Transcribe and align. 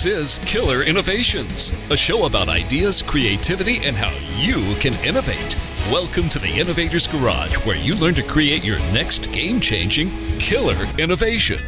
This 0.00 0.38
is 0.40 0.44
Killer 0.46 0.82
Innovations, 0.82 1.74
a 1.90 1.96
show 1.96 2.24
about 2.24 2.48
ideas, 2.48 3.02
creativity, 3.02 3.84
and 3.84 3.94
how 3.94 4.10
you 4.34 4.74
can 4.76 4.94
innovate. 5.04 5.58
Welcome 5.92 6.30
to 6.30 6.38
the 6.38 6.58
Innovator's 6.58 7.06
Garage, 7.06 7.58
where 7.66 7.76
you 7.76 7.94
learn 7.96 8.14
to 8.14 8.22
create 8.22 8.64
your 8.64 8.78
next 8.94 9.30
game 9.30 9.60
changing 9.60 10.08
killer 10.38 10.88
innovation. 10.98 11.58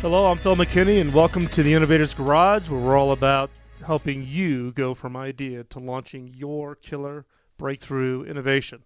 Hello, 0.00 0.30
I'm 0.30 0.38
Phil 0.38 0.56
McKinney, 0.56 1.02
and 1.02 1.12
welcome 1.12 1.46
to 1.48 1.62
the 1.62 1.74
Innovator's 1.74 2.14
Garage, 2.14 2.70
where 2.70 2.80
we're 2.80 2.96
all 2.96 3.12
about 3.12 3.50
helping 3.84 4.24
you 4.26 4.72
go 4.72 4.94
from 4.94 5.18
idea 5.18 5.64
to 5.64 5.78
launching 5.78 6.32
your 6.34 6.74
killer 6.74 7.26
breakthrough 7.58 8.24
innovation. 8.24 8.82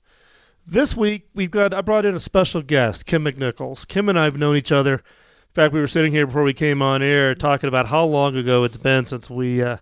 This 0.67 0.97
week, 0.97 1.29
we've 1.35 1.53
got 1.53 1.73
I 1.73 1.83
brought 1.83 2.05
in 2.05 2.17
a 2.17 2.21
special 2.21 2.63
guest, 2.63 3.07
Kym 3.07 3.31
McNicholas. 3.31 3.87
Kym 3.87 4.09
and 4.09 4.19
I 4.19 4.25
have 4.25 4.39
known 4.39 4.57
each 4.57 4.73
other. 4.73 5.05
In 5.55 5.63
fact, 5.63 5.73
we 5.73 5.79
were 5.79 5.87
sitting 5.87 6.11
here 6.11 6.27
before 6.27 6.43
we 6.43 6.53
came 6.53 6.83
on 6.83 7.01
air 7.01 7.33
talking 7.37 7.69
about 7.69 7.87
how 7.87 8.05
long 8.07 8.35
ago 8.35 8.65
it's 8.65 8.77
been 8.77 9.07
since 9.07 9.31
we 9.31 9.63
uh, 9.63 9.77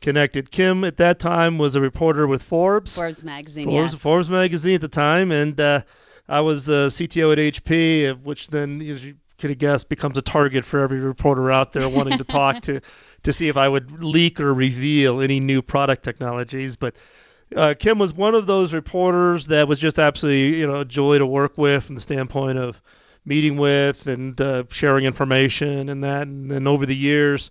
connected. 0.00 0.50
Kym 0.50 0.86
at 0.86 0.96
that 0.96 1.18
time 1.18 1.58
was 1.58 1.76
a 1.76 1.80
reporter 1.82 2.26
with 2.26 2.42
Forbes. 2.42 2.96
Forbes 2.96 3.22
magazine. 3.22 3.66
Forbes, 3.66 3.92
yes. 3.92 4.00
Forbes 4.00 4.30
magazine 4.30 4.76
at 4.76 4.80
the 4.80 4.88
time, 4.88 5.30
and 5.30 5.60
uh, 5.60 5.82
I 6.26 6.40
was 6.40 6.64
the 6.64 6.86
CTO 6.86 7.32
at 7.32 7.38
HP, 7.38 8.22
which 8.22 8.48
then, 8.48 8.80
as 8.80 9.04
you 9.04 9.16
could 9.36 9.50
have 9.50 9.58
guessed, 9.58 9.90
becomes 9.90 10.16
a 10.16 10.22
target 10.22 10.64
for 10.64 10.80
every 10.80 11.00
reporter 11.00 11.50
out 11.50 11.74
there 11.74 11.86
wanting 11.86 12.16
to 12.16 12.24
talk 12.24 12.62
to 12.62 12.80
to 13.24 13.30
see 13.30 13.48
if 13.48 13.58
I 13.58 13.68
would 13.68 14.02
leak 14.02 14.40
or 14.40 14.54
reveal 14.54 15.20
any 15.20 15.38
new 15.38 15.60
product 15.60 16.02
technologies. 16.02 16.76
But 16.76 16.96
uh, 17.54 17.74
Kym 17.78 17.98
was 17.98 18.14
one 18.14 18.34
of 18.34 18.46
those 18.46 18.72
reporters 18.72 19.48
that 19.48 19.68
was 19.68 19.78
just 19.78 19.98
absolutely 19.98 20.60
you 20.60 20.66
know 20.66 20.80
a 20.80 20.84
joy 20.86 21.18
to 21.18 21.26
work 21.26 21.58
with 21.58 21.84
from 21.84 21.96
the 21.96 22.00
standpoint 22.00 22.56
of 22.56 22.80
meeting 23.24 23.56
with 23.56 24.06
and 24.06 24.40
uh, 24.40 24.64
sharing 24.70 25.04
information 25.04 25.88
and 25.88 26.04
that. 26.04 26.22
And 26.22 26.50
then 26.50 26.66
over 26.66 26.86
the 26.86 26.96
years, 26.96 27.50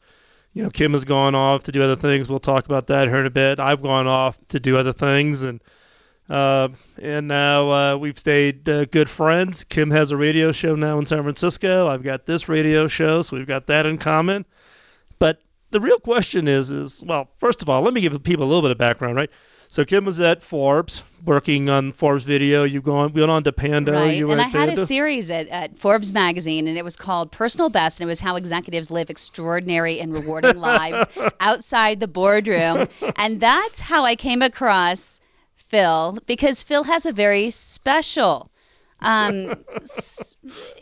you 0.54 0.64
know, 0.64 0.70
Kym 0.70 0.94
has 0.94 1.06
gone 1.06 1.36
off 1.36 1.64
to 1.64 1.72
do 1.72 1.84
other 1.84 1.96
things. 1.96 2.28
We'll 2.28 2.40
talk 2.40 2.66
about 2.66 2.88
that 2.88 3.08
here 3.08 3.20
in 3.20 3.26
a 3.26 3.32
bit. 3.32 3.60
I've 3.60 3.82
gone 3.82 4.08
off 4.08 4.40
to 4.50 4.60
do 4.60 4.78
other 4.78 4.94
things 4.94 5.44
and. 5.44 5.62
Uh, 6.30 6.68
and 7.02 7.28
now 7.28 7.72
uh, 7.72 7.98
we've 7.98 8.20
stayed 8.20 8.70
uh, 8.70 8.86
good 8.86 9.10
friends. 9.10 9.64
Kym 9.64 9.92
has 9.92 10.12
a 10.12 10.18
radio 10.18 10.52
show 10.52 10.76
now 10.76 11.00
in 11.00 11.08
San 11.08 11.24
Francisco. 11.24 11.88
I've 11.88 12.04
got 12.04 12.28
this 12.28 12.48
radio 12.48 12.86
show, 12.86 13.24
so 13.24 13.36
we've 13.36 13.48
got 13.48 13.66
that 13.66 13.88
in 13.88 13.98
common. 13.98 14.46
But 15.18 15.42
the 15.72 15.80
real 15.80 16.00
question 16.00 16.48
is, 16.48 16.70
is 16.70 17.04
well, 17.04 17.30
first 17.38 17.64
of 17.64 17.70
all, 17.70 17.82
let 17.82 17.96
me 17.96 18.02
give 18.02 18.22
people 18.22 18.46
a 18.46 18.48
little 18.48 18.62
bit 18.62 18.70
of 18.70 18.78
background, 18.78 19.16
right? 19.16 19.32
So 19.72 19.86
Kym 19.86 20.04
was 20.04 20.20
at 20.20 20.42
Forbes, 20.42 21.04
working 21.24 21.70
on 21.70 21.92
Forbes 21.92 22.24
Video. 22.24 22.64
You 22.64 22.82
gone 22.82 23.14
went 23.14 23.30
on 23.30 23.44
to 23.44 23.52
Pando. 23.52 23.92
Right, 23.94 24.20
and 24.24 24.42
I 24.42 24.48
had 24.48 24.70
a 24.70 24.88
series 24.88 25.30
at, 25.30 25.48
at 25.48 25.78
Forbes 25.78 26.12
magazine, 26.12 26.68
and 26.68 26.76
it 26.76 26.84
was 26.84 26.96
called 26.96 27.32
Personal 27.32 27.70
Best, 27.70 28.00
and 28.00 28.08
it 28.08 28.12
was 28.12 28.20
how 28.20 28.36
executives 28.36 28.90
live 28.90 29.12
extraordinary 29.12 30.00
and 30.00 30.12
rewarding 30.12 30.58
lives 30.60 31.08
outside 31.40 32.00
the 32.00 32.08
boardroom, 32.08 32.88
and 33.16 33.40
that's 33.40 33.80
how 33.80 34.06
I 34.06 34.16
came 34.16 34.42
across 34.42 35.20
Phil 35.56 36.18
because 36.26 36.64
Phil 36.64 36.84
has 36.84 37.06
a 37.06 37.12
very 37.12 37.52
special, 37.52 38.50
um, 39.02 39.56
s- 39.82 40.36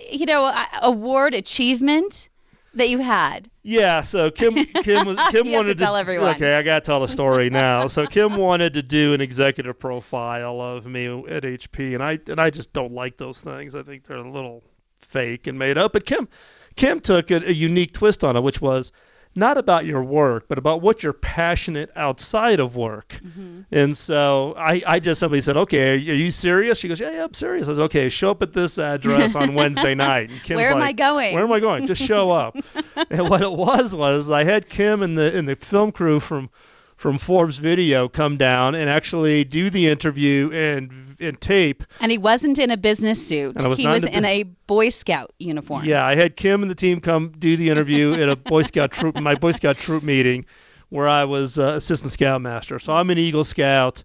you 0.09 0.25
know, 0.25 0.49
award 0.81 1.33
achievement 1.33 2.29
that 2.77 2.89
you 2.89 2.99
had. 2.99 3.49
Yeah, 3.63 4.01
so 4.01 4.31
Kym 4.31 4.55
Kym 4.83 5.05
was 5.05 5.17
Kym 5.17 5.53
wanted 5.53 5.77
to 5.77 5.83
tell 5.83 5.95
everyone. 5.95 6.35
Okay, 6.35 6.55
I 6.55 6.63
gotta 6.63 6.81
tell 6.81 7.01
the 7.01 7.07
story 7.07 7.49
now. 7.51 7.87
So 7.87 8.05
Kym 8.05 8.37
wanted 8.37 8.73
to 8.73 8.83
do 8.83 9.13
an 9.13 9.21
executive 9.21 9.77
profile 9.77 10.61
of 10.61 10.85
me 10.85 11.07
at 11.07 11.43
HP, 11.43 11.93
and 11.93 12.03
I 12.03 12.19
and 12.27 12.39
I 12.39 12.49
just 12.49 12.73
don't 12.73 12.91
like 12.91 13.17
those 13.17 13.41
things. 13.41 13.75
I 13.75 13.83
think 13.83 14.05
they're 14.05 14.17
a 14.17 14.29
little 14.29 14.63
fake 14.99 15.47
and 15.47 15.59
made 15.59 15.77
up. 15.77 15.93
But 15.93 16.05
Kym 16.05 16.27
Kym 16.75 17.01
took 17.01 17.31
a, 17.31 17.37
a 17.47 17.51
unique 17.51 17.93
twist 17.93 18.23
on 18.23 18.35
it, 18.35 18.41
which 18.41 18.61
was 18.61 18.91
not 19.37 19.57
about 19.57 19.85
your 19.85 20.03
work, 20.03 20.47
but 20.49 20.57
about 20.57 20.81
what 20.81 21.03
you're 21.03 21.13
passionate 21.13 21.91
outside 21.95 22.59
of 22.59 22.75
work. 22.75 23.19
Mm-hmm. 23.23 23.61
And 23.71 23.95
so 23.95 24.55
I, 24.57 24.81
I 24.85 24.99
just 24.99 25.19
simply 25.19 25.41
said, 25.41 25.55
okay, 25.55 25.91
are 25.91 25.95
you, 25.95 26.13
are 26.13 26.15
you 26.15 26.31
serious? 26.31 26.79
She 26.79 26.87
goes, 26.87 26.99
yeah, 26.99 27.11
yeah, 27.11 27.23
I'm 27.23 27.33
serious. 27.35 27.69
I 27.69 27.73
said, 27.73 27.83
okay, 27.83 28.09
show 28.09 28.31
up 28.31 28.41
at 28.41 28.53
this 28.53 28.79
address 28.79 29.35
on 29.35 29.53
Wednesday 29.53 29.93
night. 29.93 30.31
And 30.31 30.41
Kym's 30.41 30.57
Where 30.57 30.71
am 30.71 30.79
like, 30.79 30.89
I 30.89 30.93
going? 30.93 31.35
Where 31.35 31.43
am 31.43 31.51
I 31.51 31.59
going? 31.59 31.85
Just 31.85 32.01
show 32.01 32.31
up. 32.31 32.57
and 33.11 33.29
what 33.29 33.41
it 33.41 33.51
was 33.51 33.95
was 33.95 34.31
I 34.31 34.43
had 34.43 34.67
Kym 34.67 35.03
and 35.03 35.15
the 35.15 35.37
and 35.37 35.47
the 35.47 35.55
film 35.55 35.91
crew 35.91 36.19
from 36.19 36.49
from 36.97 37.19
Forbes 37.19 37.57
Video 37.57 38.09
come 38.09 38.37
down 38.37 38.75
and 38.75 38.89
actually 38.89 39.43
do 39.43 39.69
the 39.69 39.87
interview 39.87 40.51
and 40.51 40.91
and 41.19 41.39
tape. 41.39 41.83
And 41.99 42.11
he 42.11 42.17
wasn't 42.17 42.59
in 42.59 42.69
a 42.69 42.77
business 42.77 43.25
suit. 43.25 43.55
Was 43.63 43.77
he 43.77 43.87
was 43.87 44.03
in 44.03 44.13
a 44.13 44.17
in 44.17 44.25
a 44.25 44.43
Boy 44.43 44.89
Scout 44.89 45.31
uniform. 45.39 45.85
Yeah, 45.85 46.05
I 46.05 46.15
had 46.15 46.35
Kym 46.35 46.61
and 46.61 46.69
the 46.69 46.75
team 46.75 46.99
come 46.99 47.33
do 47.37 47.55
the 47.55 47.69
interview 47.69 48.13
at 48.21 48.29
a 48.29 48.35
Boy 48.35 48.63
Scout 48.63 48.91
troop 48.91 49.19
my 49.19 49.35
Boy 49.35 49.51
Scout 49.51 49.77
troop 49.77 50.03
meeting 50.03 50.45
where 50.89 51.07
I 51.07 51.25
was 51.25 51.59
uh, 51.59 51.73
assistant 51.75 52.11
scout 52.11 52.41
master. 52.41 52.79
So 52.79 52.93
I'm 52.93 53.09
an 53.09 53.17
Eagle 53.17 53.43
Scout 53.43 54.03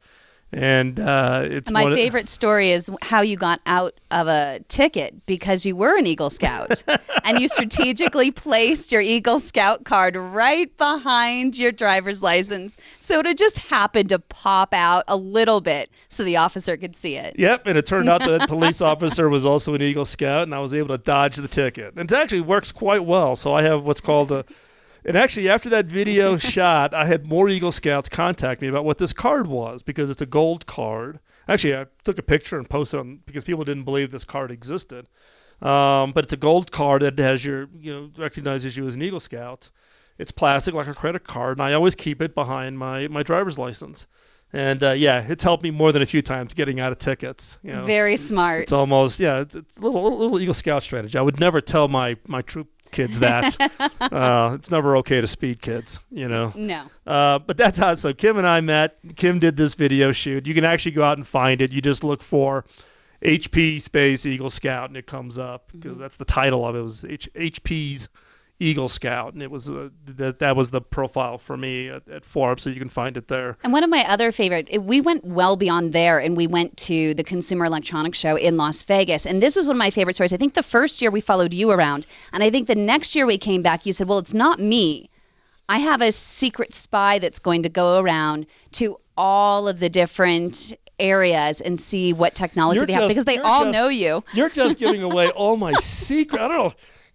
and 0.52 1.00
uh, 1.00 1.42
it's 1.44 1.68
And 1.68 1.74
my 1.74 1.82
one 1.84 1.92
of- 1.92 1.98
favorite 1.98 2.28
story 2.28 2.70
is 2.70 2.90
how 3.00 3.22
you 3.22 3.36
got 3.36 3.60
out 3.66 3.94
of 4.10 4.28
a 4.28 4.60
ticket 4.68 5.24
because 5.26 5.64
you 5.64 5.74
were 5.76 5.96
an 5.96 6.06
Eagle 6.06 6.30
Scout 6.30 6.84
and 7.24 7.38
you 7.40 7.48
strategically 7.48 8.30
placed 8.30 8.92
your 8.92 9.00
Eagle 9.00 9.40
Scout 9.40 9.84
card 9.84 10.16
right 10.16 10.74
behind 10.76 11.56
your 11.58 11.72
driver's 11.72 12.22
license 12.22 12.76
so 13.00 13.20
it 13.20 13.38
just 13.38 13.58
happened 13.58 14.10
to 14.10 14.18
pop 14.18 14.74
out 14.74 15.04
a 15.08 15.16
little 15.16 15.60
bit 15.60 15.90
so 16.08 16.24
the 16.24 16.36
officer 16.36 16.76
could 16.76 16.94
see 16.94 17.16
it. 17.16 17.34
Yep, 17.38 17.66
and 17.66 17.78
it 17.78 17.86
turned 17.86 18.08
out 18.08 18.20
the 18.22 18.44
police 18.46 18.80
officer 18.82 19.28
was 19.28 19.46
also 19.46 19.74
an 19.74 19.82
Eagle 19.82 20.04
Scout, 20.04 20.42
and 20.42 20.54
I 20.54 20.60
was 20.60 20.74
able 20.74 20.88
to 20.96 21.02
dodge 21.02 21.36
the 21.36 21.48
ticket. 21.48 21.94
And 21.96 22.10
it 22.10 22.14
actually 22.14 22.42
works 22.42 22.70
quite 22.72 23.04
well. 23.04 23.34
So 23.36 23.54
I 23.54 23.62
have 23.62 23.84
what's 23.84 24.00
called 24.00 24.30
a. 24.32 24.44
And 25.04 25.16
actually, 25.16 25.48
after 25.48 25.70
that 25.70 25.86
video 25.86 26.36
shot, 26.54 26.94
I 26.94 27.04
had 27.06 27.26
more 27.26 27.48
Eagle 27.48 27.72
Scouts 27.72 28.08
contact 28.08 28.62
me 28.62 28.68
about 28.68 28.84
what 28.84 28.98
this 28.98 29.12
card 29.12 29.46
was 29.46 29.82
because 29.82 30.10
it's 30.10 30.22
a 30.22 30.26
gold 30.26 30.66
card. 30.66 31.18
Actually, 31.48 31.76
I 31.76 31.86
took 32.04 32.18
a 32.18 32.22
picture 32.22 32.56
and 32.58 32.68
posted 32.68 33.00
on 33.00 33.20
because 33.26 33.44
people 33.44 33.64
didn't 33.64 33.84
believe 33.84 34.10
this 34.10 34.24
card 34.24 34.50
existed. 34.50 35.08
Um, 35.60 36.12
but 36.12 36.24
it's 36.24 36.32
a 36.32 36.36
gold 36.38 36.72
card 36.72 37.02
that 37.02 37.18
has 37.18 37.44
your, 37.44 37.68
you 37.78 37.92
know, 37.92 38.10
recognizes 38.16 38.76
you 38.76 38.86
as 38.86 38.96
an 38.96 39.02
Eagle 39.02 39.20
Scout. 39.20 39.70
It's 40.18 40.32
plastic 40.32 40.74
like 40.74 40.88
a 40.88 40.94
credit 40.94 41.24
card, 41.24 41.58
and 41.58 41.64
I 41.66 41.72
always 41.72 41.94
keep 41.94 42.20
it 42.20 42.34
behind 42.34 42.78
my 42.78 43.08
my 43.08 43.22
driver's 43.22 43.58
license. 43.58 44.06
And 44.52 44.82
uh, 44.82 44.90
yeah, 44.90 45.24
it's 45.26 45.42
helped 45.42 45.62
me 45.62 45.70
more 45.70 45.92
than 45.92 46.02
a 46.02 46.06
few 46.06 46.20
times 46.20 46.52
getting 46.52 46.78
out 46.78 46.92
of 46.92 46.98
tickets. 46.98 47.58
You 47.62 47.72
know, 47.72 47.84
Very 47.84 48.16
smart. 48.16 48.64
it's 48.64 48.72
almost 48.72 49.18
yeah, 49.18 49.40
it's, 49.40 49.54
it's 49.54 49.76
a 49.78 49.80
little, 49.80 50.02
little 50.02 50.18
little 50.18 50.40
Eagle 50.40 50.54
Scout 50.54 50.82
strategy. 50.82 51.16
I 51.16 51.22
would 51.22 51.40
never 51.40 51.60
tell 51.60 51.88
my 51.88 52.16
my 52.26 52.42
troop 52.42 52.68
kids 52.92 53.18
that. 53.18 53.56
uh, 54.00 54.52
it's 54.54 54.70
never 54.70 54.98
okay 54.98 55.20
to 55.20 55.26
speed 55.26 55.60
kids, 55.60 55.98
you 56.10 56.28
know. 56.28 56.52
no. 56.54 56.84
Uh, 57.06 57.38
but 57.40 57.56
that's 57.56 57.78
how. 57.78 57.94
So 57.94 58.12
Kym 58.12 58.38
and 58.38 58.46
I 58.46 58.60
met. 58.60 59.02
Kym 59.14 59.40
did 59.40 59.56
this 59.56 59.74
video 59.74 60.12
shoot. 60.12 60.46
You 60.46 60.54
can 60.54 60.64
actually 60.64 60.92
go 60.92 61.02
out 61.02 61.16
and 61.16 61.26
find 61.26 61.60
it. 61.60 61.72
You 61.72 61.80
just 61.80 62.04
look 62.04 62.22
for 62.22 62.64
HP 63.22 63.80
space 63.80 64.26
Eagle 64.26 64.50
Scout, 64.50 64.90
and 64.90 64.96
it 64.96 65.06
comes 65.06 65.38
up 65.38 65.70
because 65.72 65.98
that's 65.98 66.16
the 66.16 66.24
title 66.24 66.66
of 66.66 66.74
it. 66.74 66.78
it 66.78 66.82
was 66.82 67.04
H, 67.04 67.28
HP's 67.34 68.08
Eagle 68.62 68.88
Scout, 68.88 69.32
and 69.34 69.42
it 69.42 69.50
was 69.50 69.68
uh, 69.68 69.88
that 70.06 70.38
that 70.38 70.54
was 70.56 70.70
the 70.70 70.80
profile 70.80 71.36
for 71.38 71.56
me 71.56 71.88
at, 71.88 72.08
at 72.08 72.24
Forbes. 72.24 72.62
So 72.62 72.70
you 72.70 72.78
can 72.78 72.88
find 72.88 73.16
it 73.16 73.26
there. 73.28 73.58
And 73.64 73.72
one 73.72 73.82
of 73.84 73.90
my 73.90 74.04
other 74.08 74.30
favorite, 74.32 74.68
it- 74.70 74.82
we 74.82 75.00
went 75.00 75.24
well 75.24 75.56
beyond 75.56 75.92
there 75.92 76.18
and 76.20 76.36
we 76.36 76.46
went 76.46 76.76
to 76.88 77.14
the 77.14 77.24
Consumer 77.24 77.64
Electronics 77.64 78.18
Show 78.18 78.36
in 78.36 78.56
Las 78.56 78.82
Vegas. 78.84 79.26
And 79.26 79.42
this 79.42 79.56
was 79.56 79.66
one 79.66 79.76
of 79.76 79.78
my 79.78 79.90
favorite 79.90 80.14
stories. 80.14 80.32
I 80.32 80.36
think 80.36 80.54
the 80.54 80.62
first 80.62 81.02
year 81.02 81.10
we 81.10 81.20
followed 81.20 81.52
you 81.52 81.70
around, 81.72 82.06
and 82.32 82.42
I 82.42 82.50
think 82.50 82.68
the 82.68 82.74
next 82.74 83.14
year 83.16 83.26
we 83.26 83.38
came 83.38 83.62
back, 83.62 83.84
you 83.86 83.92
said, 83.92 84.08
Well, 84.08 84.18
it's 84.18 84.34
not 84.34 84.60
me. 84.60 85.10
I 85.68 85.78
have 85.78 86.00
a 86.02 86.12
secret 86.12 86.74
spy 86.74 87.18
that's 87.18 87.38
going 87.40 87.62
to 87.64 87.68
go 87.68 87.98
around 87.98 88.46
to 88.72 88.98
all 89.16 89.68
of 89.68 89.78
the 89.80 89.88
different 89.88 90.74
areas 90.98 91.60
and 91.60 91.80
see 91.80 92.12
what 92.12 92.34
technology 92.34 92.78
You're 92.78 92.86
they 92.86 92.92
have 92.92 93.08
because 93.08 93.24
they 93.24 93.38
all 93.38 93.64
just- 93.64 93.78
know 93.78 93.88
you. 93.88 94.22
You're 94.34 94.48
just 94.50 94.78
giving 94.78 95.02
away 95.10 95.30
all 95.30 95.56
my 95.56 95.72
secret. 95.74 96.40
I 96.40 96.48
don't 96.48 96.58
know. 96.58 96.72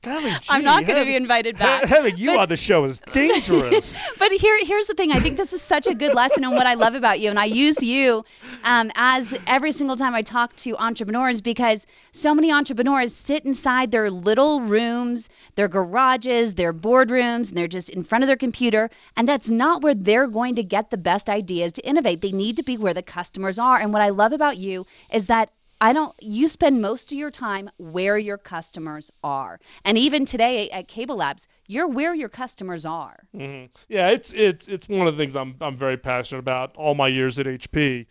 Golly, 0.07 0.31
I'm 0.50 0.63
not 0.63 0.86
going 0.86 1.00
to 1.00 1.06
be 1.06 1.15
invited 1.15 1.57
back. 1.57 1.83
Having 1.86 2.18
you 2.18 2.31
But- 2.31 2.39
on 2.39 2.50
the 2.50 2.56
show 2.56 2.86
is 2.86 3.01
dangerous. 3.12 4.01
but 4.19 4.31
here, 4.31 4.57
here's 4.62 4.88
the 4.88 4.94
thing. 4.94 5.12
I 5.12 5.19
think 5.19 5.36
this 5.36 5.51
is 5.51 5.62
such 5.62 5.86
a 5.86 5.94
good 5.94 6.13
lesson 6.13 6.45
and 6.45 6.54
what 6.54 6.65
I 6.65 6.75
love 6.75 6.95
about 6.95 7.19
you. 7.19 7.30
And 7.30 7.38
I 7.38 7.45
use 7.45 7.83
you 7.83 8.24
um, 8.63 8.89
as 8.95 9.38
every 9.48 9.74
single 9.74 9.98
time 9.98 10.15
I 10.15 10.21
talk 10.21 10.56
to 10.57 10.77
entrepreneurs 10.77 11.42
because 11.42 11.86
so 12.13 12.33
many 12.33 12.54
entrepreneurs 12.54 13.13
sit 13.13 13.44
inside 13.44 13.92
their 13.92 14.09
little 14.09 14.62
rooms, 14.62 15.30
their 15.56 15.68
garages, 15.68 16.53
their 16.53 16.74
boardrooms, 16.74 17.50
and 17.50 17.57
they're 17.57 17.68
just 17.68 17.89
in 17.89 18.03
front 18.03 18.24
of 18.24 18.27
their 18.27 18.38
computer. 18.38 18.89
And 19.18 19.27
that's 19.27 19.50
not 19.50 19.81
where 19.81 19.94
they're 19.95 20.27
going 20.27 20.56
to 20.56 20.63
get 20.63 20.89
the 20.89 20.98
best 20.98 21.30
ideas 21.30 21.74
to 21.74 21.86
innovate. 21.86 22.21
They 22.21 22.31
need 22.31 22.56
to 22.57 22.63
be 22.63 22.77
where 22.77 22.94
the 22.94 23.03
customers 23.03 23.60
are. 23.60 23.77
And 23.77 23.92
what 23.92 24.01
I 24.01 24.10
love 24.10 24.31
about 24.31 24.57
you 24.57 24.86
is 25.12 25.25
that 25.25 25.50
I 25.79 25.94
don't 25.94 26.13
you 26.19 26.47
spend 26.47 26.81
most 26.81 27.12
of 27.12 27.18
your 27.18 27.31
time 27.31 27.69
where 27.77 28.18
your 28.18 28.38
customers 28.38 29.12
are. 29.24 29.59
And 29.85 29.97
even 29.97 30.25
today 30.25 30.69
at 30.71 30.88
Cable 30.88 31.18
Labs, 31.18 31.47
you're 31.68 31.88
where 31.88 32.13
your 32.15 32.29
customers 32.29 32.85
are. 32.85 33.18
hmm 33.35 33.65
Yeah, 33.88 34.09
it's 34.09 34.33
it's 34.33 34.68
it's 34.68 34.88
one 34.88 35.07
of 35.07 35.15
the 35.15 35.21
things 35.21 35.35
I'm 35.35 35.56
I'm 35.62 35.77
very 35.77 35.97
passionate 35.97 36.39
about. 36.39 36.75
All 36.75 36.95
my 36.95 37.07
years 37.07 37.38
at 37.39 37.45
HP, 37.45 38.06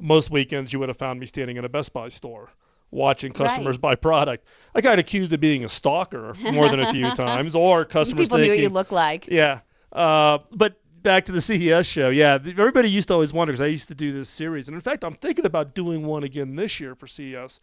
most 0.00 0.30
weekends 0.30 0.72
you 0.72 0.78
would 0.80 0.88
have 0.88 0.98
found 0.98 1.20
me 1.20 1.26
standing 1.26 1.56
in 1.56 1.64
a 1.64 1.68
Best 1.68 1.92
Buy 1.92 2.08
store 2.08 2.50
watching 2.90 3.32
customers 3.32 3.76
buy 3.76 3.96
product. 3.96 4.46
I 4.74 4.80
got 4.80 4.98
accused 5.00 5.32
of 5.32 5.40
being 5.40 5.64
a 5.64 5.68
stalker 5.68 6.32
more 6.52 6.68
than 6.68 6.80
a 6.80 6.92
few 6.92 7.10
times, 7.14 7.56
or 7.56 7.84
customers 7.84 8.26
People 8.26 8.38
thinking, 8.38 8.56
knew 8.56 8.62
what 8.64 8.70
you 8.70 8.74
look 8.74 8.92
like. 8.92 9.26
yeah. 9.26 9.60
Uh, 9.92 10.38
but 10.52 10.76
back 11.04 11.26
to 11.26 11.32
the 11.32 11.40
CES 11.40 11.86
show. 11.86 12.08
Yeah, 12.08 12.34
everybody 12.34 12.90
used 12.90 13.08
to 13.08 13.14
always 13.14 13.32
wonder 13.32 13.52
because 13.52 13.60
I 13.60 13.66
used 13.66 13.88
to 13.88 13.94
do 13.94 14.12
this 14.12 14.28
series, 14.28 14.66
and 14.66 14.74
in 14.74 14.80
fact, 14.80 15.04
I'm 15.04 15.14
thinking 15.14 15.46
about 15.46 15.74
doing 15.74 16.04
one 16.04 16.24
again 16.24 16.56
this 16.56 16.80
year 16.80 16.96
for 16.96 17.06
CES, 17.06 17.60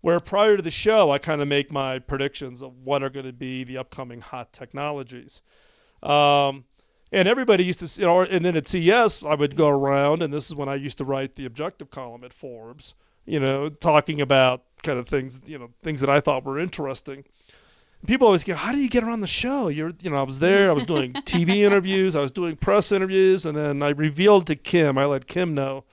where 0.00 0.18
prior 0.20 0.56
to 0.56 0.62
the 0.62 0.70
show, 0.70 1.10
I 1.10 1.18
kind 1.18 1.42
of 1.42 1.48
make 1.48 1.70
my 1.70 1.98
predictions 1.98 2.62
of 2.62 2.72
what 2.84 3.02
are 3.02 3.10
going 3.10 3.26
to 3.26 3.32
be 3.32 3.64
the 3.64 3.78
upcoming 3.78 4.22
hot 4.22 4.52
technologies. 4.54 5.42
Um, 6.02 6.64
and 7.12 7.28
everybody 7.28 7.64
used 7.64 7.80
to, 7.80 8.00
you 8.00 8.06
know, 8.06 8.22
and 8.22 8.44
then 8.44 8.56
at 8.56 8.66
CES, 8.66 9.24
I 9.24 9.34
would 9.34 9.56
go 9.56 9.68
around, 9.68 10.22
and 10.22 10.32
this 10.32 10.48
is 10.48 10.54
when 10.54 10.68
I 10.68 10.76
used 10.76 10.98
to 10.98 11.04
write 11.04 11.36
the 11.36 11.44
objective 11.44 11.90
column 11.90 12.24
at 12.24 12.32
Forbes, 12.32 12.94
you 13.26 13.40
know, 13.40 13.68
talking 13.68 14.20
about 14.20 14.62
kind 14.82 14.98
of 14.98 15.08
things, 15.08 15.40
you 15.46 15.58
know, 15.58 15.70
things 15.82 16.00
that 16.00 16.10
I 16.10 16.20
thought 16.20 16.44
were 16.44 16.60
interesting 16.60 17.24
people 18.06 18.26
always 18.26 18.44
go, 18.44 18.54
"How 18.54 18.72
do 18.72 18.78
you 18.78 18.88
get 18.88 19.04
around 19.04 19.20
the 19.20 19.26
show?" 19.26 19.68
You're, 19.68 19.92
you 20.02 20.10
know, 20.10 20.16
I 20.16 20.22
was 20.22 20.38
there. 20.38 20.68
I 20.70 20.72
was 20.72 20.84
doing 20.84 21.12
TV 21.24 21.58
interviews. 21.64 22.16
I 22.16 22.20
was 22.20 22.32
doing 22.32 22.56
press 22.56 22.92
interviews, 22.92 23.46
and 23.46 23.56
then 23.56 23.82
I 23.82 23.90
revealed 23.90 24.46
to 24.48 24.56
Kym. 24.56 24.98
I 24.98 25.06
let 25.06 25.26
Kym 25.26 25.52
know 25.52 25.84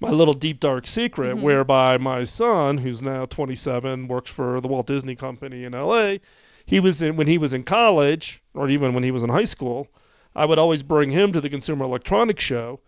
my 0.00 0.10
little 0.10 0.34
deep 0.34 0.60
dark 0.60 0.86
secret, 0.86 1.36
Mhm. 1.36 1.40
whereby 1.42 1.98
my 1.98 2.22
son, 2.24 2.78
who's 2.78 3.02
now 3.02 3.26
27, 3.26 4.06
works 4.08 4.30
for 4.30 4.60
the 4.60 4.68
Walt 4.68 4.86
Disney 4.86 5.16
Company 5.16 5.64
in 5.64 5.74
L.A. 5.74 6.20
He 6.66 6.80
was 6.80 7.02
in 7.02 7.16
when 7.16 7.26
he 7.26 7.38
was 7.38 7.54
in 7.54 7.64
college, 7.64 8.42
or 8.54 8.68
even 8.68 8.94
when 8.94 9.02
he 9.02 9.10
was 9.10 9.22
in 9.22 9.30
high 9.30 9.44
school. 9.44 9.88
I 10.36 10.44
would 10.44 10.58
always 10.58 10.82
bring 10.82 11.10
him 11.10 11.32
to 11.32 11.40
the 11.40 11.48
Consumer 11.50 11.84
Electronics 11.84 12.44
Show, 12.44 12.80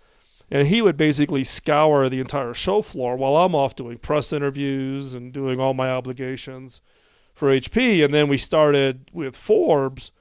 and 0.50 0.68
he 0.68 0.82
would 0.82 0.96
basically 0.96 1.42
scour 1.44 2.08
the 2.08 2.20
entire 2.20 2.54
show 2.54 2.82
floor 2.82 3.16
while 3.16 3.36
I'm 3.38 3.54
off 3.54 3.74
doing 3.74 3.98
press 3.98 4.32
interviews 4.32 5.14
and 5.14 5.32
doing 5.32 5.58
all 5.58 5.74
my 5.74 5.90
obligations 5.90 6.80
for 7.40 7.48
HP. 7.50 8.04
And 8.04 8.14
then 8.14 8.28
we 8.28 8.37
started 8.37 9.10
with 9.12 9.34
Forbes 9.34 10.12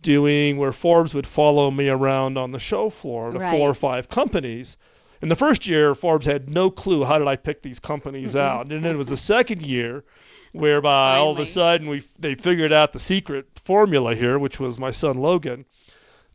doing 0.00 0.56
where 0.56 0.72
Forbes 0.72 1.12
would 1.14 1.26
follow 1.26 1.70
me 1.70 1.88
around 1.88 2.38
on 2.38 2.52
the 2.52 2.58
show 2.58 2.88
floor 2.88 3.32
to 3.32 3.38
Right. 3.38 3.50
four 3.50 3.68
or 3.68 3.74
five 3.74 4.08
companies. 4.08 4.76
In 5.20 5.28
the 5.28 5.34
first 5.34 5.66
year, 5.66 5.94
Forbes 5.96 6.24
had 6.24 6.48
no 6.48 6.70
clue 6.70 7.04
how 7.04 7.18
did 7.18 7.26
I 7.26 7.34
pick 7.36 7.62
these 7.62 7.80
companies 7.80 8.34
Mhm. 8.34 8.40
out. 8.40 8.72
And 8.72 8.84
then 8.84 8.94
it 8.94 8.96
was 8.96 9.08
the 9.08 9.16
second 9.16 9.62
year 9.62 10.04
whereby 10.52 11.16
all 11.18 11.32
of 11.32 11.38
a 11.40 11.44
sudden 11.46 11.88
we 11.88 12.02
they 12.18 12.34
figured 12.36 12.72
out 12.72 12.92
the 12.92 12.98
secret 13.00 13.46
formula 13.62 14.14
here, 14.14 14.38
which 14.38 14.58
was 14.60 14.78
my 14.78 14.92
son 14.92 15.18
Logan. 15.18 15.64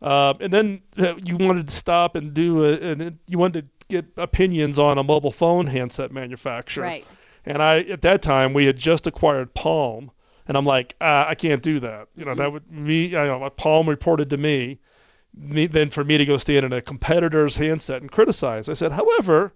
Uh, 0.01 0.33
and 0.41 0.51
then 0.51 0.81
uh, 0.99 1.15
you 1.23 1.37
wanted 1.37 1.69
to 1.69 1.73
stop 1.73 2.15
and 2.15 2.33
do 2.33 2.65
a, 2.65 2.73
and 2.73 3.17
you 3.27 3.37
wanted 3.37 3.61
to 3.79 3.85
get 3.87 4.05
opinions 4.17 4.77
on 4.77 4.97
a 4.97 5.03
mobile 5.03 5.31
phone 5.31 5.67
handset 5.67 6.11
manufacturer. 6.11 6.83
Right. 6.83 7.05
And 7.45 7.61
I, 7.63 7.79
at 7.79 8.01
that 8.01 8.21
time, 8.21 8.53
we 8.53 8.65
had 8.65 8.77
just 8.77 9.07
acquired 9.07 9.53
Palm, 9.53 10.11
and 10.47 10.57
I'm 10.57 10.65
like, 10.65 10.95
uh, 10.99 11.25
I 11.27 11.35
can't 11.35 11.61
do 11.61 11.79
that. 11.81 12.07
You 12.15 12.25
know, 12.25 12.35
that 12.35 12.51
would 12.51 12.71
me, 12.71 13.15
I 13.15 13.25
know, 13.25 13.49
Palm 13.49 13.87
reported 13.87 14.29
to 14.31 14.37
me, 14.37 14.79
me, 15.35 15.67
then 15.67 15.89
for 15.89 16.03
me 16.03 16.17
to 16.17 16.25
go 16.25 16.37
stand 16.37 16.65
in 16.65 16.73
a 16.73 16.81
competitor's 16.81 17.57
handset 17.57 18.01
and 18.01 18.11
criticize. 18.11 18.69
I 18.69 18.73
said, 18.73 18.91
however, 18.91 19.53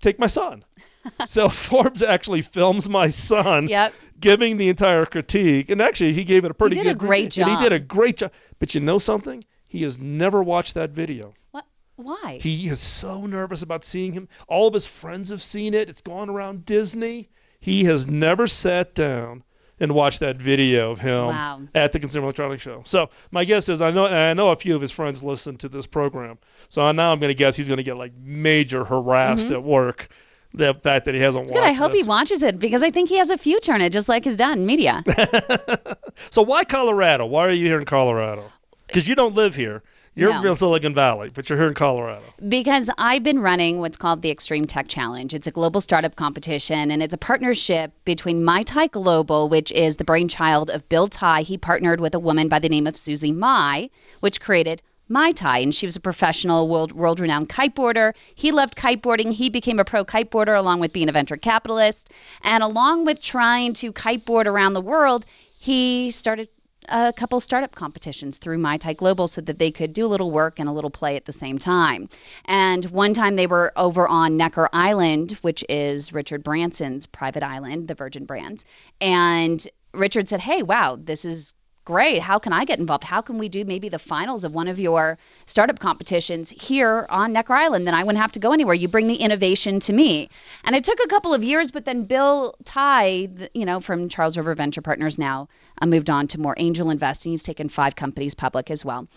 take 0.00 0.18
my 0.18 0.26
son. 0.26 0.64
so 1.26 1.48
Forbes 1.48 2.02
actually 2.02 2.42
films 2.42 2.88
my 2.88 3.08
son 3.08 3.68
Yep. 3.68 3.92
giving 4.20 4.56
the 4.56 4.68
entire 4.68 5.04
critique, 5.06 5.68
and 5.70 5.80
actually 5.80 6.12
he 6.12 6.24
gave 6.24 6.44
it 6.44 6.50
a 6.50 6.54
pretty 6.54 6.76
did 6.76 6.86
a 6.86 6.94
great 6.94 7.30
job. 7.30 7.48
he 7.48 7.56
did 7.56 7.72
a 7.72 7.78
great 7.78 8.18
job. 8.18 8.32
But 8.58 8.74
you 8.74 8.80
know 8.80 8.98
something? 8.98 9.44
He 9.66 9.82
has 9.82 9.98
never 9.98 10.42
watched 10.42 10.74
that 10.74 10.90
video. 10.90 11.34
What? 11.50 11.64
Why? 11.96 12.38
He 12.40 12.68
is 12.68 12.78
so 12.80 13.26
nervous 13.26 13.62
about 13.62 13.84
seeing 13.84 14.12
him. 14.12 14.28
All 14.48 14.68
of 14.68 14.74
his 14.74 14.86
friends 14.86 15.30
have 15.30 15.42
seen 15.42 15.74
it. 15.74 15.88
It's 15.90 16.02
gone 16.02 16.30
around 16.30 16.64
Disney. 16.66 17.30
He 17.60 17.84
has 17.84 18.06
never 18.06 18.46
sat 18.46 18.94
down 18.94 19.44
and 19.82 19.92
watch 19.94 20.20
that 20.20 20.36
video 20.36 20.92
of 20.92 21.00
him 21.00 21.26
Wow. 21.26 21.60
at 21.74 21.92
the 21.92 21.98
Consumer 21.98 22.24
Electronics 22.26 22.62
Show. 22.62 22.82
So 22.86 23.10
my 23.32 23.44
guess 23.44 23.68
is 23.68 23.82
I 23.82 23.90
know 23.90 24.06
I 24.06 24.32
know 24.32 24.48
a 24.50 24.56
few 24.56 24.74
of 24.76 24.80
his 24.80 24.92
friends 24.92 25.22
listen 25.22 25.56
to 25.58 25.68
this 25.68 25.86
program. 25.86 26.38
So 26.70 26.90
now 26.92 27.12
I'm 27.12 27.18
going 27.18 27.28
to 27.30 27.34
guess 27.34 27.56
he's 27.56 27.66
going 27.68 27.78
to 27.78 27.82
get 27.82 27.96
like 27.96 28.12
major 28.22 28.84
harassed 28.84 29.48
Mhm. 29.48 29.52
at 29.54 29.62
work. 29.64 30.08
The 30.54 30.74
fact 30.74 31.06
that 31.06 31.14
he 31.14 31.20
hasn't 31.20 31.50
watched. 31.50 31.62
I 31.64 31.72
hope 31.72 31.92
he 31.94 32.02
watches 32.04 32.42
it 32.42 32.58
because 32.60 32.82
I 32.82 32.90
think 32.90 33.08
he 33.08 33.16
has 33.16 33.30
a 33.30 33.38
future 33.38 33.74
in 33.74 33.80
it, 33.80 33.90
just 33.90 34.08
like 34.08 34.24
his 34.24 34.36
dad 34.36 34.58
in 34.58 34.66
media. 34.66 35.02
so 36.30 36.42
why 36.42 36.64
Colorado? 36.64 37.26
Why 37.26 37.46
are 37.46 37.50
you 37.50 37.66
here 37.66 37.78
in 37.78 37.84
Colorado? 37.86 38.44
Because 38.86 39.08
you 39.08 39.14
don't 39.14 39.34
live 39.34 39.54
here. 39.56 39.82
You're 40.14 40.28
No. 40.42 40.50
in 40.50 40.56
Silicon 40.56 40.94
Valley, 40.94 41.30
but 41.32 41.48
you're 41.48 41.58
here 41.58 41.68
in 41.68 41.74
Colorado. 41.74 42.22
Because 42.46 42.90
I've 42.98 43.22
been 43.22 43.38
running 43.38 43.78
what's 43.78 43.96
called 43.96 44.20
the 44.20 44.30
Extreme 44.30 44.66
Tech 44.66 44.86
Challenge. 44.88 45.32
It's 45.32 45.46
a 45.46 45.50
global 45.50 45.80
startup 45.80 46.16
competition, 46.16 46.90
and 46.90 47.02
it's 47.02 47.14
a 47.14 47.18
partnership 47.18 47.92
between 48.04 48.42
MaiTai 48.42 48.90
Global, 48.90 49.48
which 49.48 49.72
is 49.72 49.96
the 49.96 50.04
brainchild 50.04 50.68
of 50.68 50.86
Bill 50.90 51.08
Tai. 51.08 51.42
He 51.42 51.56
partnered 51.56 52.00
with 52.00 52.14
a 52.14 52.18
woman 52.18 52.48
by 52.48 52.58
the 52.58 52.68
name 52.68 52.86
of 52.86 52.96
Susi 52.96 53.32
Mai, 53.32 53.88
which 54.20 54.42
created 54.42 54.82
MaiTai, 55.10 55.62
and 55.62 55.74
she 55.74 55.86
was 55.86 55.96
a 55.96 56.00
professional, 56.00 56.68
world 56.68 56.92
world 56.92 57.18
renowned 57.18 57.48
kiteboarder. 57.48 58.14
He 58.34 58.52
loved 58.52 58.76
kiteboarding. 58.76 59.32
He 59.32 59.48
became 59.48 59.78
a 59.78 59.84
pro 59.84 60.04
kiteboarder 60.04 60.58
along 60.58 60.80
with 60.80 60.92
being 60.92 61.08
a 61.08 61.12
venture 61.12 61.38
capitalist, 61.38 62.10
and 62.42 62.62
along 62.62 63.06
with 63.06 63.22
trying 63.22 63.72
to 63.74 63.92
kiteboard 63.94 64.44
around 64.44 64.74
the 64.74 64.80
world, 64.82 65.24
he 65.58 66.10
started 66.10 66.48
a 66.88 67.12
couple 67.12 67.40
startup 67.40 67.74
competitions 67.74 68.38
through 68.38 68.58
MaiTai 68.58 68.96
Global 68.96 69.28
so 69.28 69.40
that 69.40 69.58
they 69.58 69.70
could 69.70 69.92
do 69.92 70.06
a 70.06 70.08
little 70.08 70.30
work 70.30 70.58
and 70.58 70.68
a 70.68 70.72
little 70.72 70.90
play 70.90 71.16
at 71.16 71.24
the 71.24 71.32
same 71.32 71.58
time. 71.58 72.08
And 72.46 72.84
one 72.86 73.14
time 73.14 73.36
they 73.36 73.46
were 73.46 73.72
over 73.76 74.06
on 74.08 74.36
Necker 74.36 74.68
Island, 74.72 75.32
which 75.42 75.64
is 75.68 76.12
Richard 76.12 76.42
Branson's 76.42 77.06
private 77.06 77.42
island, 77.42 77.88
the 77.88 77.94
Virgin 77.94 78.24
Brands. 78.24 78.64
And 79.00 79.66
Richard 79.94 80.28
said, 80.28 80.40
Hey, 80.40 80.62
wow, 80.62 80.98
this 81.00 81.24
is 81.24 81.54
great. 81.84 82.22
How 82.22 82.38
can 82.38 82.52
I 82.52 82.64
get 82.64 82.78
involved? 82.78 83.04
How 83.04 83.20
can 83.20 83.38
we 83.38 83.48
do 83.48 83.64
maybe 83.64 83.88
the 83.88 83.98
finals 83.98 84.44
of 84.44 84.54
one 84.54 84.68
of 84.68 84.78
your 84.78 85.18
startup 85.46 85.78
competitions 85.78 86.50
here 86.50 87.06
on 87.10 87.32
Necker 87.32 87.54
Island? 87.54 87.86
Then 87.86 87.94
I 87.94 88.04
wouldn't 88.04 88.22
have 88.22 88.32
to 88.32 88.40
go 88.40 88.52
anywhere. 88.52 88.74
You 88.74 88.88
bring 88.88 89.08
the 89.08 89.16
innovation 89.16 89.80
to 89.80 89.92
me. 89.92 90.30
And 90.64 90.76
it 90.76 90.84
took 90.84 90.98
a 91.04 91.08
couple 91.08 91.34
of 91.34 91.42
years, 91.42 91.70
but 91.70 91.84
then 91.84 92.04
Bill 92.04 92.54
Tai, 92.64 93.28
you 93.54 93.64
know, 93.64 93.80
from 93.80 94.08
Charles 94.08 94.36
River 94.36 94.54
Venture 94.54 94.82
Partners 94.82 95.18
now, 95.18 95.48
uh, 95.80 95.86
moved 95.86 96.10
on 96.10 96.28
to 96.28 96.40
more 96.40 96.54
angel 96.58 96.90
investing. 96.90 97.32
He's 97.32 97.42
taken 97.42 97.68
five 97.68 97.96
companies 97.96 98.34
public 98.34 98.70
as 98.70 98.84
well. 98.84 99.08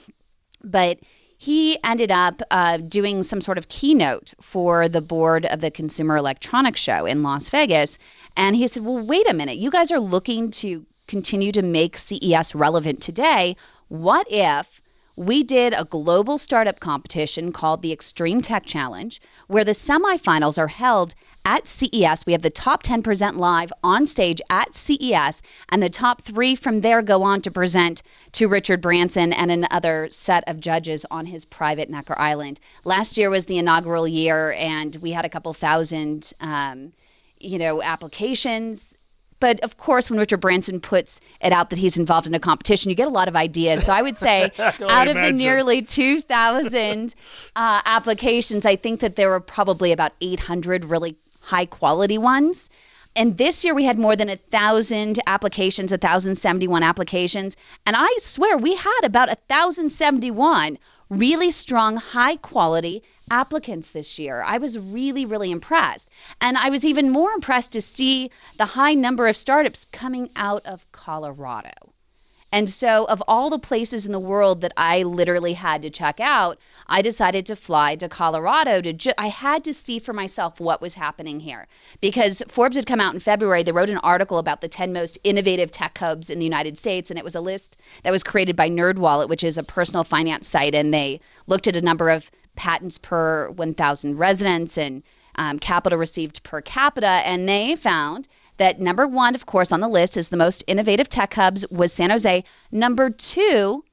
But 0.63 1.00
he 1.38 1.77
ended 1.83 2.12
up 2.12 2.41
uh, 2.50 2.77
doing 2.77 3.21
some 3.23 3.41
sort 3.41 3.57
of 3.57 3.67
keynote 3.67 4.34
for 4.41 4.88
the 4.88 5.01
board 5.01 5.45
of 5.45 5.60
the 5.60 5.69
Consumer 5.69 6.17
Electronics 6.17 6.79
Show 6.79 7.05
in 7.05 7.24
Las 7.24 7.50
Vegas. 7.50 7.98
And 8.38 8.55
he 8.55 8.67
said, 8.67 8.84
Well, 8.84 9.05
wait 9.05 9.29
a 9.29 9.34
minute. 9.34 9.57
You 9.57 9.69
guys 9.69 9.91
are 9.91 10.00
looking 10.00 10.51
to 10.51 10.86
continue 11.07 11.51
to 11.51 11.62
make 11.62 11.97
CES 11.97 12.55
relevant 12.55 13.01
today. 13.01 13.55
What 13.88 14.27
if 14.29 14.81
we 15.15 15.43
did 15.43 15.74
a 15.74 15.85
global 15.85 16.38
startup 16.38 16.79
competition 16.79 17.53
called 17.53 17.81
the 17.81 17.93
Extreme 17.93 18.41
Tech 18.41 18.65
Challenge, 18.65 19.21
where 19.47 19.63
the 19.63 19.71
semifinals 19.71 20.57
are 20.57 20.67
held 20.67 21.15
at 21.45 21.67
CES. 21.67 22.25
We 22.25 22.33
have 22.33 22.41
the 22.41 22.50
top 22.50 22.83
10% 22.83 23.38
live 23.38 23.71
on 23.83 24.07
stage 24.07 24.41
at 24.50 24.75
CES, 24.75 25.41
and 25.69 25.81
the 25.81 25.89
top 25.89 26.24
three 26.24 26.55
from 26.55 26.81
there 26.81 27.01
go 27.01 27.24
on 27.24 27.41
to 27.43 27.51
present 27.51 28.03
to 28.33 28.47
Richard 28.47 28.81
Branson 28.81 29.31
and 29.31 29.51
another 29.51 30.09
set 30.12 30.43
of 30.50 30.59
judges 30.59 31.05
on 31.09 31.25
his 31.25 31.45
private 31.45 31.89
Necker 31.89 32.17
Island. 32.17 32.59
Last 32.83 33.17
year 33.17 33.29
was 33.29 33.45
the 33.45 33.59
inaugural 33.59 34.07
year, 34.07 34.51
and 34.53 34.93
we 34.97 35.12
had 35.12 35.24
a 35.24 35.29
couple 35.29 35.53
thousand, 35.53 36.33
um, 36.41 36.91
you 37.39 37.57
know, 37.57 37.81
applications 37.81 38.89
but 39.39 39.60
of 39.62 39.77
course, 39.77 40.10
when 40.10 40.20
Richard 40.20 40.39
Branson 40.39 40.80
puts 40.80 41.22
it 41.42 41.51
out 41.51 41.70
that 41.70 41.80
he's 41.80 41.98
involved 41.98 42.27
in 42.27 42.34
a 42.34 42.39
competition, 42.39 42.89
you 42.89 42.96
get 42.96 43.08
a 43.08 43.12
lot 43.12 43.27
of 43.27 43.36
ideas. 43.36 43.84
So 43.84 43.94
I 43.94 44.01
would 44.01 44.18
say, 44.18 44.51
I 44.58 44.74
out 44.89 45.08
of 45.08 45.15
the 45.15 45.32
nearly 45.32 45.82
2,000 45.82 47.15
uh, 47.56 47.82
applications, 47.86 48.65
I 48.65 48.75
think 48.75 49.01
that 49.01 49.15
there 49.15 49.30
were 49.30 49.39
probably 49.39 49.92
about 49.92 50.13
800 50.22 50.86
really 50.86 51.18
high 51.42 51.65
quality 51.65 52.18
ones. 52.18 52.70
And 53.15 53.38
this 53.38 53.63
year 53.63 53.74
we 53.74 53.86
had 53.86 53.98
more 53.98 54.15
than 54.15 54.30
a 54.30 54.36
thousand 54.36 55.20
applications, 55.25 55.94
a 55.94 55.98
thousand 55.98 56.36
seventy-one 56.36 56.84
applications, 56.84 57.56
and 57.86 57.96
I 57.98 58.13
swear 58.20 58.58
we 58.58 58.75
had 58.75 59.01
about 59.04 59.32
a 59.32 59.38
thousand 59.48 59.89
seventy-one 59.89 60.77
really 61.09 61.51
strong, 61.51 61.97
high 61.97 62.35
quality 62.38 63.03
applicants 63.29 63.91
this 63.91 64.19
year. 64.19 64.41
I 64.41 64.57
was 64.57 64.77
really, 64.77 65.25
really 65.25 65.51
impressed. 65.51 66.09
And 66.41 66.57
I 66.57 66.69
was 66.69 66.85
even 66.85 67.09
more 67.09 67.31
impressed 67.31 67.71
to 67.74 67.81
see 67.81 68.31
the 68.57 68.65
high 68.65 68.93
number 68.93 69.27
of 69.27 69.38
startups 69.38 69.85
coming 69.91 70.29
out 70.35 70.65
of 70.65 70.91
Colorado. 70.91 71.71
And 72.55 72.69
so, 72.69 73.03
of 73.03 73.21
all 73.27 73.50
the 73.50 73.59
places 73.59 74.05
in 74.05 74.13
the 74.13 74.17
world 74.17 74.62
that 74.62 74.71
I 74.77 75.03
literally 75.03 75.51
had 75.51 75.81
to 75.81 75.89
check 75.89 76.21
out, 76.21 76.57
I 76.88 77.01
decided 77.01 77.47
to 77.47 77.55
fly 77.57 77.97
to 77.97 78.07
Colorado 78.07 78.79
to 78.79 78.93
ju- 78.93 79.12
I 79.17 79.27
had 79.27 79.65
to 79.65 79.74
see 79.74 80.00
for 80.00 80.13
myself 80.13 80.62
what 80.62 80.79
was 80.79 80.95
happening 80.95 81.41
here. 81.41 81.67
Because 82.00 82.41
Forbes 82.47 82.77
had 82.77 82.85
come 82.85 83.01
out 83.01 83.13
in 83.13 83.19
February, 83.19 83.63
they 83.63 83.74
wrote 83.74 83.89
an 83.89 83.97
article 83.97 84.38
about 84.38 84.62
the 84.62 84.69
10 84.69 84.93
most 84.93 85.19
innovative 85.25 85.69
tech 85.69 85.97
hubs 85.97 86.29
in 86.29 86.39
the 86.39 86.45
United 86.45 86.77
States, 86.77 87.09
and 87.09 87.19
it 87.19 87.25
was 87.25 87.35
a 87.35 87.41
list 87.41 87.75
that 88.03 88.12
was 88.12 88.24
created 88.24 88.55
by 88.55 88.69
NerdWallet, 88.69 89.27
which 89.27 89.43
is 89.43 89.57
a 89.57 89.63
personal 89.63 90.05
finance 90.05 90.47
site, 90.47 90.75
and 90.75 90.93
they 90.93 91.19
looked 91.47 91.67
at 91.67 91.75
a 91.75 91.81
number 91.81 92.09
of 92.09 92.31
patents 92.55 92.97
per 92.97 93.50
1,000 93.50 94.17
residents 94.17 94.77
and 94.77 95.03
um, 95.35 95.59
capital 95.59 96.00
received 96.00 96.41
per 96.43 96.62
capita, 96.62 97.05
and 97.05 97.50
they 97.50 97.75
found 97.75 98.29
that 98.57 98.79
number 98.79 99.07
one, 99.07 99.35
of 99.35 99.45
course, 99.45 99.71
on 99.71 99.79
the 99.79 99.88
list 99.88 100.17
is 100.17 100.29
the 100.29 100.38
most 100.38 100.63
innovative 100.67 101.09
tech 101.09 101.33
hubs 101.33 101.65
was 101.69 101.91
San 101.91 102.09
Jose. 102.09 102.43
Number 102.71 103.09
two 103.09 103.83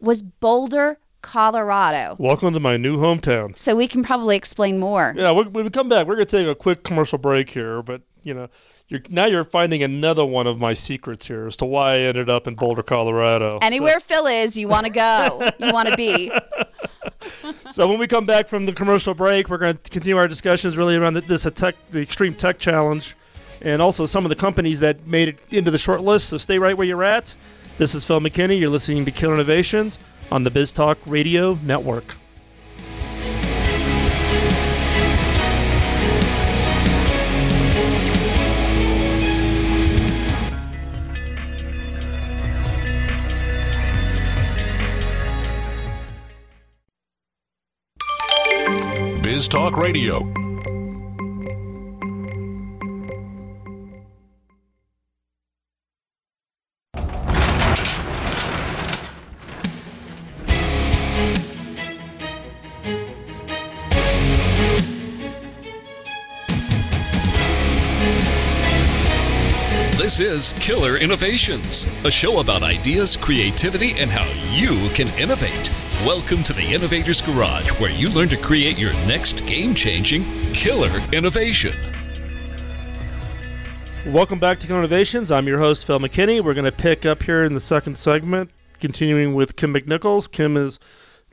was 0.00 0.22
Boulder, 0.22 0.98
Colorado. 1.22 2.16
Welcome 2.18 2.52
to 2.52 2.60
my 2.60 2.76
new 2.76 2.98
hometown. 2.98 3.56
So 3.58 3.74
we 3.74 3.88
can 3.88 4.04
probably 4.04 4.36
explain 4.36 4.78
more. 4.78 5.14
Yeah, 5.16 5.32
when 5.32 5.52
we 5.52 5.70
come 5.70 5.88
back, 5.88 6.06
we're 6.06 6.16
gonna 6.16 6.26
take 6.26 6.46
a 6.46 6.54
quick 6.54 6.84
commercial 6.84 7.18
break 7.18 7.48
here, 7.48 7.82
but 7.82 8.02
you 8.22 8.34
know, 8.34 8.48
you're 8.88 9.00
now 9.08 9.26
you're 9.26 9.44
finding 9.44 9.82
another 9.82 10.24
one 10.24 10.46
of 10.46 10.58
my 10.58 10.74
secrets 10.74 11.26
here 11.26 11.46
as 11.46 11.56
to 11.56 11.64
why 11.64 11.94
I 11.94 11.98
ended 12.00 12.28
up 12.28 12.46
in 12.46 12.54
Boulder, 12.54 12.82
Colorado. 12.82 13.58
Anywhere 13.62 14.00
so. 14.00 14.06
Phil 14.06 14.26
is, 14.26 14.56
you 14.56 14.68
want 14.68 14.86
to 14.86 14.92
go, 14.92 15.48
you 15.58 15.72
want 15.72 15.88
to 15.88 15.96
be. 15.96 16.30
so 17.70 17.86
when 17.86 17.98
we 17.98 18.06
come 18.06 18.26
back 18.26 18.48
from 18.48 18.66
the 18.66 18.72
commercial 18.72 19.14
break, 19.14 19.48
we're 19.48 19.58
going 19.58 19.78
to 19.78 19.90
continue 19.90 20.16
our 20.16 20.28
discussions 20.28 20.76
really 20.76 20.96
around 20.96 21.14
this 21.14 21.46
tech, 21.54 21.74
the 21.90 22.00
Extreme 22.00 22.34
Tech 22.34 22.58
Challenge, 22.58 23.16
and 23.64 23.80
also 23.80 24.06
some 24.06 24.24
of 24.24 24.28
the 24.28 24.36
companies 24.36 24.80
that 24.80 25.06
made 25.06 25.28
it 25.28 25.38
into 25.50 25.70
the 25.70 25.78
short 25.78 26.02
list. 26.02 26.28
So 26.28 26.36
stay 26.36 26.58
right 26.58 26.76
where 26.76 26.86
you're 26.86 27.02
at. 27.02 27.34
This 27.78 27.94
is 27.94 28.04
Phil 28.04 28.20
McKinney. 28.20 28.60
You're 28.60 28.70
listening 28.70 29.04
to 29.06 29.10
Killer 29.10 29.34
Innovations 29.34 29.98
on 30.30 30.44
the 30.44 30.50
BizTalk 30.50 30.98
Radio 31.06 31.58
Network. 31.64 32.04
BizTalk 49.22 49.76
Radio. 49.76 50.53
This 70.14 70.52
is 70.54 70.58
Killer 70.60 70.96
Innovations, 70.96 71.88
a 72.04 72.10
show 72.10 72.38
about 72.38 72.62
ideas, 72.62 73.16
creativity, 73.16 73.94
and 73.98 74.08
how 74.08 74.24
you 74.52 74.88
can 74.90 75.08
innovate. 75.18 75.72
Welcome 76.06 76.44
to 76.44 76.52
the 76.52 76.72
Innovator's 76.72 77.20
Garage, 77.20 77.72
where 77.80 77.90
you 77.90 78.08
learn 78.10 78.28
to 78.28 78.36
create 78.36 78.78
your 78.78 78.92
next 79.08 79.44
game 79.44 79.74
changing 79.74 80.22
killer 80.52 81.02
innovation. 81.12 81.74
Welcome 84.06 84.38
back 84.38 84.60
to 84.60 84.68
Killer 84.68 84.78
Innovations. 84.78 85.32
I'm 85.32 85.48
your 85.48 85.58
host, 85.58 85.84
Phil 85.84 85.98
McKinney. 85.98 86.40
We're 86.44 86.54
going 86.54 86.64
to 86.64 86.70
pick 86.70 87.06
up 87.06 87.20
here 87.20 87.44
in 87.44 87.52
the 87.52 87.60
second 87.60 87.98
segment, 87.98 88.50
continuing 88.78 89.34
with 89.34 89.56
Kym 89.56 89.76
McNicholas. 89.76 90.28
Kym 90.28 90.56
is 90.56 90.78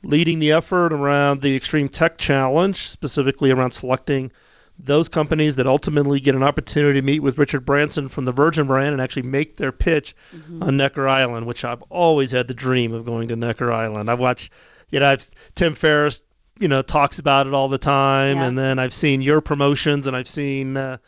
leading 0.02 0.40
the 0.40 0.50
effort 0.50 0.92
around 0.92 1.40
the 1.40 1.54
Extreme 1.54 1.90
Tech 1.90 2.18
Challenge, 2.18 2.76
specifically 2.76 3.52
around 3.52 3.70
selecting 3.70 4.32
those 4.78 5.08
companies 5.08 5.56
that 5.56 5.66
ultimately 5.66 6.18
get 6.18 6.34
an 6.34 6.42
opportunity 6.42 7.00
to 7.00 7.06
meet 7.06 7.20
with 7.20 7.38
Richard 7.38 7.64
Branson 7.64 8.08
from 8.08 8.24
the 8.24 8.32
Virgin 8.32 8.66
brand 8.66 8.92
and 8.92 9.00
actually 9.00 9.22
make 9.22 9.56
their 9.56 9.72
pitch 9.72 10.16
mm-hmm. 10.34 10.62
on 10.62 10.76
Necker 10.76 11.08
Island, 11.08 11.46
which 11.46 11.64
I've 11.64 11.82
always 11.82 12.30
had 12.30 12.48
the 12.48 12.54
dream 12.54 12.92
of 12.92 13.04
going 13.04 13.28
to 13.28 13.36
Necker 13.36 13.70
Island. 13.72 14.10
I've 14.10 14.18
watched, 14.18 14.52
you 14.90 15.00
know, 15.00 15.06
I've, 15.06 15.28
Tim 15.54 15.74
Ferriss, 15.74 16.22
you 16.58 16.68
know, 16.68 16.82
talks 16.82 17.18
about 17.18 17.46
it 17.46 17.54
all 17.54 17.68
the 17.68 17.78
time, 17.78 18.36
yeah. 18.36 18.46
and 18.46 18.58
then 18.58 18.78
I've 18.78 18.94
seen 18.94 19.22
your 19.22 19.40
promotions 19.40 20.06
and 20.06 20.16
I've 20.16 20.28
seen, 20.28 20.76
uh, 20.76 20.98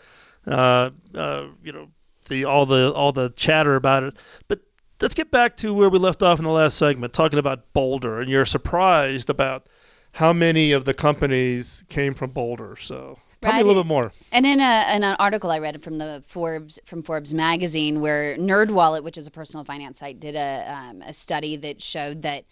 uh, 0.47 0.91
uh, 1.15 1.47
you 1.63 1.73
know, 1.73 1.89
the 2.29 2.45
all 2.45 2.67
the 2.67 2.93
all 2.93 3.13
the 3.13 3.31
chatter 3.31 3.77
about 3.77 4.03
it. 4.03 4.15
But 4.49 4.61
let's 5.01 5.15
get 5.15 5.31
back 5.31 5.57
to 5.59 5.75
where 5.75 5.91
we 5.91 5.99
left 5.99 6.23
off 6.23 6.39
in 6.39 6.45
the 6.45 6.51
last 6.51 6.79
segment, 6.79 7.13
talking 7.13 7.39
about 7.39 7.73
Boulder, 7.73 8.21
and 8.21 8.31
you're 8.31 8.47
surprised 8.47 9.31
about 9.31 9.69
how 10.13 10.33
many 10.33 10.73
of 10.73 10.85
the 10.85 10.95
companies 10.95 11.85
came 11.89 12.15
from 12.15 12.31
Boulder. 12.31 12.77
So 12.77 13.19
Tell 13.45 13.53
right. 13.53 13.59
me 13.59 13.65
a 13.65 13.67
little 13.67 13.83
bit 13.83 13.89
more. 13.89 14.13
And 14.33 14.47
in, 14.47 14.61
a, 14.61 14.97
in 14.97 15.05
an 15.05 15.17
article 15.19 15.51
I 15.51 15.59
read 15.59 15.83
from 15.83 15.99
the 15.99 16.23
Forbes 16.29 16.81
from 16.87 17.03
Forbes 17.03 17.35
magazine, 17.35 18.01
where 18.01 18.37
NerdWallet, 18.37 19.05
which 19.05 19.19
is 19.19 19.27
a 19.27 19.31
personal 19.31 19.65
finance 19.65 19.99
site, 19.99 20.19
did 20.19 20.35
a 20.35 20.65
um, 20.67 21.03
a 21.03 21.13
study 21.13 21.57
that 21.57 21.83
showed 21.83 22.23
that 22.23 22.45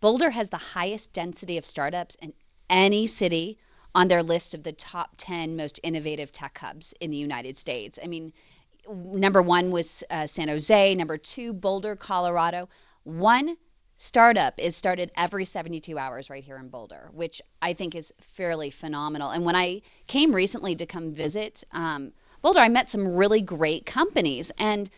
Boulder 0.00 0.28
has 0.28 0.48
the 0.48 0.56
highest 0.56 1.12
density 1.12 1.56
of 1.56 1.64
startups 1.64 2.16
in 2.16 2.32
any 2.68 3.06
city 3.06 3.58
on 3.94 4.08
their 4.08 4.24
list 4.24 4.54
of 4.54 4.64
the 4.64 4.72
top 4.72 5.10
10 5.18 5.56
most 5.56 5.78
innovative 5.82 6.32
tech 6.32 6.58
hubs 6.58 6.94
in 7.00 7.10
the 7.10 7.16
United 7.16 7.56
States. 7.56 7.98
I 8.02 8.08
mean, 8.08 8.32
number 8.88 9.42
one 9.42 9.70
was 9.70 10.02
uh, 10.10 10.26
San 10.26 10.48
Jose, 10.48 10.94
number 10.96 11.16
two, 11.16 11.52
Boulder, 11.52 11.94
Colorado. 11.94 12.68
One 13.04 13.56
startup 14.00 14.54
is 14.56 14.74
started 14.74 15.12
every 15.14 15.44
72 15.44 15.98
hours 15.98 16.30
right 16.30 16.42
here 16.42 16.56
in 16.56 16.68
Boulder, 16.68 17.10
which 17.12 17.42
I 17.60 17.74
think 17.74 17.94
is 17.94 18.14
fairly 18.32 18.70
phenomenal. 18.70 19.28
And 19.28 19.44
when 19.44 19.54
I 19.54 19.82
came 20.06 20.34
recently 20.34 20.74
to 20.76 20.86
come 20.86 21.12
visit 21.12 21.64
um, 21.72 22.12
Boulder, 22.40 22.60
I 22.60 22.70
met 22.70 22.88
some 22.88 23.14
really 23.14 23.42
great 23.42 23.84
companies. 23.84 24.52
And 24.56 24.88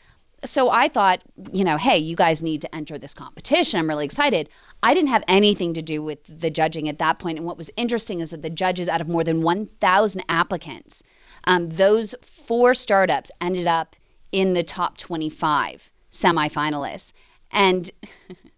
so 0.45 0.71
I 0.71 0.87
thought, 0.87 1.21
you 1.51 1.65
know, 1.65 1.77
hey, 1.79 1.99
you 1.99 2.15
guys 2.15 2.45
need 2.45 2.63
to 2.63 2.73
enter 2.73 2.97
this 2.97 3.13
competition. 3.13 3.81
I'm 3.81 3.89
really 3.89 4.05
excited. 4.05 4.49
I 4.85 4.95
didn't 4.95 5.11
have 5.11 5.25
anything 5.27 5.75
to 5.75 5.83
do 5.83 6.01
with 6.01 6.21
the 6.29 6.51
judging 6.51 6.89
at 6.89 7.01
that 7.01 7.19
point. 7.19 7.39
And 7.39 7.47
what 7.47 7.59
was 7.59 7.73
interesting 7.77 8.21
is 8.21 8.31
that 8.31 8.43
the 8.43 8.51
judges, 8.51 8.89
out 8.89 9.01
of 9.01 9.09
more 9.09 9.25
than 9.25 9.43
1,000 9.43 10.23
applicants, 10.29 11.03
um, 11.49 11.71
those 11.71 12.15
four 12.23 12.73
startups 12.73 13.33
ended 13.41 13.67
up 13.67 13.97
in 14.31 14.53
the 14.53 14.63
top 14.63 14.97
25 14.97 15.91
semifinalists. 16.13 17.13
And 17.51 17.91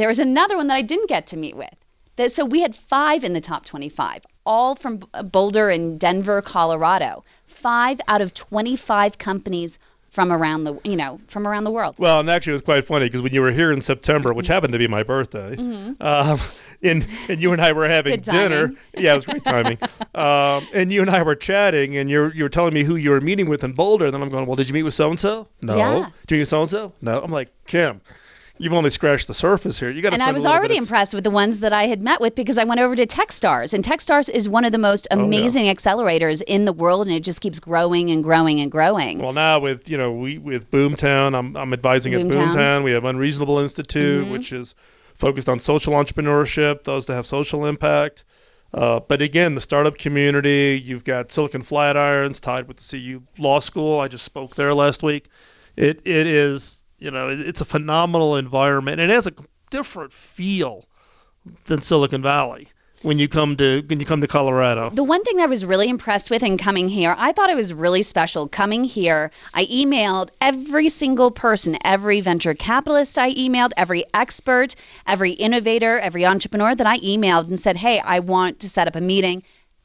There 0.00 0.08
was 0.08 0.18
another 0.18 0.56
one 0.56 0.68
that 0.68 0.76
I 0.76 0.80
didn't 0.80 1.10
get 1.10 1.26
to 1.26 1.36
meet 1.36 1.58
with. 1.58 1.74
That, 2.16 2.32
so 2.32 2.46
we 2.46 2.62
had 2.62 2.74
five 2.74 3.22
in 3.22 3.34
the 3.34 3.40
top 3.42 3.66
25, 3.66 4.24
all 4.46 4.74
from 4.74 5.00
Boulder 5.24 5.68
and 5.68 6.00
Denver, 6.00 6.40
Colorado. 6.40 7.22
Five 7.44 8.00
out 8.08 8.22
of 8.22 8.32
25 8.32 9.18
companies 9.18 9.78
from 10.08 10.32
around 10.32 10.64
the 10.64 10.80
you 10.84 10.96
know 10.96 11.20
from 11.26 11.46
around 11.46 11.64
the 11.64 11.70
world. 11.70 11.96
Well, 11.98 12.20
and 12.20 12.30
actually 12.30 12.52
it 12.52 12.54
was 12.54 12.62
quite 12.62 12.86
funny 12.86 13.04
because 13.04 13.20
when 13.20 13.34
you 13.34 13.42
were 13.42 13.52
here 13.52 13.72
in 13.72 13.82
September, 13.82 14.32
which 14.32 14.46
happened 14.46 14.72
to 14.72 14.78
be 14.78 14.88
my 14.88 15.02
birthday, 15.02 15.54
mm-hmm. 15.56 16.02
um, 16.02 16.40
and 16.82 17.06
and 17.28 17.38
you 17.38 17.52
and 17.52 17.60
I 17.60 17.72
were 17.72 17.86
having 17.86 18.20
dinner. 18.22 18.72
Yeah, 18.96 19.12
it 19.12 19.16
was 19.16 19.26
great 19.26 19.44
timing. 19.44 19.76
um, 20.14 20.66
and 20.72 20.90
you 20.90 21.02
and 21.02 21.10
I 21.10 21.22
were 21.22 21.36
chatting, 21.36 21.98
and 21.98 22.08
you 22.08 22.32
you 22.34 22.44
were 22.44 22.48
telling 22.48 22.72
me 22.72 22.84
who 22.84 22.96
you 22.96 23.10
were 23.10 23.20
meeting 23.20 23.50
with 23.50 23.64
in 23.64 23.74
Boulder. 23.74 24.06
And 24.06 24.14
then 24.14 24.22
I'm 24.22 24.30
going, 24.30 24.46
well, 24.46 24.56
did 24.56 24.66
you 24.66 24.72
meet 24.72 24.84
with 24.84 24.94
so 24.94 25.10
and 25.10 25.20
so? 25.20 25.46
No. 25.60 25.76
Yeah. 25.76 26.08
Did 26.26 26.30
you 26.30 26.36
meet 26.36 26.40
with 26.40 26.48
so 26.48 26.62
and 26.62 26.70
so? 26.70 26.92
No. 27.02 27.20
I'm 27.20 27.30
like 27.30 27.50
Kym 27.66 28.00
you've 28.60 28.74
only 28.74 28.90
scratched 28.90 29.26
the 29.26 29.34
surface 29.34 29.80
here. 29.80 29.90
You 29.90 30.02
got 30.02 30.12
And 30.12 30.22
I 30.22 30.32
was 30.32 30.44
already 30.44 30.76
impressed 30.76 31.14
with 31.14 31.24
the 31.24 31.30
ones 31.30 31.60
that 31.60 31.72
I 31.72 31.86
had 31.86 32.02
met 32.02 32.20
with 32.20 32.34
because 32.34 32.58
I 32.58 32.64
went 32.64 32.78
over 32.78 32.94
to 32.94 33.06
TechStars, 33.06 33.72
and 33.72 33.82
TechStars 33.82 34.28
is 34.28 34.48
one 34.48 34.64
of 34.64 34.72
the 34.72 34.78
most 34.78 35.08
amazing 35.10 35.64
oh, 35.64 35.66
yeah. 35.66 35.74
accelerators 35.74 36.42
in 36.46 36.66
the 36.66 36.72
world, 36.72 37.06
and 37.06 37.16
it 37.16 37.24
just 37.24 37.40
keeps 37.40 37.58
growing 37.58 38.10
and 38.10 38.22
growing 38.22 38.60
and 38.60 38.70
growing. 38.70 39.18
Well, 39.18 39.32
now 39.32 39.58
with 39.58 39.88
you 39.88 39.96
know 39.96 40.12
we 40.12 40.38
with 40.38 40.70
Boomtown, 40.70 41.36
I'm 41.36 41.56
I'm 41.56 41.72
advising 41.72 42.12
Boomtown. 42.12 42.30
at 42.30 42.36
Boomtown. 42.36 42.84
We 42.84 42.92
have 42.92 43.04
Unreasonable 43.04 43.58
Institute, 43.58 44.24
mm-hmm. 44.24 44.32
which 44.32 44.52
is 44.52 44.74
focused 45.14 45.48
on 45.48 45.58
social 45.58 45.94
entrepreneurship, 45.94 46.84
those 46.84 47.06
that 47.06 47.14
have 47.14 47.26
social 47.26 47.66
impact. 47.66 48.24
Uh, 48.72 49.00
but 49.00 49.20
again, 49.20 49.56
the 49.56 49.60
startup 49.60 49.98
community, 49.98 50.80
you've 50.84 51.02
got 51.02 51.32
Silicon 51.32 51.62
Flatirons 51.62 52.40
tied 52.40 52.68
with 52.68 52.76
the 52.76 52.84
CU 52.88 53.22
Law 53.36 53.58
School. 53.58 53.98
I 53.98 54.06
just 54.06 54.24
spoke 54.24 54.54
there 54.54 54.72
last 54.74 55.02
week. 55.02 55.28
It 55.76 56.02
it 56.04 56.26
is 56.26 56.79
you 57.00 57.10
know, 57.10 57.28
it's 57.30 57.60
a 57.60 57.64
phenomenal 57.64 58.36
environment. 58.36 59.00
and 59.00 59.10
It 59.10 59.14
has 59.14 59.26
a 59.26 59.32
different 59.70 60.12
feel 60.12 60.86
than 61.64 61.80
Silicon 61.80 62.22
Valley 62.22 62.68
when 63.02 63.18
you 63.18 63.28
come 63.28 63.56
to 63.56 63.82
when 63.86 63.98
you 63.98 64.04
come 64.04 64.20
to 64.20 64.26
Colorado. 64.26 64.90
The 64.90 65.02
one 65.02 65.24
thing 65.24 65.40
I 65.40 65.46
was 65.46 65.64
really 65.64 65.88
impressed 65.88 66.30
with 66.30 66.42
in 66.42 66.58
coming 66.58 66.88
here, 66.88 67.14
I 67.16 67.32
thought 67.32 67.48
it 67.48 67.56
was 67.56 67.72
really 67.72 68.02
special 68.02 68.46
coming 68.46 68.84
here. 68.84 69.30
I 69.54 69.64
emailed 69.64 70.28
every 70.40 70.90
single 70.90 71.30
person, 71.30 71.78
every 71.82 72.20
venture 72.20 72.52
capitalist 72.52 73.18
I 73.18 73.32
emailed, 73.32 73.72
every 73.76 74.04
expert, 74.12 74.76
every 75.06 75.30
innovator, 75.32 75.98
every 75.98 76.26
entrepreneur 76.26 76.74
that 76.74 76.86
I 76.86 76.98
emailed 76.98 77.48
and 77.48 77.58
said, 77.58 77.76
"Hey, 77.76 78.00
I 78.00 78.20
want 78.20 78.60
to 78.60 78.68
set 78.68 78.86
up 78.86 78.96
a 78.96 79.00
meeting." 79.00 79.42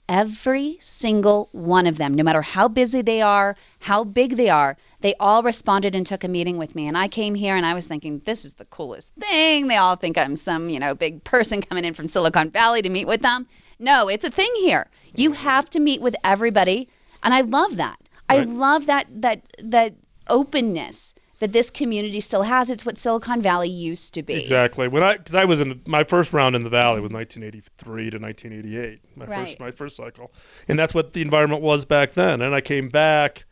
Every 0.07 0.77
single 0.79 1.49
one 1.51 1.87
of 1.87 1.97
them, 1.97 2.13
no 2.13 2.23
matter 2.23 2.41
how 2.41 2.67
busy 2.67 3.01
they 3.01 3.21
are, 3.21 3.55
how 3.79 4.03
big 4.03 4.35
they 4.35 4.49
are, 4.49 4.77
they 5.01 5.15
all 5.19 5.41
responded 5.41 5.95
and 5.95 6.05
took 6.05 6.23
a 6.23 6.27
meeting 6.27 6.57
with 6.57 6.75
me. 6.75 6.87
And 6.87 6.97
I 6.97 7.07
came 7.07 7.33
here 7.33 7.55
and 7.55 7.65
I 7.65 7.73
was 7.73 7.87
thinking, 7.87 8.19
this 8.19 8.45
is 8.45 8.53
the 8.53 8.65
coolest 8.65 9.11
thing. 9.19 9.67
They 9.67 9.77
all 9.77 9.95
think 9.95 10.17
I'm 10.17 10.35
some, 10.35 10.69
you 10.69 10.79
know, 10.79 10.93
big 10.93 11.23
person 11.23 11.61
coming 11.61 11.85
in 11.85 11.95
from 11.95 12.07
Silicon 12.07 12.51
Valley 12.51 12.83
to 12.83 12.89
meet 12.89 13.07
with 13.07 13.21
them. 13.21 13.47
No, 13.79 14.07
it's 14.07 14.23
a 14.23 14.29
thing 14.29 14.51
here. 14.57 14.87
You 15.15 15.31
have 15.31 15.69
to 15.71 15.79
meet 15.79 16.01
with 16.01 16.15
everybody. 16.23 16.87
And 17.23 17.33
I 17.33 17.41
love 17.41 17.77
that. 17.77 17.97
Right. 18.29 18.41
I 18.41 18.43
love 18.43 18.85
that 18.87 19.07
that 19.21 19.41
that 19.63 19.95
openness 20.29 21.15
that 21.39 21.51
this 21.51 21.69
community 21.69 22.21
still 22.21 22.43
has. 22.43 22.69
It's 22.69 22.85
what 22.85 22.97
Silicon 22.97 23.41
Valley 23.41 23.69
used 23.69 24.13
to 24.13 24.23
be. 24.23 24.35
Exactly. 24.35 24.87
When 24.87 25.03
I, 25.03 25.17
because 25.17 25.35
I 25.35 25.45
was 25.45 25.61
in 25.61 25.81
my 25.85 26.03
first 26.03 26.33
round 26.33 26.55
in 26.55 26.63
the 26.63 26.69
Valley 26.69 27.01
was 27.01 27.11
1983 27.11 28.11
to 28.11 28.17
1988, 28.17 29.01
my 29.15 29.25
right. 29.25 29.47
first 29.47 29.59
my 29.59 29.71
first 29.71 29.95
cycle, 29.95 30.31
and 30.67 30.79
that's 30.79 30.93
what 30.93 31.13
the 31.13 31.21
environment 31.21 31.61
was 31.61 31.85
back 31.85 32.13
then. 32.13 32.41
And 32.41 32.55
I 32.55 32.61
came 32.61 32.89
back 32.89 33.45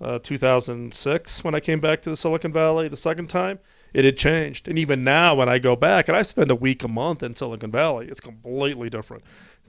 uh, 0.00 0.18
2006 0.22 1.44
when 1.44 1.54
I 1.54 1.60
came 1.60 1.80
back 1.80 2.02
to 2.02 2.10
the 2.10 2.16
Silicon 2.16 2.52
Valley 2.52 2.88
the 2.88 2.96
second 2.96 3.28
time. 3.28 3.58
It 3.94 4.04
had 4.04 4.18
changed, 4.18 4.68
and 4.68 4.78
even 4.78 5.02
now 5.02 5.34
when 5.34 5.48
I 5.48 5.58
go 5.58 5.74
back, 5.74 6.08
and 6.08 6.16
I 6.16 6.22
spend 6.22 6.50
a 6.50 6.54
week 6.54 6.84
a 6.84 6.88
month 6.88 7.22
in 7.22 7.34
Silicon 7.34 7.70
Valley, 7.70 8.06
it's 8.08 8.20
completely 8.20 8.90
different. 8.90 9.24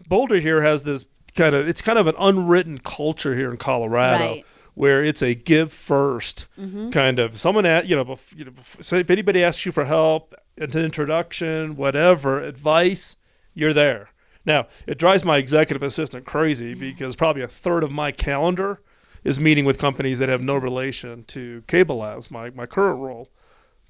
Boulder 0.07 0.39
here 0.39 0.61
has 0.61 0.83
this 0.83 1.05
kind 1.35 1.55
of 1.55 1.67
it's 1.67 1.81
kind 1.81 1.97
of 1.97 2.07
an 2.07 2.15
unwritten 2.19 2.77
culture 2.77 3.33
here 3.33 3.49
in 3.49 3.57
Colorado. 3.57 4.25
Right. 4.25 4.45
Where 4.79 5.03
it's 5.03 5.21
a 5.21 5.35
give 5.35 5.73
1st 5.73 6.45
Mm-hmm. 6.57 6.89
kind 6.91 7.19
of 7.19 7.37
someone 7.37 7.65
at 7.65 7.85
you 7.85 7.97
know, 7.97 8.05
bef- 8.05 8.37
you 8.37 8.45
know 8.45 8.51
bef- 8.51 8.81
so 8.81 8.95
if 8.95 9.09
anybody 9.09 9.43
asks 9.43 9.65
you 9.65 9.73
for 9.73 9.83
help, 9.83 10.33
an 10.57 10.71
introduction, 10.77 11.75
whatever 11.75 12.41
advice, 12.41 13.17
you're 13.53 13.73
there. 13.73 14.07
Now, 14.45 14.67
it 14.87 14.97
drives 14.97 15.25
my 15.25 15.37
executive 15.37 15.83
assistant 15.83 16.25
crazy 16.25 16.75
because 16.75 17.17
probably 17.17 17.41
a 17.41 17.47
third 17.49 17.83
of 17.83 17.91
my 17.91 18.11
calendar 18.13 18.79
is 19.25 19.37
meeting 19.37 19.65
with 19.65 19.77
companies 19.79 20.19
that 20.19 20.29
have 20.29 20.41
no 20.41 20.55
relation 20.55 21.25
to 21.25 21.61
Cable 21.67 21.97
Labs, 21.97 22.31
my, 22.31 22.49
my 22.51 22.65
current 22.65 22.99
role. 23.01 23.27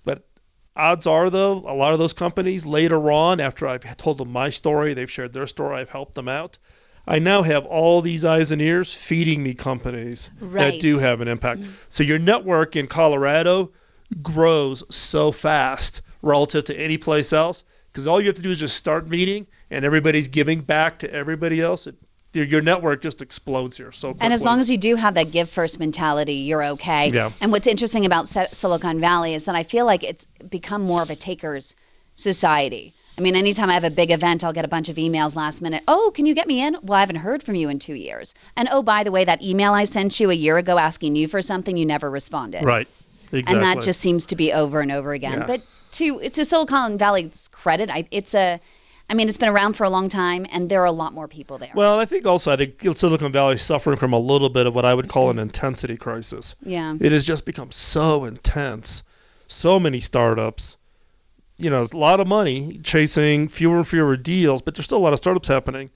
But 0.04 0.28
odds 0.76 1.06
are, 1.06 1.30
though, 1.30 1.58
a 1.70 1.76
lot 1.76 1.94
of 1.94 2.00
those 2.00 2.14
companies 2.14 2.66
later 2.66 3.12
on, 3.12 3.40
after 3.40 3.68
I've 3.68 3.96
told 3.98 4.18
them 4.18 4.32
my 4.32 4.50
story, 4.50 4.96
they've 4.96 5.12
shared 5.18 5.34
their 5.34 5.46
story, 5.46 5.78
I've 5.78 5.90
helped 5.90 6.16
them 6.16 6.28
out. 6.28 6.58
I 7.10 7.18
now 7.18 7.42
have 7.42 7.66
all 7.66 8.02
these 8.02 8.24
eyes 8.24 8.52
and 8.52 8.62
ears 8.62 8.94
feeding 8.94 9.42
me 9.42 9.56
companies 9.56 10.30
Right. 10.40 10.74
that 10.74 10.80
do 10.80 11.00
have 11.00 11.22
an 11.22 11.28
impact. 11.28 11.62
So 11.90 12.04
your 12.04 12.20
network 12.20 12.76
in 12.76 12.86
Colorado 12.86 13.72
grows 14.22 14.84
so 14.96 15.32
fast 15.32 16.04
relative 16.22 16.66
to 16.66 16.80
any 16.80 16.98
place 16.98 17.34
else 17.34 17.64
because 17.92 18.08
all 18.08 18.22
you 18.22 18.28
have 18.28 18.36
to 18.36 18.44
do 18.44 18.52
is 18.52 18.60
just 18.60 18.78
start 18.78 19.08
meeting 19.10 19.48
and 19.72 19.84
everybody's 19.84 20.28
giving 20.28 20.62
back 20.62 21.00
to 21.00 21.12
everybody 21.12 21.60
else. 21.60 21.88
It, 21.88 21.96
your, 22.32 22.62
network 22.62 23.02
just 23.02 23.24
explodes 23.24 23.78
here 23.78 23.92
so 23.92 24.10
quickly. 24.10 24.26
And 24.26 24.34
as 24.34 24.44
long 24.46 24.60
as 24.60 24.70
you 24.70 24.78
do 24.78 24.96
have 24.96 25.16
that 25.16 25.32
give 25.32 25.50
first 25.50 25.80
mentality, 25.80 26.34
you're 26.34 26.64
okay. 26.64 27.10
Yeah. 27.10 27.32
And 27.42 27.52
what's 27.52 27.66
interesting 27.66 28.06
about 28.06 28.28
Silicon 28.28 29.00
Valley 29.00 29.34
is 29.34 29.46
that 29.46 29.56
I 29.56 29.64
feel 29.64 29.88
like 29.88 30.04
it's 30.04 30.28
become 30.48 30.84
more 30.84 31.02
of 31.02 31.10
a 31.10 31.16
takers 31.16 31.76
society. 32.16 32.94
I 33.20 33.22
mean, 33.22 33.36
anytime 33.36 33.70
I 33.70 33.74
have 33.74 33.84
a 33.84 33.92
big 33.92 34.12
event, 34.12 34.46
I'll 34.46 34.54
get 34.54 34.64
a 34.64 34.70
bunch 34.70 34.88
of 34.88 34.96
emails 34.96 35.36
last 35.36 35.62
minute. 35.62 35.84
Oh, 35.90 36.10
can 36.16 36.26
you 36.26 36.34
get 36.34 36.48
me 36.48 36.66
in? 36.66 36.78
Well, 36.82 36.96
I 36.96 37.02
haven't 37.02 37.18
heard 37.18 37.44
from 37.44 37.56
you 37.56 37.68
in 37.68 37.78
two 37.78 37.94
years. 37.94 38.34
And 38.56 38.70
oh, 38.72 38.82
by 38.82 39.04
the 39.04 39.12
way, 39.12 39.26
that 39.26 39.44
email 39.44 39.74
I 39.74 39.84
sent 39.84 40.22
you 40.22 40.32
a 40.32 40.34
year 40.34 40.58
ago 40.58 40.78
asking 40.78 41.18
you 41.18 41.28
for 41.28 41.42
something, 41.42 41.76
you 41.76 41.86
never 41.86 42.10
responded. 42.10 42.64
right, 42.64 42.88
exactly. 43.34 43.56
And 43.56 43.64
that 43.64 43.84
just 43.84 44.00
seems 44.00 44.28
to 44.28 44.38
be 44.38 44.54
over 44.54 44.80
and 44.80 44.90
over 44.90 45.12
again. 45.12 45.40
Yeah. 45.40 45.48
But 45.48 45.64
to 45.94 46.30
to 46.30 46.46
Silicon 46.46 46.98
Valley's 46.98 47.50
credit, 47.50 47.90
I, 47.90 48.08
it's 48.10 48.34
a, 48.36 48.62
I 49.10 49.14
mean, 49.16 49.28
it's 49.28 49.38
been 49.38 49.50
around 49.50 49.74
for 49.74 49.84
a 49.84 49.90
long 49.90 50.08
time, 50.08 50.46
and 50.50 50.70
there 50.70 50.82
are 50.82 50.86
a 50.86 50.92
lot 50.94 51.12
more 51.12 51.28
people 51.28 51.58
there. 51.58 51.72
well, 51.76 52.00
I 52.00 52.06
think 52.06 52.26
also 52.26 52.54
I 52.54 52.56
think 52.56 52.80
Silicon 52.96 53.34
Valley 53.34 53.56
is 53.56 53.62
suffering 53.62 53.98
from 53.98 54.14
a 54.14 54.20
little 54.20 54.50
bit 54.50 54.66
of 54.66 54.74
what 54.74 54.86
I 54.86 54.94
would 54.94 55.10
call 55.10 55.30
an 55.30 55.36
mm-hmm. 55.36 55.44
intensity 55.44 55.98
crisis. 55.98 56.56
yeah. 56.64 56.96
It 56.98 57.12
has 57.12 57.26
just 57.26 57.46
become 57.46 57.72
so 57.72 58.24
intense. 58.24 59.04
So 59.48 59.78
many 59.78 60.00
startups. 60.00 60.78
You 61.60 61.70
know, 61.70 61.84
a 61.84 61.98
lot 61.98 62.20
of 62.20 62.28
money 62.28 62.80
chasing 62.84 63.48
fewer 63.48 63.78
and 63.78 63.88
fewer 63.88 64.16
deals, 64.16 64.62
but 64.62 64.76
there's 64.76 64.86
still 64.86 64.98
a 64.98 65.06
lot 65.06 65.14
of 65.14 65.20
startups 65.20 65.48
happening. 65.48 65.90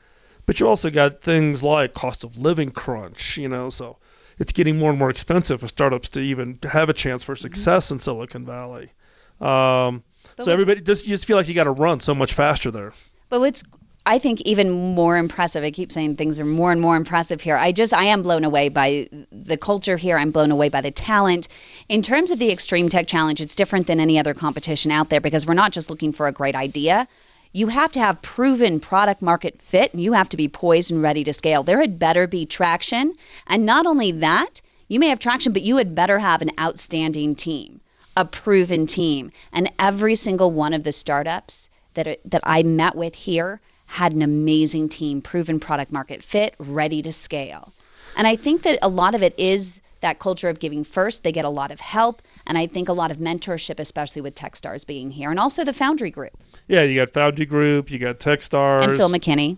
But 0.46 0.60
you 0.60 0.68
also 0.68 0.90
got 0.90 1.22
things 1.22 1.64
like 1.64 1.94
cost 1.94 2.24
of 2.24 2.38
living 2.38 2.72
crunch, 2.72 3.38
you 3.38 3.48
know, 3.48 3.70
so 3.70 3.98
it's 4.38 4.52
getting 4.52 4.78
more 4.78 4.90
and 4.90 5.00
more 5.00 5.10
expensive 5.10 5.62
for 5.62 5.68
startups 5.68 6.10
to 6.10 6.20
even 6.20 6.60
have 6.64 6.90
a 6.90 6.94
chance 6.94 7.24
for 7.24 7.36
success 7.36 7.92
in 7.92 8.00
Silicon 8.00 8.46
Valley. 8.46 8.92
Um, 9.40 10.04
so 10.40 10.52
everybody 10.52 10.82
just 10.82 11.06
you 11.06 11.14
just 11.14 11.26
feel 11.26 11.38
like 11.38 11.48
you 11.48 11.54
got 11.54 11.64
to 11.64 11.72
run 11.72 12.00
so 12.00 12.14
much 12.14 12.34
faster 12.34 12.72
there. 12.72 12.94
But 13.30 13.40
what's 13.40 13.64
I 14.06 14.20
think 14.20 14.42
even 14.42 14.70
more 14.70 15.16
impressive. 15.16 15.64
I 15.64 15.72
keep 15.72 15.94
saying 15.94 16.18
things 16.18 16.38
are 16.42 16.46
more 16.46 16.74
and 16.74 16.82
more 16.82 16.98
impressive 16.98 17.40
here. 17.40 17.56
I 17.56 17.72
just 17.72 17.94
I 17.94 18.06
am 18.06 18.22
blown 18.22 18.44
away 18.44 18.68
by 18.68 19.08
the 19.32 19.56
culture 19.56 19.96
here. 19.96 20.18
I'm 20.18 20.32
blown 20.32 20.52
away 20.52 20.68
by 20.68 20.82
the 20.82 20.92
talent. 20.92 21.48
In 21.88 22.02
terms 22.02 22.30
of 22.30 22.38
the 22.38 22.52
Extreme 22.52 22.90
Tech 22.90 23.08
Challenge, 23.08 23.40
it's 23.40 23.56
different 23.56 23.88
than 23.88 24.02
any 24.02 24.20
other 24.20 24.34
competition 24.34 24.92
out 24.92 25.10
there 25.10 25.22
because 25.22 25.46
we're 25.46 25.54
not 25.54 25.72
just 25.72 25.90
looking 25.90 26.12
for 26.12 26.28
a 26.28 26.34
great 26.34 26.54
idea. 26.54 27.08
You 27.54 27.68
have 27.68 27.94
to 27.94 28.02
have 28.02 28.22
proven 28.22 28.82
product 28.82 29.22
market 29.22 29.62
fit 29.62 29.94
and 29.94 30.04
you 30.04 30.12
have 30.12 30.28
to 30.30 30.38
be 30.38 30.50
poised 30.50 30.92
and 30.92 31.02
ready 31.02 31.24
to 31.24 31.32
scale. 31.32 31.64
There 31.64 31.80
had 31.80 31.98
better 31.98 32.28
be 32.28 32.46
traction. 32.46 33.16
And 33.48 33.66
not 33.66 33.86
only 33.86 34.12
that, 34.12 34.62
you 34.90 35.00
may 35.00 35.10
have 35.10 35.20
traction, 35.20 35.54
but 35.54 35.62
you 35.62 35.78
had 35.78 35.96
better 35.96 36.20
have 36.20 36.42
an 36.42 36.52
outstanding 36.60 37.36
team, 37.36 37.80
a 38.18 38.26
proven 38.26 38.86
team. 38.86 39.32
And 39.54 39.72
every 39.80 40.16
single 40.16 40.52
one 40.52 40.74
of 40.74 40.84
the 40.84 40.92
startups 40.92 41.70
that 41.94 42.20
that 42.26 42.42
I 42.44 42.64
met 42.64 42.96
with 42.96 43.16
here 43.16 43.62
had 43.94 44.12
an 44.12 44.24
amazing 44.24 44.90
team, 44.90 45.22
proven 45.22 45.60
product 45.60 45.92
market 45.92 46.24
fit, 46.24 46.56
ready 46.58 47.04
to 47.04 47.14
scale. 47.14 47.72
And 48.18 48.26
I 48.26 48.36
think 48.36 48.64
that 48.64 48.80
a 48.82 48.88
lot 48.90 49.14
of 49.14 49.22
it 49.22 49.36
is 49.38 49.82
that 50.02 50.18
culture 50.18 50.50
of 50.50 50.60
giving 50.60 50.84
first. 50.84 51.24
They 51.24 51.32
get 51.32 51.46
a 51.46 51.50
lot 51.50 51.70
of 51.70 51.80
help, 51.80 52.24
and 52.48 52.58
I 52.58 52.66
think 52.66 52.90
a 52.90 52.94
lot 52.94 53.12
of 53.12 53.18
mentorship, 53.18 53.80
especially 53.80 54.24
with 54.24 54.34
Techstars 54.34 54.86
being 54.86 55.12
here, 55.12 55.30
and 55.30 55.40
also 55.40 55.64
the 55.64 55.74
Foundry 55.74 56.10
Group 56.10 56.34
Yeah, 56.68 56.82
you 56.82 57.00
got 57.00 57.12
Foundry 57.12 57.46
Group, 57.46 57.92
you 57.92 58.00
got 58.00 58.20
Techstars, 58.20 58.84
and 58.84 58.98
Phil 58.98 59.10
McKinney. 59.12 59.58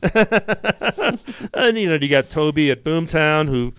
and 1.53 1.77
you 1.77 1.87
know 1.87 1.95
you 1.95 2.09
got 2.09 2.29
Toby 2.29 2.71
at 2.71 2.83
Boomtown, 2.83 3.47
who 3.47 3.73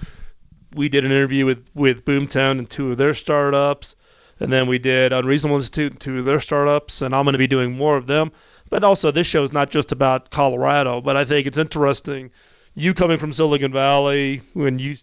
we 0.74 0.88
did 0.88 1.04
an 1.04 1.10
interview 1.10 1.44
with 1.44 1.68
with 1.74 2.06
Boomtown 2.06 2.52
and 2.58 2.70
two 2.70 2.92
of 2.92 2.96
their 2.96 3.12
startups, 3.12 3.94
and 4.40 4.50
then 4.50 4.68
we 4.68 4.78
did 4.78 5.12
Unreasonable 5.12 5.58
Institute 5.58 5.92
and 5.92 6.00
two 6.00 6.18
of 6.20 6.24
their 6.24 6.40
startups, 6.40 7.02
and 7.02 7.14
I'm 7.14 7.24
going 7.24 7.34
to 7.34 7.38
be 7.38 7.46
doing 7.46 7.76
more 7.76 7.98
of 7.98 8.06
them. 8.06 8.32
But 8.68 8.84
also, 8.84 9.10
this 9.10 9.26
show 9.26 9.42
is 9.42 9.52
not 9.52 9.70
just 9.70 9.92
about 9.92 10.30
Colorado, 10.30 11.00
but 11.00 11.16
I 11.16 11.24
think 11.24 11.46
it's 11.46 11.58
interesting. 11.58 12.30
You 12.74 12.94
coming 12.94 13.18
from 13.18 13.32
Silicon 13.32 13.72
Valley 13.72 14.42
when 14.54 14.78
you 14.78 14.96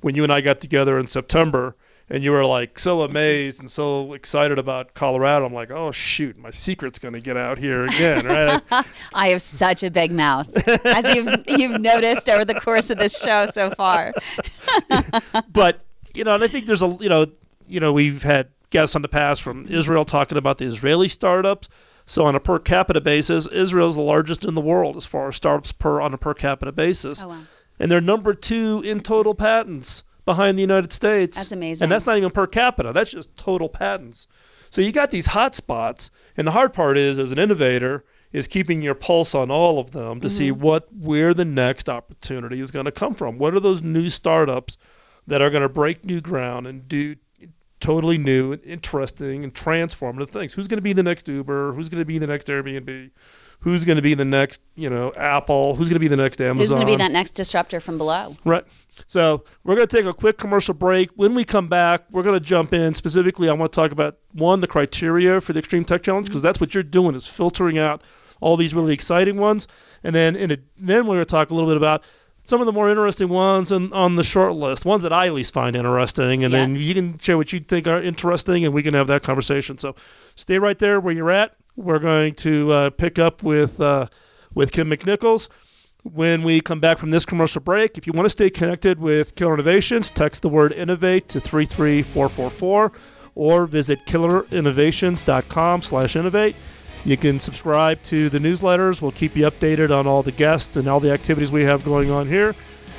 when 0.00 0.14
you 0.14 0.22
and 0.22 0.32
I 0.32 0.40
got 0.40 0.60
together 0.60 0.98
in 0.98 1.06
September. 1.06 1.76
And 2.08 2.22
you 2.22 2.30
were 2.30 2.44
like 2.44 2.78
so 2.78 3.02
amazed 3.02 3.58
and 3.58 3.68
so 3.68 4.12
excited 4.12 4.60
about 4.60 4.94
Colorado. 4.94 5.44
I'm 5.44 5.52
like, 5.52 5.72
oh 5.72 5.90
shoot, 5.90 6.38
my 6.38 6.52
secret's 6.52 7.00
gonna 7.00 7.20
get 7.20 7.36
out 7.36 7.58
here 7.58 7.84
again, 7.84 8.24
right? 8.24 8.62
I 9.12 9.30
have 9.30 9.42
such 9.42 9.82
a 9.82 9.90
big 9.90 10.12
mouth, 10.12 10.48
as 10.86 11.16
you've, 11.16 11.28
you've 11.48 11.80
noticed 11.80 12.28
over 12.28 12.44
the 12.44 12.54
course 12.60 12.90
of 12.90 12.98
this 12.98 13.18
show 13.20 13.46
so 13.46 13.70
far. 13.70 14.12
but 15.52 15.80
you 16.14 16.22
know, 16.22 16.36
and 16.36 16.44
I 16.44 16.46
think 16.46 16.66
there's 16.66 16.82
a 16.82 16.96
you 17.00 17.08
know, 17.08 17.26
you 17.66 17.80
know, 17.80 17.92
we've 17.92 18.22
had 18.22 18.50
guests 18.70 18.94
on 18.94 19.02
the 19.02 19.08
past 19.08 19.42
from 19.42 19.66
Israel 19.66 20.04
talking 20.04 20.38
about 20.38 20.58
the 20.58 20.64
Israeli 20.64 21.08
startups. 21.08 21.68
So 22.06 22.24
on 22.24 22.36
a 22.36 22.40
per 22.40 22.58
capita 22.58 23.00
basis, 23.00 23.48
Israel 23.48 23.88
is 23.88 23.96
the 23.96 24.00
largest 24.00 24.44
in 24.44 24.54
the 24.54 24.60
world 24.60 24.96
as 24.96 25.04
far 25.04 25.28
as 25.28 25.36
startups 25.36 25.72
per 25.72 26.00
on 26.00 26.14
a 26.14 26.18
per 26.18 26.34
capita 26.34 26.72
basis, 26.72 27.22
Oh 27.22 27.28
wow, 27.28 27.40
and 27.78 27.90
they're 27.90 28.00
number 28.00 28.32
two 28.32 28.82
in 28.84 29.00
total 29.00 29.34
patents 29.34 30.04
behind 30.24 30.56
the 30.56 30.62
United 30.62 30.92
States. 30.92 31.36
That's 31.36 31.52
amazing. 31.52 31.84
And 31.84 31.92
that's 31.92 32.06
not 32.06 32.16
even 32.16 32.30
per 32.30 32.46
capita. 32.46 32.92
That's 32.92 33.10
just 33.10 33.36
total 33.36 33.68
patents. 33.68 34.28
So 34.70 34.80
you 34.80 34.92
got 34.92 35.10
these 35.10 35.26
hot 35.26 35.54
spots, 35.54 36.10
and 36.36 36.46
the 36.46 36.52
hard 36.52 36.72
part 36.72 36.98
is, 36.98 37.18
as 37.18 37.32
an 37.32 37.38
innovator, 37.38 38.04
is 38.32 38.48
keeping 38.48 38.82
your 38.82 38.94
pulse 38.94 39.34
on 39.34 39.50
all 39.50 39.78
of 39.78 39.92
them 39.92 40.20
to 40.20 40.28
see 40.28 40.50
mm-hmm. 40.50 40.60
what 40.60 40.92
where 40.92 41.32
the 41.32 41.44
next 41.44 41.88
opportunity 41.88 42.60
is 42.60 42.70
going 42.70 42.84
to 42.84 42.92
come 42.92 43.14
from. 43.14 43.38
What 43.38 43.54
are 43.54 43.60
those 43.60 43.82
new 43.82 44.08
startups 44.08 44.78
that 45.26 45.42
are 45.42 45.50
going 45.50 45.62
to 45.62 45.68
break 45.68 46.04
new 46.04 46.20
ground 46.20 46.66
and 46.66 46.86
do 46.86 47.16
totally 47.80 48.18
new, 48.18 48.52
and 48.52 48.64
interesting, 48.64 49.44
and 49.44 49.54
transformative 49.54 50.30
things? 50.30 50.52
Who's 50.52 50.68
going 50.68 50.78
to 50.78 50.82
be 50.82 50.92
the 50.92 51.02
next 51.02 51.28
Uber? 51.28 51.72
Who's 51.72 51.88
going 51.88 52.00
to 52.00 52.06
be 52.06 52.18
the 52.18 52.26
next 52.26 52.48
Airbnb? 52.48 53.10
Who's 53.60 53.84
going 53.84 53.96
to 53.96 54.02
be 54.02 54.14
the 54.14 54.24
next, 54.24 54.60
you 54.74 54.90
know, 54.90 55.12
Apple? 55.14 55.74
Who's 55.74 55.88
going 55.88 55.96
to 55.96 56.00
be 56.00 56.08
the 56.08 56.16
next 56.16 56.40
Amazon? 56.40 56.58
who's 56.58 56.72
going 56.72 56.86
to 56.86 56.92
be 56.92 56.96
that 56.96 57.10
next 57.10 57.32
disruptor 57.32 57.80
from 57.80 57.96
below? 57.98 58.36
Right. 58.44 58.64
So 59.06 59.44
we're 59.64 59.76
going 59.76 59.88
to 59.88 59.96
take 59.96 60.06
a 60.06 60.12
quick 60.12 60.38
commercial 60.38 60.74
break. 60.74 61.10
When 61.16 61.34
we 61.34 61.44
come 61.44 61.68
back, 61.68 62.04
we're 62.10 62.22
going 62.22 62.38
to 62.38 62.44
jump 62.44 62.72
in. 62.72 62.94
Specifically, 62.94 63.48
I 63.48 63.54
want 63.54 63.72
to 63.72 63.76
talk 63.76 63.92
about 63.92 64.18
one, 64.32 64.60
the 64.60 64.66
criteria 64.66 65.40
for 65.40 65.52
the 65.52 65.58
Extreme 65.58 65.86
Tech 65.86 66.02
Challenge, 66.02 66.26
because 66.26 66.42
that's 66.42 66.60
what 66.60 66.74
you're 66.74 66.82
doing 66.82 67.14
is 67.14 67.26
filtering 67.26 67.78
out 67.78 68.02
all 68.40 68.56
these 68.56 68.74
really 68.74 68.92
exciting 68.92 69.38
ones, 69.38 69.66
and 70.04 70.14
then 70.14 70.36
in 70.36 70.52
a, 70.52 70.58
then 70.76 71.06
we're 71.06 71.14
going 71.14 71.18
to 71.20 71.24
talk 71.24 71.50
a 71.50 71.54
little 71.54 71.70
bit 71.70 71.76
about 71.76 72.04
some 72.46 72.60
of 72.60 72.66
the 72.66 72.72
more 72.72 72.88
interesting 72.88 73.28
ones 73.28 73.72
and 73.72 73.92
on 73.92 74.16
the 74.16 74.22
short 74.24 74.54
list, 74.54 74.84
ones 74.86 75.02
that 75.02 75.12
I 75.12 75.26
at 75.26 75.34
least 75.34 75.52
find 75.52 75.76
interesting, 75.76 76.44
and 76.44 76.52
Yeah. 76.52 76.60
then 76.60 76.76
you 76.76 76.94
can 76.94 77.18
share 77.18 77.36
what 77.36 77.52
you 77.52 77.60
think 77.60 77.86
are 77.86 78.00
interesting, 78.00 78.64
and 78.64 78.72
we 78.72 78.82
can 78.82 78.94
have 78.94 79.08
that 79.08 79.22
conversation. 79.22 79.78
So 79.78 79.94
stay 80.36 80.58
right 80.58 80.78
there 80.78 80.98
where 81.00 81.12
you're 81.12 81.30
at. 81.30 81.52
We're 81.76 81.98
going 81.98 82.34
to 82.36 82.72
uh, 82.72 82.90
pick 82.90 83.18
up 83.18 83.42
with 83.42 83.78
uh, 83.80 84.06
with 84.54 84.70
Kym 84.72 84.90
McNicholas 84.94 85.48
when 86.04 86.42
we 86.44 86.60
come 86.60 86.80
back 86.80 86.98
from 86.98 87.10
this 87.10 87.26
commercial 87.26 87.60
break. 87.60 87.98
If 87.98 88.06
you 88.06 88.12
want 88.14 88.26
to 88.26 88.30
stay 88.30 88.48
connected 88.48 88.98
with 88.98 89.34
Killer 89.34 89.54
Innovations, 89.54 90.08
text 90.10 90.40
the 90.42 90.48
word 90.48 90.72
innovate 90.72 91.28
to 91.30 91.40
33444 91.40 92.92
or 93.34 93.66
visit 93.66 93.98
killerinnovations.com 94.06 95.82
slash 95.82 96.16
innovate. 96.16 96.56
You 97.06 97.16
can 97.16 97.38
subscribe 97.38 98.02
to 98.04 98.28
the 98.28 98.40
newsletters. 98.40 99.00
We'll 99.00 99.12
keep 99.12 99.36
you 99.36 99.44
updated 99.44 99.96
on 99.96 100.08
all 100.08 100.24
the 100.24 100.32
guests 100.32 100.74
and 100.74 100.88
all 100.88 100.98
the 100.98 101.12
activities 101.12 101.52
we 101.52 101.62
have 101.62 101.84
going 101.84 102.10
on 102.10 102.26
here. 102.26 102.52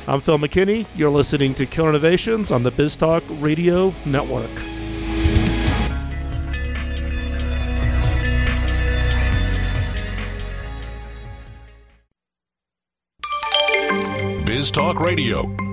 I'm 0.07 0.21
Phil 0.21 0.37
McKinney. 0.37 0.85
You're 0.95 1.09
listening 1.09 1.53
to 1.55 1.65
Killer 1.65 1.89
Innovations 1.89 2.49
on 2.49 2.63
the 2.63 2.71
BizTalk 2.71 3.21
Radio 3.41 3.93
Network. 4.05 4.49
BizTalk 14.45 15.01
Radio. 15.01 15.66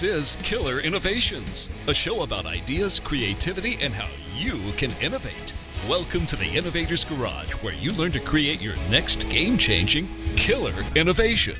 This 0.00 0.36
is 0.36 0.42
Killer 0.42 0.80
Innovations, 0.80 1.68
a 1.86 1.92
show 1.92 2.22
about 2.22 2.46
ideas, 2.46 2.98
creativity, 2.98 3.76
and 3.82 3.92
how 3.92 4.08
you 4.34 4.58
can 4.78 4.92
innovate. 5.02 5.52
Welcome 5.90 6.24
to 6.28 6.36
the 6.36 6.46
Innovators 6.46 7.04
Garage, 7.04 7.52
where 7.56 7.74
you 7.74 7.92
learn 7.92 8.10
to 8.12 8.20
create 8.20 8.62
your 8.62 8.76
next 8.88 9.28
game 9.28 9.58
changing 9.58 10.08
killer 10.36 10.72
innovation. 10.96 11.54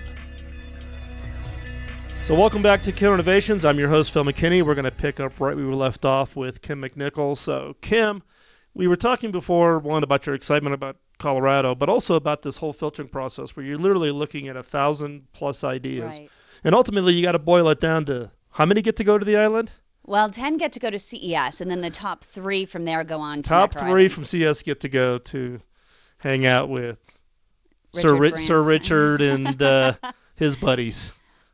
So, 2.22 2.34
welcome 2.34 2.62
back 2.62 2.82
to 2.84 2.92
Killer 2.92 3.12
Innovations. 3.12 3.66
I'm 3.66 3.78
your 3.78 3.90
host, 3.90 4.10
Phil 4.10 4.24
McKinney. 4.24 4.62
We're 4.64 4.74
going 4.74 4.84
to 4.86 4.90
pick 4.90 5.20
up 5.20 5.38
right 5.38 5.54
where 5.54 5.66
we 5.66 5.74
left 5.74 6.06
off 6.06 6.34
with 6.34 6.62
Kym 6.62 6.82
McNicholas. 6.82 7.36
So, 7.36 7.76
Kym, 7.82 8.22
we 8.72 8.88
were 8.88 8.96
talking 8.96 9.32
before, 9.32 9.80
one, 9.80 10.02
about 10.02 10.24
your 10.24 10.34
excitement 10.34 10.72
about 10.72 10.96
Colorado, 11.18 11.74
but 11.74 11.90
also 11.90 12.14
about 12.14 12.40
this 12.40 12.56
whole 12.56 12.72
filtering 12.72 13.08
process 13.08 13.54
where 13.54 13.66
you're 13.66 13.76
literally 13.76 14.10
looking 14.10 14.48
at 14.48 14.56
a 14.56 14.62
thousand 14.62 15.30
plus 15.34 15.62
ideas. 15.62 16.18
Right. 16.18 16.30
And 16.64 16.74
ultimately, 16.74 17.14
you 17.14 17.22
got 17.22 17.32
to 17.32 17.38
boil 17.38 17.68
it 17.68 17.80
down 17.80 18.04
to 18.06 18.30
how 18.50 18.66
many 18.66 18.82
get 18.82 18.96
to 18.96 19.04
go 19.04 19.16
to 19.16 19.24
the 19.24 19.36
island? 19.36 19.70
Well, 20.04 20.30
10 20.30 20.56
get 20.56 20.72
to 20.72 20.80
go 20.80 20.90
to 20.90 20.98
CES, 20.98 21.60
and 21.60 21.70
then 21.70 21.80
the 21.80 21.90
top 21.90 22.24
three 22.24 22.64
from 22.64 22.84
there 22.84 23.04
go 23.04 23.20
on 23.20 23.42
to 23.42 23.48
Top 23.48 23.74
Necker 23.74 23.86
three 23.86 24.02
Island. 24.02 24.12
from 24.12 24.24
CES 24.24 24.62
get 24.62 24.80
to 24.80 24.88
go 24.88 25.18
to 25.18 25.60
hang 26.18 26.46
out 26.46 26.68
with 26.68 26.98
Sir, 27.94 28.36
Sir 28.36 28.62
Richard 28.62 29.20
and 29.20 29.62
uh, 29.62 29.94
his 30.36 30.56
buddies. 30.56 31.12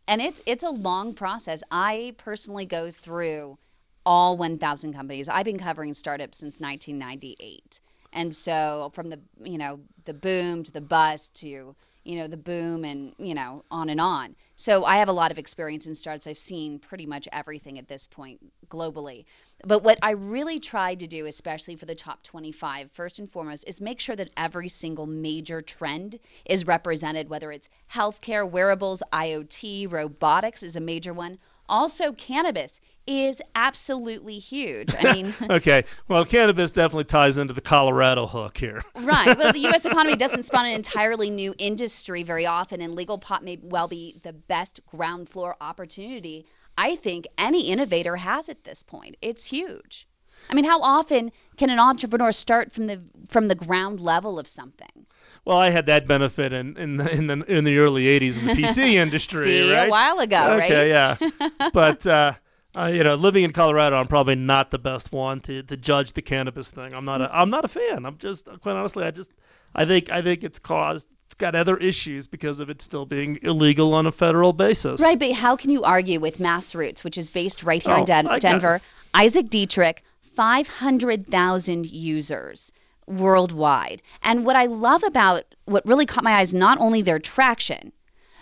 and 0.08 0.20
it's 0.20 0.42
it's 0.46 0.64
a 0.64 0.70
long 0.70 1.14
process. 1.14 1.62
I 1.70 2.14
personally 2.18 2.66
go 2.66 2.90
through 2.90 3.58
all 4.04 4.36
1,000 4.36 4.92
companies. 4.92 5.28
I've 5.28 5.44
been 5.44 5.58
covering 5.58 5.92
startups 5.92 6.38
since 6.38 6.60
1998, 6.60 7.80
and 8.12 8.34
so 8.34 8.90
from 8.94 9.10
the 9.10 9.20
you 9.40 9.58
know 9.58 9.80
the 10.04 10.14
boom 10.14 10.62
to 10.64 10.72
the 10.72 10.80
bust 10.80 11.34
to 11.40 11.74
you 12.06 12.18
know 12.18 12.28
the 12.28 12.36
boom 12.36 12.84
and 12.84 13.14
you 13.18 13.34
know 13.34 13.64
on 13.70 13.88
and 13.88 14.00
on. 14.00 14.36
So 14.54 14.84
I 14.84 14.98
have 14.98 15.08
a 15.08 15.12
lot 15.12 15.30
of 15.30 15.38
experience 15.38 15.86
in 15.86 15.94
startups. 15.94 16.26
I've 16.26 16.38
seen 16.38 16.78
pretty 16.78 17.04
much 17.06 17.28
everything 17.32 17.78
at 17.78 17.88
this 17.88 18.06
point 18.06 18.40
globally. 18.68 19.24
But 19.64 19.82
what 19.82 19.98
I 20.02 20.12
really 20.12 20.60
tried 20.60 21.00
to 21.00 21.06
do, 21.06 21.26
especially 21.26 21.76
for 21.76 21.86
the 21.86 21.94
top 21.94 22.22
25, 22.22 22.90
first 22.92 23.18
and 23.18 23.30
foremost, 23.30 23.64
is 23.66 23.80
make 23.80 24.00
sure 24.00 24.16
that 24.16 24.30
every 24.36 24.68
single 24.68 25.06
major 25.06 25.60
trend 25.62 26.18
is 26.44 26.66
represented, 26.66 27.28
whether 27.28 27.50
it's 27.50 27.68
healthcare, 27.92 28.48
wearables, 28.48 29.02
IoT, 29.12 29.90
robotics 29.90 30.62
is 30.62 30.76
a 30.76 30.80
major 30.80 31.12
one. 31.12 31.38
Also, 31.68 32.12
cannabis 32.12 32.80
is 33.06 33.40
absolutely 33.54 34.38
huge. 34.38 34.94
I 34.98 35.12
mean, 35.12 35.34
Okay, 35.50 35.84
well, 36.08 36.24
cannabis 36.24 36.70
definitely 36.70 37.04
ties 37.04 37.38
into 37.38 37.52
the 37.54 37.60
Colorado 37.60 38.26
hook 38.26 38.56
here. 38.58 38.82
right. 38.96 39.36
Well, 39.38 39.52
the 39.52 39.60
U.S. 39.60 39.84
economy 39.86 40.16
doesn't 40.16 40.44
spawn 40.44 40.66
an 40.66 40.72
entirely 40.72 41.30
new 41.30 41.54
industry 41.58 42.22
very 42.22 42.46
often, 42.46 42.80
and 42.80 42.94
legal 42.94 43.18
pot 43.18 43.44
may 43.44 43.58
well 43.62 43.88
be 43.88 44.18
the 44.22 44.32
best 44.32 44.80
ground 44.86 45.28
floor 45.28 45.56
opportunity 45.60 46.46
I 46.78 46.96
think 46.96 47.26
any 47.38 47.68
innovator 47.70 48.16
has 48.16 48.48
at 48.48 48.64
this 48.64 48.82
point. 48.82 49.16
It's 49.22 49.44
huge. 49.46 50.06
I 50.50 50.54
mean, 50.54 50.66
how 50.66 50.80
often 50.82 51.32
can 51.56 51.70
an 51.70 51.78
entrepreneur 51.78 52.30
start 52.32 52.70
from 52.72 52.86
the 52.86 53.00
from 53.28 53.48
the 53.48 53.54
ground 53.54 53.98
level 54.00 54.38
of 54.38 54.46
something? 54.46 55.06
Well, 55.46 55.56
I 55.58 55.70
had 55.70 55.86
that 55.86 56.06
benefit 56.06 56.52
in 56.52 56.76
in 56.76 56.98
the, 56.98 57.10
in 57.10 57.26
the, 57.28 57.34
in 57.44 57.64
the 57.64 57.78
early 57.78 58.04
'80s 58.04 58.38
in 58.38 58.44
the 58.46 58.52
PC 58.62 58.92
industry, 58.94 59.44
See, 59.44 59.72
right? 59.72 59.86
a 59.86 59.90
while 59.90 60.18
ago, 60.18 60.58
okay, 60.60 60.92
right? 60.92 61.30
yeah. 61.30 61.70
But 61.72 62.06
uh, 62.06 62.32
uh, 62.76 62.86
you 62.86 63.02
know, 63.04 63.14
living 63.14 63.44
in 63.44 63.52
Colorado, 63.52 63.96
I'm 63.96 64.06
probably 64.08 64.34
not 64.34 64.70
the 64.70 64.78
best 64.78 65.12
one 65.12 65.40
to, 65.42 65.62
to 65.62 65.76
judge 65.76 66.12
the 66.12 66.22
cannabis 66.22 66.70
thing. 66.70 66.92
I'm 66.94 67.04
not 67.04 67.20
a 67.22 67.34
I'm 67.34 67.50
not 67.50 67.64
a 67.64 67.68
fan. 67.68 68.04
I'm 68.04 68.18
just 68.18 68.46
quite 68.60 68.76
honestly, 68.76 69.04
I 69.04 69.10
just 69.10 69.30
I 69.74 69.84
think 69.86 70.10
I 70.10 70.22
think 70.22 70.44
it's 70.44 70.58
caused 70.58 71.08
it's 71.26 71.34
got 71.34 71.54
other 71.54 71.76
issues 71.76 72.26
because 72.28 72.60
of 72.60 72.70
it 72.70 72.80
still 72.82 73.04
being 73.06 73.38
illegal 73.42 73.94
on 73.94 74.06
a 74.06 74.12
federal 74.12 74.52
basis. 74.52 75.00
Right, 75.00 75.18
but 75.18 75.32
how 75.32 75.56
can 75.56 75.70
you 75.70 75.82
argue 75.82 76.20
with 76.20 76.38
Mass 76.38 76.74
Roots, 76.74 77.02
which 77.02 77.18
is 77.18 77.30
based 77.30 77.62
right 77.64 77.82
here 77.82 77.94
Oh, 77.94 77.98
in 78.00 78.04
Den- 78.04 78.38
Denver? 78.38 78.80
Isaac 79.12 79.48
Dietrich, 79.50 80.04
500,000 80.34 81.86
users 81.86 82.72
worldwide. 83.06 84.02
And 84.22 84.44
what 84.44 84.56
I 84.56 84.66
love 84.66 85.02
about 85.02 85.42
what 85.64 85.86
really 85.86 86.06
caught 86.06 86.24
my 86.24 86.32
eyes, 86.34 86.54
not 86.54 86.78
only 86.80 87.02
their 87.02 87.18
traction, 87.18 87.92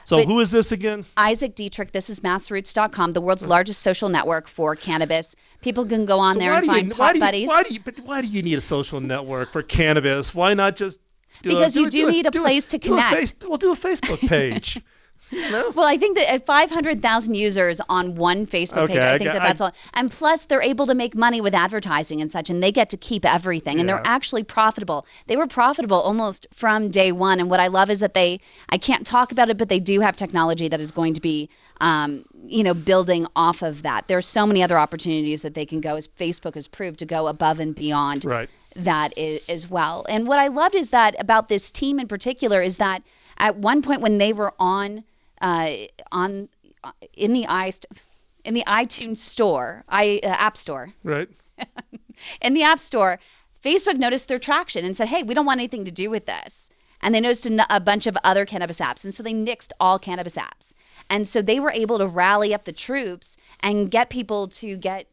So 0.04 0.18
but- 0.18 0.26
who 0.26 0.40
is 0.40 0.50
this 0.50 0.72
again? 0.72 1.04
Isaac 1.16 1.54
Dietrich, 1.54 1.92
this 1.92 2.10
is 2.10 2.20
massroots.com, 2.20 3.12
the 3.12 3.20
world's 3.20 3.44
largest 3.46 3.82
social 3.82 4.08
network 4.08 4.48
for 4.48 4.76
cannabis. 4.76 5.34
People 5.62 5.86
can 5.86 6.04
go 6.04 6.18
on 6.18 6.34
So 6.34 6.40
there 6.40 6.54
and 6.54 6.66
find 6.66 6.88
you, 6.88 6.94
pot 6.94 6.98
why 7.00 7.12
do 7.12 7.18
you, 7.18 7.24
buddies. 7.24 7.48
Why 7.48 7.62
do 7.62 7.74
you 7.74 7.80
but 7.84 7.98
why 8.00 8.20
do 8.20 8.26
you 8.28 8.42
need 8.42 8.58
a 8.58 8.60
social 8.60 9.00
network 9.00 9.52
for 9.52 9.62
cannabis? 9.62 10.34
Why 10.34 10.54
not 10.54 10.76
just 10.76 11.00
do 11.42 11.50
a- 11.50 11.54
Because 11.54 11.74
you 11.76 11.86
a- 11.86 11.90
do 11.90 12.08
a- 12.08 12.10
need 12.10 12.26
a 12.26 12.30
do 12.30 12.40
place 12.42 12.68
to 12.68 12.78
do 12.78 12.90
connect. 12.90 13.14
A 13.14 13.16
face, 13.16 13.34
well, 13.46 13.56
do 13.56 13.72
a 13.72 13.76
Facebook 13.76 14.26
page. 14.28 14.80
know? 15.32 15.70
Well, 15.74 15.86
I 15.86 15.96
think 15.96 16.16
that 16.18 16.32
at 16.32 16.46
500,000 16.46 17.34
users 17.34 17.80
on 17.88 18.14
one 18.14 18.46
Facebook 18.46 18.88
page, 18.88 18.98
I 18.98 19.14
I 19.14 19.18
think 19.18 19.24
got- 19.32 19.34
that 19.34 19.42
that's 19.42 19.60
I- 19.60 19.64
all. 19.66 19.72
And 19.94 20.10
plus, 20.10 20.44
they're 20.44 20.62
able 20.62 20.86
to 20.86 20.94
make 20.94 21.14
money 21.14 21.40
with 21.40 21.54
advertising 21.54 22.20
and 22.20 22.30
such, 22.30 22.50
and 22.50 22.62
they 22.62 22.70
get 22.72 22.90
to 22.90 22.96
keep 22.96 23.24
everything. 23.24 23.80
And 23.80 23.88
they're 23.88 24.02
actually 24.04 24.44
profitable. 24.44 25.06
They 25.26 25.36
were 25.36 25.46
profitable 25.46 26.00
almost 26.00 26.46
from 26.52 26.90
day 26.90 27.12
one. 27.12 27.40
And 27.40 27.50
what 27.50 27.60
I 27.60 27.66
love 27.68 27.90
is 27.90 28.00
that 28.00 28.14
they, 28.14 28.40
I 28.68 28.78
can't 28.78 29.06
talk 29.06 29.32
about 29.32 29.50
it, 29.50 29.58
but 29.58 29.68
they 29.68 29.80
do 29.80 30.00
have 30.00 30.16
technology 30.16 30.68
that 30.68 30.80
is 30.80 30.92
going 30.92 31.14
to 31.14 31.20
be, 31.20 31.48
um, 31.80 32.24
you 32.46 32.62
know, 32.62 32.74
building 32.74 33.26
off 33.34 33.62
of 33.62 33.82
that. 33.82 34.06
There's 34.08 34.26
so 34.26 34.46
many 34.46 34.62
other 34.62 34.78
opportunities 34.78 35.42
that 35.42 35.54
they 35.54 35.66
can 35.66 35.80
go, 35.80 35.96
as 35.96 36.06
Facebook 36.08 36.54
has 36.54 36.68
proved, 36.68 36.98
to 37.00 37.06
go 37.06 37.26
above 37.26 37.58
and 37.60 37.74
beyond 37.74 38.24
Right. 38.24 38.48
that 38.76 39.16
as 39.48 39.68
well. 39.68 40.04
And 40.08 40.26
what 40.26 40.38
I 40.38 40.48
loved 40.48 40.74
is 40.74 40.90
that 40.90 41.16
about 41.18 41.48
this 41.48 41.70
team 41.70 41.98
in 41.98 42.06
particular 42.08 42.60
is 42.62 42.76
that 42.76 43.02
at 43.38 43.56
one 43.56 43.82
point 43.82 44.00
when 44.00 44.18
they 44.18 44.32
were 44.32 44.52
on 44.60 45.02
uh, 45.44 45.70
on 46.10 46.48
in 47.12 47.32
the 47.32 47.46
i 47.48 47.70
in 48.44 48.54
the 48.54 48.64
iTunes 48.66 49.18
store, 49.18 49.84
i 49.88 50.20
uh, 50.22 50.28
App 50.28 50.56
Store, 50.56 50.92
Right. 51.02 51.28
in 52.42 52.54
the 52.54 52.62
App 52.62 52.78
Store, 52.80 53.20
Facebook 53.62 53.96
noticed 53.96 54.28
their 54.28 54.38
traction 54.38 54.84
and 54.84 54.96
said, 54.96 55.08
"Hey, 55.08 55.22
we 55.22 55.34
don't 55.34 55.46
want 55.46 55.60
anything 55.60 55.84
to 55.84 55.92
do 55.92 56.10
with 56.10 56.26
this." 56.26 56.70
And 57.02 57.14
they 57.14 57.20
noticed 57.20 57.46
a 57.70 57.80
bunch 57.80 58.06
of 58.06 58.16
other 58.24 58.46
cannabis 58.46 58.80
apps, 58.80 59.04
and 59.04 59.14
so 59.14 59.22
they 59.22 59.34
nixed 59.34 59.72
all 59.78 59.98
cannabis 59.98 60.36
apps. 60.36 60.72
And 61.10 61.28
so 61.28 61.42
they 61.42 61.60
were 61.60 61.70
able 61.70 61.98
to 61.98 62.06
rally 62.06 62.54
up 62.54 62.64
the 62.64 62.72
troops 62.72 63.36
and 63.60 63.90
get 63.90 64.08
people 64.08 64.48
to 64.48 64.78
get 64.78 65.06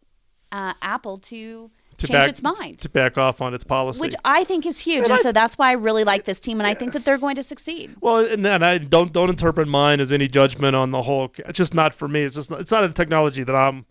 uh, 0.54 0.74
Apple 0.82 1.18
to, 1.18 1.70
To 2.02 2.08
change 2.08 2.20
back, 2.20 2.30
its 2.30 2.44
mind 2.44 2.80
To 2.80 2.90
back 2.90 3.18
off 3.18 3.42
on 3.42 3.54
its 3.54 3.64
policy. 3.64 4.02
which 4.02 4.16
I 4.26 4.44
think 4.44 4.66
is 4.66 4.78
huge, 4.80 4.98
And 5.00 5.06
and, 5.08 5.14
I- 5.16 5.22
so 5.22 5.32
that's 5.32 5.58
why 5.58 5.70
I 5.70 5.74
really 5.74 6.04
like 6.04 6.26
this 6.26 6.40
team, 6.40 6.60
and 6.60 6.68
I 6.68 6.74
think 6.74 6.94
that 6.94 7.06
they're 7.06 7.18
going 7.18 7.36
to 7.38 7.44
succeed. 7.44 7.96
Well, 8.02 8.18
and, 8.26 8.46
and 8.46 8.66
I 8.66 8.78
don't 8.78 9.12
don't 9.14 9.30
interpret 9.30 9.68
mine 9.68 10.00
as 10.00 10.12
any 10.12 10.28
judgment 10.28 10.76
on 10.76 10.92
the 10.92 11.02
whole. 11.02 11.32
It's 11.38 11.58
just 11.58 11.74
not 11.74 11.94
for 11.94 12.08
me. 12.08 12.22
It's 12.24 12.36
just 12.36 12.52
not, 12.52 12.60
it's 12.62 12.72
not 12.72 12.84
a 12.84 12.90
technology 12.90 13.44
that 13.44 13.56
I'm, 13.56 13.86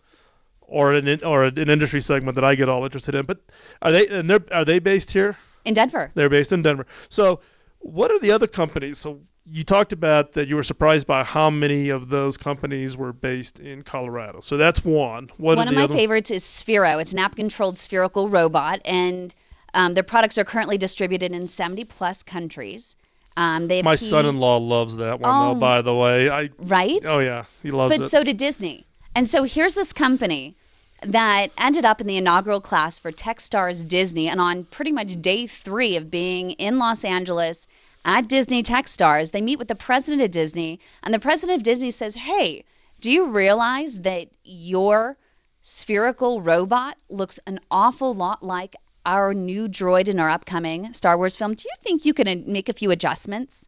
or 0.61 0.93
an 0.93 1.23
or 1.23 1.43
an 1.45 1.69
industry 1.69 2.01
segment 2.01 2.35
that 2.35 2.43
I 2.43 2.55
get 2.55 2.69
all 2.69 2.83
interested 2.85 3.15
in. 3.15 3.25
But 3.25 3.39
are 3.81 3.91
they 3.91 4.07
and 4.07 4.29
they're 4.29 4.43
are 4.51 4.65
they 4.65 4.79
based 4.79 5.11
here? 5.11 5.35
In 5.65 5.73
Denver, 5.73 6.11
They're 6.15 6.29
based 6.29 6.53
in 6.53 6.61
Denver. 6.63 6.87
So 7.09 7.39
what 7.79 8.09
are 8.11 8.19
the 8.19 8.31
other 8.31 8.47
companies? 8.47 8.97
So 8.97 9.19
you 9.49 9.63
talked 9.63 9.91
about 9.91 10.33
that 10.33 10.47
you 10.47 10.55
were 10.55 10.63
surprised 10.63 11.07
by 11.07 11.23
how 11.23 11.49
many 11.49 11.89
of 11.89 12.09
those 12.09 12.37
companies 12.37 12.95
were 12.95 13.11
based 13.11 13.59
in 13.59 13.81
Colorado. 13.81 14.39
So 14.41 14.55
that's 14.57 14.83
one. 14.85 15.29
What 15.37 15.57
one 15.57 15.67
of 15.67 15.73
my 15.73 15.83
other? 15.85 15.95
favorites 15.95 16.29
is 16.31 16.43
Sphero. 16.43 17.01
It's 17.01 17.13
an 17.13 17.19
app-controlled 17.19 17.77
spherical 17.77 18.29
robot, 18.29 18.81
and 18.85 19.33
um, 19.73 19.93
their 19.95 20.03
products 20.03 20.37
are 20.37 20.43
currently 20.43 20.77
distributed 20.77 21.31
in 21.31 21.47
70 21.47 21.85
plus 21.85 22.23
countries. 22.23 22.95
Um, 23.37 23.67
they 23.67 23.81
My 23.81 23.95
key- 23.95 24.05
son-in-law 24.05 24.57
loves 24.57 24.97
that 24.97 25.19
one 25.21 25.31
Oh. 25.33 25.53
though. 25.53 25.59
By 25.59 25.81
the 25.81 25.95
way, 25.95 26.29
I 26.29 26.49
right? 26.59 27.01
oh 27.07 27.19
yeah, 27.19 27.45
he 27.63 27.71
loves 27.71 27.91
but 27.93 27.95
it. 27.95 28.03
But 28.03 28.11
so 28.11 28.23
did 28.23 28.37
Disney. 28.37 28.85
And 29.15 29.27
so 29.27 29.43
here's 29.43 29.73
this 29.73 29.91
company 29.93 30.55
that 31.03 31.47
ended 31.57 31.83
up 31.83 31.99
in 31.99 32.07
the 32.07 32.17
inaugural 32.17 32.61
class 32.61 32.99
for 32.99 33.11
Techstars 33.11 33.87
Disney, 33.87 34.27
and 34.27 34.39
on 34.39 34.65
pretty 34.65 34.91
much 34.91 35.19
day 35.21 35.47
three 35.47 35.95
of 35.95 36.11
being 36.11 36.51
in 36.51 36.77
Los 36.77 37.03
Angeles 37.03 37.67
at 38.03 38.27
Disney 38.27 38.63
Techstars, 38.63 39.31
they 39.31 39.41
meet 39.41 39.59
with 39.59 39.67
the 39.67 39.75
president 39.75 40.23
of 40.23 40.31
Disney, 40.31 40.79
and 41.03 41.13
the 41.13 41.19
president 41.19 41.57
of 41.57 41.63
Disney 41.63 41.91
says, 41.91 42.15
"Hey, 42.15 42.65
do 42.99 43.11
you 43.11 43.27
realize 43.27 44.01
that 44.01 44.29
your 44.43 45.17
spherical 45.61 46.41
robot 46.41 46.97
looks 47.09 47.39
an 47.45 47.59
awful 47.69 48.13
lot 48.13 48.43
like 48.43 48.75
our 49.05 49.33
new 49.33 49.67
droid 49.67 50.07
in 50.07 50.19
our 50.19 50.29
upcoming 50.29 50.93
Star 50.93 51.17
Wars 51.17 51.35
film? 51.35 51.53
Do 51.53 51.67
you 51.67 51.75
think 51.83 52.05
you 52.05 52.13
can 52.13 52.27
uh, 52.27 52.35
make 52.45 52.69
a 52.69 52.73
few 52.73 52.91
adjustments?" 52.91 53.67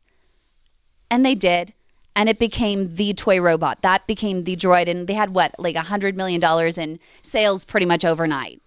And 1.12 1.24
they 1.24 1.36
did. 1.36 1.74
And 2.16 2.30
it 2.30 2.40
became 2.40 2.96
the 2.96 3.14
toy 3.14 3.40
robot. 3.40 3.82
That 3.82 4.08
became 4.08 4.44
the 4.44 4.56
droid. 4.56 4.88
And 4.88 5.08
they 5.08 5.14
had 5.14 5.34
what, 5.34 5.56
like 5.60 5.76
a 5.76 5.80
$100 5.80 6.16
million 6.16 6.44
in 6.80 7.00
sales 7.22 7.66
pretty 7.66 7.86
much 7.86 8.06
overnight. 8.06 8.62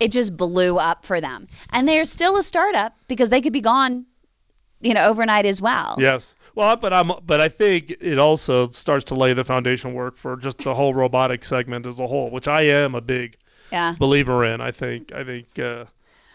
It 0.00 0.12
just 0.12 0.36
blew 0.36 0.76
up 0.76 1.04
for 1.04 1.20
them. 1.20 1.48
And 1.70 1.88
they're 1.88 2.04
still 2.04 2.36
a 2.36 2.42
startup 2.42 2.96
because 3.08 3.28
they 3.28 3.40
could 3.40 3.52
be 3.52 3.60
gone, 3.60 4.06
you 4.84 4.94
know, 4.94 5.04
overnight 5.06 5.46
as 5.46 5.60
well. 5.62 5.96
Yes. 5.98 6.34
Well, 6.54 6.76
but 6.76 6.92
I'm 6.92 7.10
but 7.26 7.40
I 7.40 7.48
think 7.48 7.90
it 8.00 8.18
also 8.18 8.68
starts 8.70 9.06
to 9.06 9.14
lay 9.14 9.32
the 9.32 9.42
foundation 9.44 9.94
work 9.94 10.16
for 10.16 10.36
just 10.36 10.58
the 10.58 10.74
whole 10.74 10.94
robotic 10.94 11.44
segment 11.44 11.86
as 11.86 11.98
a 11.98 12.06
whole, 12.06 12.30
which 12.30 12.46
I 12.46 12.62
am 12.62 12.94
a 12.94 13.00
big 13.00 13.36
Yeah. 13.72 13.96
believer 13.98 14.44
in. 14.44 14.60
I 14.60 14.70
think 14.70 15.12
I 15.12 15.24
think 15.24 15.46
uh, 15.58 15.84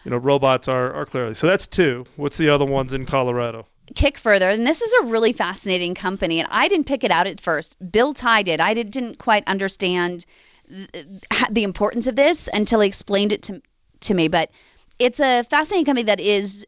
you 0.04 0.12
know 0.12 0.18
robots 0.18 0.68
are 0.68 0.94
are 0.94 1.06
clearly. 1.06 1.36
So 1.36 1.48
that's 1.48 1.68
two. 1.68 2.06
What's 2.18 2.38
the 2.38 2.50
other 2.50 2.66
ones 2.66 2.94
in 2.94 3.06
Colorado? 3.06 3.66
Kick 3.96 4.18
Further, 4.18 4.50
and 4.50 4.68
this 4.68 4.82
is 4.82 4.94
a 4.94 5.06
really 5.06 5.34
fascinating 5.34 5.96
company, 5.96 6.40
and 6.40 6.48
I 6.52 6.68
didn't 6.68 6.86
pick 6.86 7.04
it 7.04 7.12
out 7.12 7.26
at 7.26 7.40
first. 7.42 7.76
Bill 7.92 8.14
Tai 8.14 8.44
did. 8.44 8.60
I 8.60 8.74
did, 8.76 8.92
didn't 8.92 9.18
quite 9.18 9.48
understand 9.48 10.26
th- 10.70 11.06
the 11.50 11.64
importance 11.64 12.06
of 12.08 12.16
this 12.16 12.48
until 12.54 12.82
he 12.82 12.88
explained 12.88 13.32
it 13.34 13.44
to 13.44 13.62
to 14.02 14.14
me. 14.14 14.28
But 14.28 14.52
it's 15.00 15.20
a 15.20 15.44
fascinating 15.44 15.86
company 15.86 16.04
that 16.04 16.20
is 16.20 16.66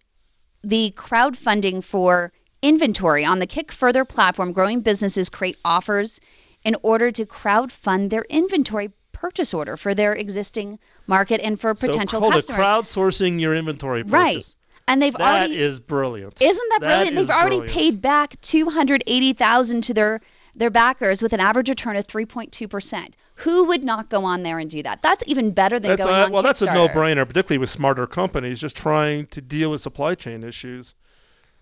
the 0.63 0.93
crowdfunding 0.95 1.83
for 1.83 2.31
inventory 2.61 3.25
on 3.25 3.39
the 3.39 3.47
Kick 3.47 3.71
Further 3.71 4.05
platform. 4.05 4.51
Growing 4.53 4.81
businesses 4.81 5.29
create 5.29 5.57
offers 5.65 6.19
in 6.63 6.75
order 6.83 7.11
to 7.11 7.25
crowdfund 7.25 8.09
their 8.09 8.23
inventory 8.29 8.91
purchase 9.11 9.53
order 9.53 9.77
for 9.77 9.93
their 9.95 10.13
existing 10.13 10.79
market 11.07 11.41
and 11.41 11.59
for 11.59 11.73
potential 11.73 12.19
so 12.19 12.21
call 12.21 12.31
customers. 12.31 12.59
Crowdsourcing 12.65 13.39
your 13.39 13.55
inventory 13.55 14.03
purchase. 14.03 14.13
Right. 14.13 14.55
And 14.87 15.01
they've 15.01 15.13
That 15.13 15.21
already 15.21 15.59
is 15.59 15.79
brilliant. 15.79 16.41
isn't 16.41 16.69
that, 16.71 16.81
That 16.81 16.87
brilliant? 16.87 17.17
is 17.19 17.27
They've 17.27 17.35
already 17.35 17.57
brilliant. 17.57 17.77
paid 17.79 18.01
back 18.01 18.39
280,000 18.41 19.81
to 19.83 19.93
their 19.93 20.21
their 20.55 20.69
backers 20.69 21.21
with 21.21 21.33
an 21.33 21.39
average 21.39 21.69
return 21.69 21.95
of 21.95 22.07
3.2%. 22.07 23.13
Who 23.35 23.65
would 23.65 23.83
not 23.83 24.09
go 24.09 24.23
on 24.25 24.43
there 24.43 24.59
and 24.59 24.69
do 24.69 24.83
that? 24.83 25.01
That's 25.01 25.23
even 25.27 25.51
better 25.51 25.79
than 25.79 25.89
That's 25.89 26.03
going 26.03 26.15
a, 26.15 26.23
on 26.25 26.31
well, 26.31 26.43
that's 26.43 26.61
a 26.61 26.65
no-brainer, 26.65 27.27
particularly 27.27 27.57
with 27.57 27.69
smarter 27.69 28.05
companies 28.07 28.59
just 28.59 28.75
trying 28.75 29.27
to 29.27 29.41
deal 29.41 29.71
with 29.71 29.81
supply 29.81 30.15
chain 30.15 30.43
issues. 30.43 30.93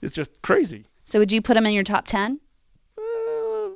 It's 0.02 0.14
just 0.14 0.42
crazy. 0.42 0.86
So 1.06 1.20
would 1.20 1.32
you 1.32 1.42
put 1.42 1.56
them 1.56 1.66
in 1.66 1.74
your 1.74 1.84
top 1.84 2.06
10? 2.06 2.40
Uh, 2.98 3.70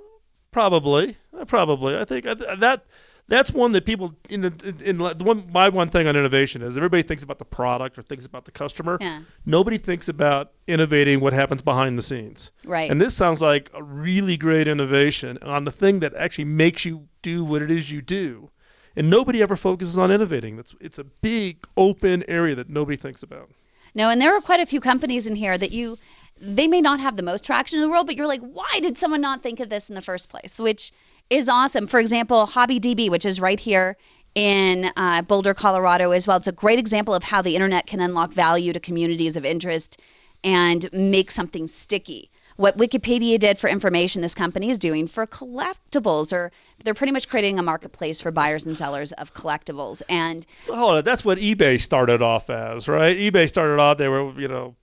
probably, 0.52 1.18
Uh, 1.38 1.46
probably. 1.46 1.98
I 1.98 2.06
think 2.06 2.26
uh, 2.26 2.36
that 2.58 2.86
that's 3.34 3.52
one 3.52 3.72
that 3.72 3.86
people 3.86 4.16
in 4.30 4.42
the 4.42 4.76
in, 4.84 4.98
the 5.00 5.24
one 5.24 5.50
my 5.52 5.70
one 5.70 5.90
thing 5.90 6.08
on 6.08 6.16
innovation 6.16 6.62
is 6.62 6.78
everybody 6.78 7.04
thinks 7.04 7.24
about 7.24 7.40
the 7.40 7.46
product 7.46 7.98
or 7.98 8.04
thinks 8.04 8.26
about 8.26 8.46
the 8.46 8.52
customer. 8.52 8.98
Yeah. 9.02 9.22
Nobody 9.46 9.78
thinks 9.78 10.08
about 10.08 10.52
innovating 10.68 11.20
what 11.20 11.34
happens 11.34 11.62
behind 11.62 11.98
the 11.98 12.02
scenes. 12.02 12.52
Right. 12.64 12.90
And 12.92 13.02
this 13.02 13.16
sounds 13.16 13.42
like 13.42 13.72
a 13.74 13.82
really 13.82 14.38
great 14.38 14.68
innovation 14.68 15.40
on 15.42 15.66
the 15.66 15.72
thing 15.72 16.02
that 16.02 16.16
actually 16.16 16.46
makes 16.46 16.86
you 16.86 17.08
do 17.22 17.44
what 17.44 17.62
it 17.62 17.72
is 17.72 17.90
you 17.90 18.02
do. 18.02 18.50
And 18.96 19.10
nobody 19.10 19.42
ever 19.42 19.56
focuses 19.56 19.98
on 19.98 20.12
innovating. 20.12 20.56
That's 20.56 20.76
it's 20.80 21.00
a 21.00 21.04
big 21.04 21.66
open 21.76 22.24
area 22.28 22.56
that 22.56 22.70
nobody 22.70 22.98
thinks 22.98 23.24
about. 23.24 23.50
No, 23.96 24.10
and 24.10 24.22
there 24.22 24.36
are 24.36 24.42
quite 24.42 24.60
a 24.60 24.66
few 24.66 24.80
companies 24.80 25.28
in 25.28 25.36
here 25.36 25.58
that 25.58 25.72
you 25.72 25.98
they 26.40 26.68
may 26.68 26.82
not 26.82 27.00
have 27.00 27.16
the 27.16 27.24
most 27.24 27.44
traction 27.44 27.80
in 27.80 27.86
the 27.86 27.90
world, 27.90 28.06
but 28.06 28.16
you're 28.16 28.28
like, 28.28 28.42
why 28.42 28.80
did 28.82 28.98
someone 28.98 29.22
not 29.22 29.42
think 29.42 29.60
of 29.60 29.70
this 29.70 29.90
in 29.90 29.96
the 29.96 30.02
first 30.02 30.30
place? 30.30 30.60
Which 30.60 30.92
is 31.34 31.50
awesome. 31.50 31.88
For 31.88 32.00
example, 32.00 32.46
HobbyDB, 32.46 33.10
which 33.10 33.26
is 33.26 33.40
right 33.40 33.60
here 33.60 33.98
in 34.36 34.90
uh, 34.96 35.24
Boulder, 35.24 35.54
Colorado, 35.54 36.12
as 36.12 36.28
well. 36.28 36.38
It's 36.38 36.48
a 36.48 36.52
great 36.52 36.80
example 36.80 37.16
of 37.16 37.24
how 37.24 37.42
the 37.42 37.56
internet 37.56 37.88
can 37.88 38.00
unlock 38.00 38.32
value 38.32 38.72
to 38.74 38.80
communities 38.80 39.36
of 39.36 39.44
interest 39.44 40.00
and 40.44 40.88
make 40.94 41.32
something 41.32 41.68
sticky. 41.68 42.30
What 42.56 42.78
Wikipedia 42.78 43.40
did 43.40 43.58
for 43.58 43.68
information, 43.68 44.22
this 44.22 44.36
company 44.36 44.70
is 44.70 44.78
doing 44.78 45.08
for 45.08 45.26
collectibles, 45.26 46.32
or 46.34 46.52
they're 46.84 46.94
pretty 46.94 47.14
much 47.14 47.28
creating 47.28 47.58
a 47.58 47.64
marketplace 47.64 48.22
for 48.22 48.30
buyers 48.30 48.68
and 48.68 48.78
sellers 48.78 49.12
of 49.14 49.34
collectibles. 49.34 50.04
And 50.08 50.46
Hold 50.68 50.98
on, 50.98 51.04
that's 51.04 51.26
what 51.26 51.40
eBay 51.40 51.82
started 51.82 52.22
off 52.22 52.52
as, 52.52 52.88
right? 52.88 53.18
eBay 53.18 53.50
started 53.50 53.80
off 53.80 53.98
they 53.98 54.08
were, 54.08 54.40
you 54.40 54.48
know, 54.48 54.76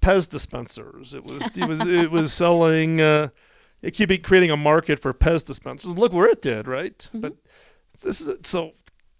Pez 0.00 0.28
dispensers. 0.28 1.14
It 1.14 1.24
was 1.24 1.50
it 1.56 1.68
was 1.68 1.86
it 1.86 2.10
was 2.10 2.32
selling 2.32 3.00
uh 3.00 3.28
it 3.82 3.92
keep 3.92 4.22
creating 4.22 4.50
a 4.50 4.56
market 4.56 5.00
for 5.00 5.12
Pez 5.12 5.44
dispensers. 5.44 5.92
Look 5.92 6.12
where 6.12 6.28
it 6.28 6.40
did, 6.40 6.66
right? 6.66 6.96
Mm-hmm. 6.96 7.20
But 7.20 7.34
this 8.00 8.20
is 8.20 8.30
so 8.44 8.72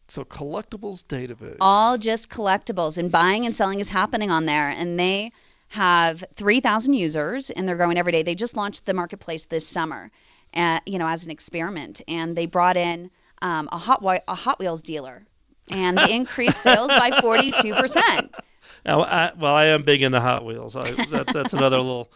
so 0.08 0.24
collectibles 0.24 1.04
database. 1.06 1.56
all 1.60 1.96
just 1.96 2.28
collectibles 2.28 2.98
and 2.98 3.10
buying 3.10 3.46
and 3.46 3.56
selling 3.56 3.80
is 3.80 3.88
happening 3.88 4.30
on 4.30 4.44
there 4.44 4.68
and 4.68 5.00
they 5.00 5.32
have 5.68 6.22
3000 6.34 6.92
users 6.92 7.48
and 7.48 7.66
they're 7.66 7.76
growing 7.76 7.96
every 7.96 8.12
day 8.12 8.22
they 8.22 8.34
just 8.34 8.54
launched 8.54 8.84
the 8.84 8.92
marketplace 8.92 9.46
this 9.46 9.66
summer 9.66 10.10
uh, 10.52 10.78
you 10.84 10.98
know 10.98 11.06
as 11.06 11.24
an 11.24 11.30
experiment 11.30 12.02
and 12.08 12.36
they 12.36 12.44
brought 12.44 12.76
in 12.76 13.10
um, 13.40 13.70
a 13.72 13.78
hot 13.78 14.02
a 14.28 14.34
hot 14.34 14.58
wheels 14.58 14.82
dealer 14.82 15.24
and 15.70 15.96
they 15.96 16.12
increased 16.14 16.60
sales 16.60 16.88
by 16.88 17.10
42% 17.10 18.34
Now, 18.84 19.02
I, 19.02 19.32
well, 19.38 19.54
I 19.54 19.66
am 19.66 19.82
big 19.82 20.02
into 20.02 20.20
Hot 20.20 20.44
Wheels. 20.44 20.74
I, 20.74 20.82
that, 20.82 21.28
that's 21.32 21.52
another 21.52 21.76
little 21.76 22.10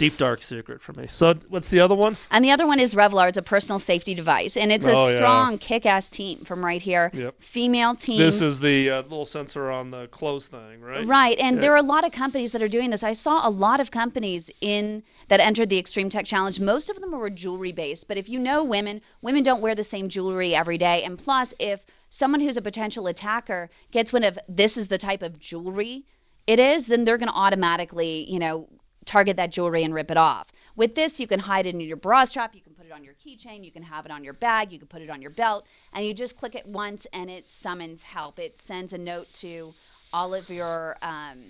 deep 0.00 0.16
dark 0.16 0.42
secret 0.42 0.80
for 0.82 0.92
me. 0.94 1.06
So 1.06 1.34
what's 1.48 1.68
the 1.68 1.80
other 1.80 1.94
one? 1.94 2.16
and 2.30 2.44
the 2.44 2.50
other 2.50 2.66
one 2.66 2.80
is 2.80 2.94
Revolar. 2.94 3.28
It's 3.28 3.38
a 3.38 3.42
personal 3.42 3.78
safety 3.78 4.14
device, 4.14 4.56
and 4.56 4.72
it's 4.72 4.86
a 4.86 4.92
Oh, 4.96 5.08
yeah. 5.10 5.14
strong, 5.16 5.58
kick-ass 5.58 6.10
team 6.10 6.44
from 6.44 6.64
right 6.64 6.80
here. 6.82 7.10
Yep. 7.14 7.40
Female 7.40 7.94
team. 7.94 8.18
This 8.18 8.42
is 8.42 8.58
the 8.58 8.90
uh, 8.90 9.02
little 9.02 9.24
sensor 9.24 9.70
on 9.70 9.90
the 9.90 10.08
clothes 10.08 10.48
thing, 10.48 10.80
right? 10.80 11.06
Right, 11.06 11.38
and 11.38 11.56
Yeah. 11.56 11.60
there 11.60 11.72
are 11.74 11.76
a 11.76 11.82
lot 11.82 12.04
of 12.04 12.12
companies 12.12 12.52
that 12.52 12.62
are 12.62 12.68
doing 12.68 12.90
this. 12.90 13.04
I 13.04 13.12
saw 13.12 13.46
a 13.46 13.50
lot 13.50 13.78
of 13.80 13.90
companies 13.90 14.50
in 14.60 15.02
that 15.28 15.40
entered 15.40 15.68
the 15.70 15.78
Extreme 15.78 16.08
Tech 16.08 16.24
Challenge. 16.24 16.58
Most 16.60 16.90
of 16.90 17.00
them 17.00 17.12
were 17.12 17.30
jewelry 17.30 17.72
based, 17.72 18.08
but 18.08 18.16
if 18.16 18.28
you 18.28 18.38
know 18.40 18.64
women, 18.64 19.02
women 19.22 19.42
don't 19.42 19.60
wear 19.60 19.74
the 19.74 19.84
same 19.84 20.08
jewelry 20.08 20.54
every 20.54 20.78
day. 20.78 21.02
And 21.04 21.18
plus, 21.18 21.52
if 21.58 21.84
someone 22.08 22.40
who's 22.40 22.56
a 22.56 22.62
potential 22.62 23.06
attacker 23.06 23.68
gets 23.92 24.12
one 24.12 24.24
of 24.24 24.38
this 24.48 24.76
is 24.76 24.88
the 24.88 24.98
type 24.98 25.22
of 25.22 25.38
jewelry 25.38 26.04
it 26.46 26.58
is, 26.58 26.86
then 26.86 27.04
they're 27.04 27.18
going 27.18 27.28
to 27.28 27.34
automatically, 27.34 28.24
you 28.28 28.38
know, 28.40 28.68
target 29.04 29.36
that 29.36 29.50
jewelry 29.50 29.82
and 29.82 29.94
rip 29.94 30.10
it 30.10 30.16
off. 30.16 30.48
With 30.76 30.94
this, 30.94 31.20
you 31.20 31.26
can 31.26 31.40
hide 31.40 31.66
it 31.66 31.74
in 31.74 31.80
your 31.80 31.96
bra 31.96 32.24
strap, 32.24 32.54
you 32.54 32.60
can 32.60 32.74
put 32.74 32.86
it 32.86 32.92
on 32.92 33.04
your 33.04 33.14
keychain, 33.14 33.64
you 33.64 33.72
can 33.72 33.82
have 33.82 34.04
it 34.06 34.12
on 34.12 34.24
your 34.24 34.32
bag, 34.34 34.72
you 34.72 34.78
can 34.78 34.88
put 34.88 35.02
it 35.02 35.10
on 35.10 35.20
your 35.22 35.30
belt, 35.30 35.66
and 35.92 36.04
you 36.04 36.14
just 36.14 36.36
click 36.36 36.54
it 36.54 36.66
once 36.66 37.06
and 37.12 37.30
it 37.30 37.50
summons 37.50 38.02
help. 38.02 38.38
It 38.38 38.60
sends 38.60 38.92
a 38.92 38.98
note 38.98 39.32
to 39.34 39.74
all 40.12 40.34
of 40.34 40.48
your 40.50 40.96
um, 41.02 41.42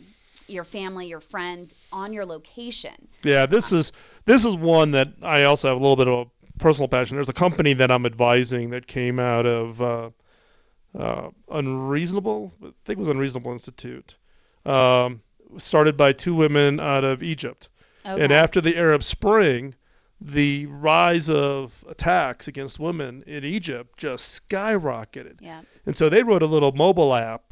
your 0.46 0.64
family, 0.64 1.06
your 1.06 1.20
friends 1.20 1.74
on 1.92 2.12
your 2.12 2.26
location. 2.26 3.08
Yeah, 3.22 3.46
this 3.46 3.72
is 3.72 3.92
this 4.24 4.44
is 4.44 4.56
one 4.56 4.92
that 4.92 5.08
I 5.22 5.44
also 5.44 5.68
have 5.68 5.76
a 5.76 5.80
little 5.80 5.96
bit 5.96 6.08
of 6.08 6.26
a 6.26 6.58
personal 6.58 6.88
passion. 6.88 7.16
There's 7.16 7.28
a 7.28 7.34
company 7.34 7.74
that 7.74 7.90
I'm 7.90 8.06
advising 8.06 8.70
that 8.70 8.86
came 8.86 9.18
out 9.20 9.46
of 9.46 9.82
uh, 9.82 10.10
uh, 10.98 11.30
Unreasonable. 11.50 12.52
I 12.62 12.66
think 12.84 12.98
it 12.98 12.98
was 12.98 13.08
Unreasonable 13.08 13.52
Institute. 13.52 14.16
Um, 14.66 15.22
started 15.58 15.96
by 15.96 16.12
two 16.12 16.34
women 16.34 16.80
out 16.80 17.04
of 17.04 17.22
Egypt. 17.22 17.68
And 18.04 18.32
after 18.32 18.60
the 18.60 18.76
Arab 18.76 19.02
Spring, 19.02 19.74
the 20.20 20.66
rise 20.66 21.30
of 21.30 21.84
attacks 21.88 22.48
against 22.48 22.78
women 22.78 23.24
in 23.26 23.44
Egypt 23.44 23.96
just 23.96 24.48
skyrocketed. 24.48 25.38
Yeah. 25.40 25.60
And 25.86 25.96
so 25.96 26.08
they 26.08 26.22
wrote 26.22 26.42
a 26.42 26.46
little 26.46 26.72
mobile 26.72 27.14
app 27.14 27.42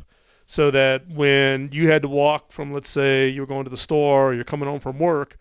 so 0.47 0.71
that 0.71 1.09
when 1.09 1.71
you 1.73 1.91
had 1.91 2.03
to 2.03 2.09
walk 2.09 2.53
from, 2.53 2.73
let's 2.73 2.89
say, 2.89 3.29
you 3.29 3.43
were 3.43 3.47
going 3.47 3.65
to 3.65 3.71
the 3.71 3.77
store 3.77 4.31
or 4.31 4.35
you're 4.35 4.45
coming 4.45 4.69
home 4.69 4.81
from 4.81 4.99
work, 4.99 5.39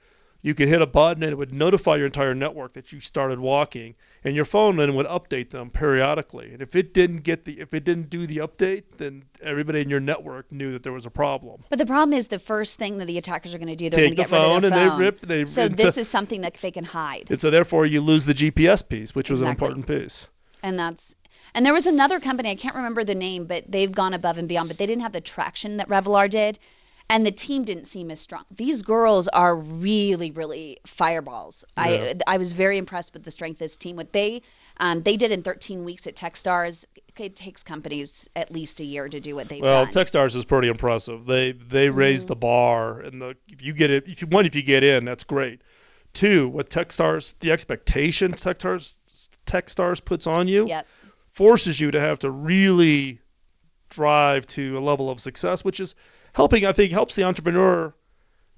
you 0.47 0.55
could 0.55 0.69
hit 0.69 0.81
a 0.81 0.87
button 0.87 1.23
and 1.23 1.33
it 1.33 1.35
would 1.35 1.53
notify 1.53 1.97
your 1.97 2.05
entire 2.05 2.33
network 2.33 2.71
that 2.73 2.93
you 2.93 3.01
started 3.01 3.37
walking, 3.37 3.95
and 4.23 4.33
your 4.33 4.45
phone 4.45 4.77
then 4.77 4.95
would 4.95 5.05
update 5.05 5.49
them 5.49 5.69
periodically. 5.69 6.53
And 6.53 6.61
if 6.61 6.73
it 6.73 6.93
didn't 6.93 7.23
get 7.23 7.43
the, 7.43 7.59
if 7.59 7.73
it 7.73 7.83
didn't 7.83 8.09
do 8.09 8.25
the 8.25 8.37
update, 8.37 8.83
then 8.95 9.25
everybody 9.41 9.81
in 9.81 9.89
your 9.89 9.99
network 9.99 10.49
knew 10.49 10.71
that 10.71 10.83
there 10.83 10.93
was 10.93 11.05
a 11.05 11.09
problem. 11.09 11.65
But 11.69 11.79
the 11.79 11.85
problem 11.85 12.17
is 12.17 12.27
the 12.27 12.39
first 12.39 12.79
thing 12.79 12.97
that 12.99 13.07
the 13.07 13.17
attackers 13.17 13.53
are 13.53 13.57
going 13.57 13.67
to 13.67 13.75
do, 13.75 13.89
they're 13.89 13.99
going 13.99 14.11
to 14.11 14.15
get 14.15 14.31
rid 14.31 14.41
phone 14.41 14.63
of 14.63 14.71
their 14.71 14.79
and 14.79 14.89
phone. 14.89 14.99
they 14.99 15.05
rip. 15.05 15.19
They 15.19 15.45
so 15.45 15.67
this 15.67 15.97
is 15.97 16.07
something 16.07 16.41
that 16.41 16.53
they 16.53 16.71
can 16.71 16.85
hide. 16.85 17.29
and 17.29 17.41
so 17.41 17.51
therefore 17.51 17.85
you 17.85 17.99
lose 17.99 18.23
the 18.23 18.33
GPS 18.33 18.87
piece, 18.87 19.13
which 19.13 19.29
was 19.29 19.41
an 19.41 19.49
important 19.49 19.85
piece. 19.85 20.27
and 20.63 20.79
that's 20.79 21.17
and 21.53 21.65
there 21.65 21.73
was 21.73 21.87
another 21.87 22.21
company 22.21 22.51
I 22.51 22.55
can't 22.55 22.75
remember 22.75 23.03
the 23.03 23.15
name, 23.15 23.47
but 23.47 23.65
they've 23.67 23.91
gone 23.91 24.13
above 24.13 24.37
and 24.37 24.47
beyond. 24.47 24.69
But 24.69 24.77
they 24.77 24.85
didn't 24.85 25.01
have 25.01 25.11
the 25.11 25.21
traction 25.21 25.77
that 25.77 25.89
Revolar 25.89 26.29
did, 26.29 26.59
and 27.09 27.25
the 27.25 27.31
team 27.31 27.63
didn't 27.63 27.85
seem 27.85 28.11
as 28.11 28.19
strong. 28.19 28.43
These 28.51 28.83
girls 28.83 29.27
are 29.29 29.55
really, 29.55 30.31
really 30.31 30.79
fireballs. 30.85 31.63
I 31.77 32.15
I 32.27 32.37
was 32.37 32.53
very 32.53 32.77
impressed 32.77 33.13
with 33.13 33.23
the 33.23 33.31
strength 33.31 33.55
of 33.55 33.59
this 33.59 33.77
team. 33.77 33.95
What 33.95 34.13
they 34.13 34.41
um, 34.77 35.01
they 35.03 35.17
did 35.17 35.31
in 35.31 35.41
13 35.41 35.83
weeks 35.85 36.07
at 36.07 36.15
TechStars. 36.15 36.85
It 37.17 37.35
takes 37.35 37.63
companies 37.63 38.29
at 38.35 38.51
least 38.51 38.79
a 38.79 38.83
year 38.83 39.09
to 39.09 39.19
do 39.19 39.33
what 39.35 39.49
they've 39.49 39.63
Well, 39.63 39.85
done. 39.85 39.93
Techstars 39.93 40.35
is 40.35 40.45
pretty 40.45 40.67
impressive. 40.67 41.25
They 41.25 41.53
they 41.53 41.89
raised 41.89 42.27
the 42.27 42.35
bar, 42.35 42.99
and 42.99 43.21
the 43.21 43.35
if 43.47 43.63
you 43.63 43.73
get 43.73 43.89
it, 43.89 44.07
if 44.07 44.21
you 44.21 44.27
one 44.27 44.45
if 44.45 44.53
you 44.53 44.61
get 44.61 44.83
in, 44.83 45.05
that's 45.05 45.23
great. 45.23 45.61
Two, 46.13 46.47
what 46.49 46.69
Techstars, 46.69 47.33
the 47.39 47.51
expectation 47.51 48.33
Techstars 48.33 48.97
Techstars 49.45 50.03
puts 50.03 50.27
on 50.27 50.47
you, 50.47 50.67
Yep. 50.67 50.85
forces 51.31 51.79
you 51.79 51.89
to 51.91 51.99
have 51.99 52.19
to 52.19 52.29
really 52.29 53.19
drive 53.89 54.45
to 54.47 54.77
a 54.77 54.81
level 54.81 55.09
of 55.09 55.19
success, 55.19 55.63
which 55.63 55.79
is 55.79 55.95
helping. 56.37 56.65
I 56.65 56.71
think 56.71 56.91
helps 56.91 57.15
the 57.15 57.23
entrepreneur 57.23 57.93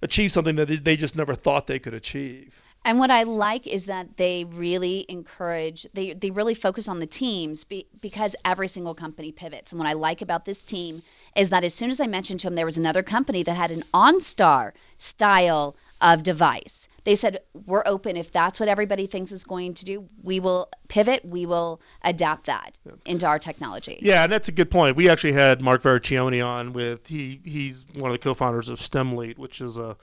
achieve 0.01 0.31
something 0.31 0.57
that 0.57 0.83
they- 0.83 0.97
just 0.97 1.15
never 1.15 1.33
thought 1.33 1.65
they 1.65 1.79
could 1.79 1.93
achieve. 1.93 2.61
And 2.83 2.99
what 2.99 3.09
I 3.09 3.23
like 3.23 3.67
is 3.67 3.85
that 3.85 4.17
they 4.17 4.45
really 4.45 5.05
encourage, 5.09 5.87
they, 5.93 6.13
they 6.13 6.31
really 6.31 6.53
focus 6.53 6.87
on 6.89 6.99
the 6.99 7.05
teams 7.05 7.63
be, 7.63 7.87
because 8.01 8.35
every 8.43 8.67
single 8.67 8.93
company 8.93 9.31
pivots. 9.31 9.71
And 9.71 9.79
what 9.79 9.87
I 9.87 9.93
like 9.93 10.21
about 10.21 10.43
this 10.43 10.65
team 10.65 11.01
is 11.37 11.49
that 11.49 11.63
as 11.63 11.73
soon 11.73 11.89
as 11.89 12.01
I 12.01 12.07
mentioned 12.07 12.41
to 12.41 12.47
them 12.47 12.55
there 12.55 12.65
was 12.65 12.77
another 12.77 13.03
company 13.03 13.43
that 13.43 13.53
had 13.55 13.71
an 13.71 13.85
OnStar 13.93 14.73
style 14.97 15.75
of 16.01 16.23
device, 16.23 16.88
they 17.09 17.15
said, 17.15 17.39
We're 17.65 17.81
open. 17.87 18.17
If 18.17 18.31
that's 18.31 18.59
what 18.59 18.69
everybody 18.69 19.07
thinks 19.07 19.31
is 19.31 19.43
going 19.43 19.73
to 19.73 19.85
do, 19.85 20.07
we 20.21 20.39
will 20.39 20.69
pivot, 20.89 21.25
we 21.25 21.47
will 21.47 21.81
adapt 22.03 22.45
that 22.45 22.77
into 23.03 23.25
our 23.25 23.39
technology. 23.39 23.97
Yeah, 24.03 24.25
and 24.25 24.31
that's 24.31 24.47
a 24.47 24.51
good 24.51 24.69
point. 24.69 24.95
We 24.95 25.09
actually 25.09 25.31
had 25.31 25.59
Mark 25.59 25.81
Vericione 25.81 26.45
on 26.45 26.71
with 26.71 27.07
he 27.07 27.41
he's 27.43 27.83
one 27.95 28.11
of 28.11 28.13
the 28.13 28.23
co-founders 28.23 28.69
of 28.69 28.77
STEMLead, 28.77 29.39
which 29.39 29.59
is 29.59 29.79
a 29.79 29.97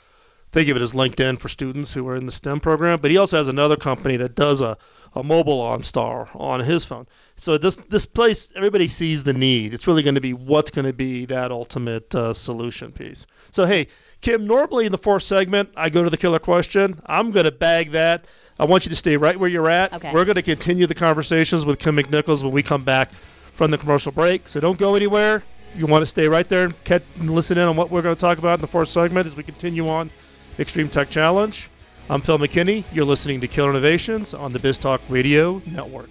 think 0.56 0.70
of 0.70 0.76
it 0.78 0.82
as 0.82 0.92
LinkedIn 0.92 1.38
for 1.38 1.50
students 1.50 1.92
who 1.92 2.08
are 2.08 2.16
in 2.16 2.24
the 2.24 2.32
STEM 2.32 2.60
program. 2.60 2.98
But 2.98 3.10
he 3.10 3.18
also 3.18 3.36
has 3.36 3.48
another 3.48 3.76
company 3.76 4.16
that 4.16 4.34
does 4.34 4.62
a, 4.62 4.78
a 5.14 5.22
mobile 5.22 5.58
OnStar 5.58 6.34
on 6.34 6.60
his 6.60 6.82
phone. 6.82 7.06
So 7.36 7.58
this 7.58 7.76
this 7.90 8.06
place, 8.06 8.50
everybody 8.56 8.88
sees 8.88 9.22
the 9.22 9.34
need. 9.34 9.74
It's 9.74 9.86
really 9.86 10.02
going 10.02 10.14
to 10.14 10.22
be 10.22 10.32
what's 10.32 10.70
going 10.70 10.86
to 10.86 10.94
be 10.94 11.26
that 11.26 11.50
ultimate 11.50 12.14
uh, 12.14 12.32
solution 12.32 12.90
piece. 12.90 13.26
So 13.50 13.66
hey, 13.66 13.88
Kym, 14.22 14.44
normally 14.44 14.86
in 14.86 14.92
the 14.92 14.98
fourth 14.98 15.24
segment, 15.24 15.68
I 15.76 15.90
go 15.90 16.02
to 16.02 16.08
the 16.08 16.16
killer 16.16 16.38
question. 16.38 17.02
I'm 17.04 17.32
going 17.32 17.44
to 17.44 17.52
bag 17.52 17.90
that. 17.90 18.24
I 18.58 18.64
want 18.64 18.86
you 18.86 18.88
to 18.88 18.96
stay 18.96 19.18
right 19.18 19.38
where 19.38 19.50
you're 19.50 19.68
at. 19.68 19.92
Okay. 19.92 20.10
We're 20.14 20.24
going 20.24 20.36
to 20.36 20.42
continue 20.42 20.86
the 20.86 20.94
conversations 20.94 21.66
with 21.66 21.78
Kym 21.78 22.00
McNicholas 22.00 22.42
when 22.42 22.52
we 22.52 22.62
come 22.62 22.82
back 22.82 23.12
from 23.52 23.70
the 23.70 23.76
commercial 23.76 24.10
break. 24.10 24.48
So 24.48 24.58
don't 24.60 24.78
go 24.78 24.94
anywhere. 24.94 25.42
You 25.76 25.84
want 25.84 26.00
to 26.00 26.06
stay 26.06 26.28
right 26.28 26.48
there 26.48 26.64
and, 26.64 26.84
catch, 26.84 27.02
and 27.20 27.28
listen 27.28 27.58
in 27.58 27.64
on 27.64 27.76
what 27.76 27.90
we're 27.90 28.00
going 28.00 28.14
to 28.14 28.20
talk 28.20 28.38
about 28.38 28.54
in 28.54 28.62
the 28.62 28.66
fourth 28.66 28.88
segment 28.88 29.26
as 29.26 29.36
we 29.36 29.42
continue 29.42 29.86
on 29.88 30.10
Extreme 30.58 30.88
Tech 30.88 31.10
Challenge. 31.10 31.68
I'm 32.08 32.20
Phil 32.20 32.38
McKinney. 32.38 32.84
You're 32.92 33.04
listening 33.04 33.40
to 33.40 33.48
Killer 33.48 33.70
Innovations 33.70 34.32
on 34.32 34.52
the 34.52 34.58
BizTalk 34.58 35.00
Radio 35.08 35.60
Network. 35.66 36.10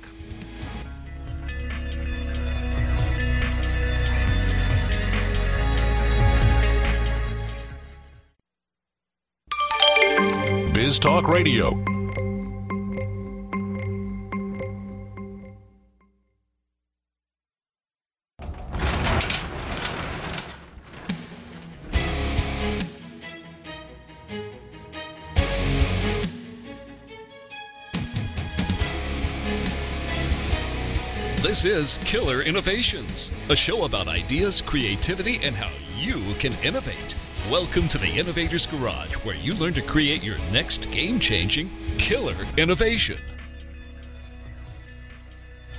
Biz 10.73 10.99
Talk 10.99 11.27
Radio. 11.27 12.04
This 31.45 31.63
is 31.63 31.99
Killer 31.99 32.41
Innovations, 32.41 33.31
a 33.51 33.55
show 33.55 33.85
about 33.85 34.07
ideas, 34.07 34.61
creativity, 34.61 35.37
and 35.43 35.55
how 35.55 35.69
you 35.95 36.33
can 36.39 36.53
innovate. 36.63 37.15
Welcome 37.51 37.87
to 37.89 37.99
the 37.99 38.17
Innovator's 38.17 38.65
Garage, 38.65 39.13
where 39.17 39.35
you 39.35 39.53
learn 39.53 39.73
to 39.73 39.83
create 39.83 40.23
your 40.23 40.39
next 40.51 40.89
game 40.89 41.19
changing 41.19 41.69
killer 41.99 42.33
innovation. 42.57 43.19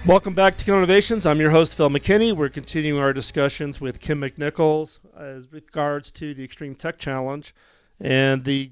Welcome 0.07 0.35
back 0.35 0.55
to 0.55 0.64
Killer 0.64 0.79
Innovations. 0.79 1.26
I'm 1.26 1.40
your 1.40 1.50
host, 1.50 1.76
Phil 1.76 1.90
McKinney. 1.90 2.33
We're 2.33 2.48
continuing 2.48 3.00
our 3.00 3.12
discussions 3.12 3.81
with 3.81 4.00
Kym 4.00 4.20
McNicholas 4.20 5.00
uh, 5.18 5.20
as 5.20 5.50
regards 5.50 6.12
to 6.12 6.33
the 6.33 6.44
Extreme 6.44 6.76
Tech 6.76 6.96
Challenge 6.96 7.52
and 7.98 8.44
the 8.44 8.70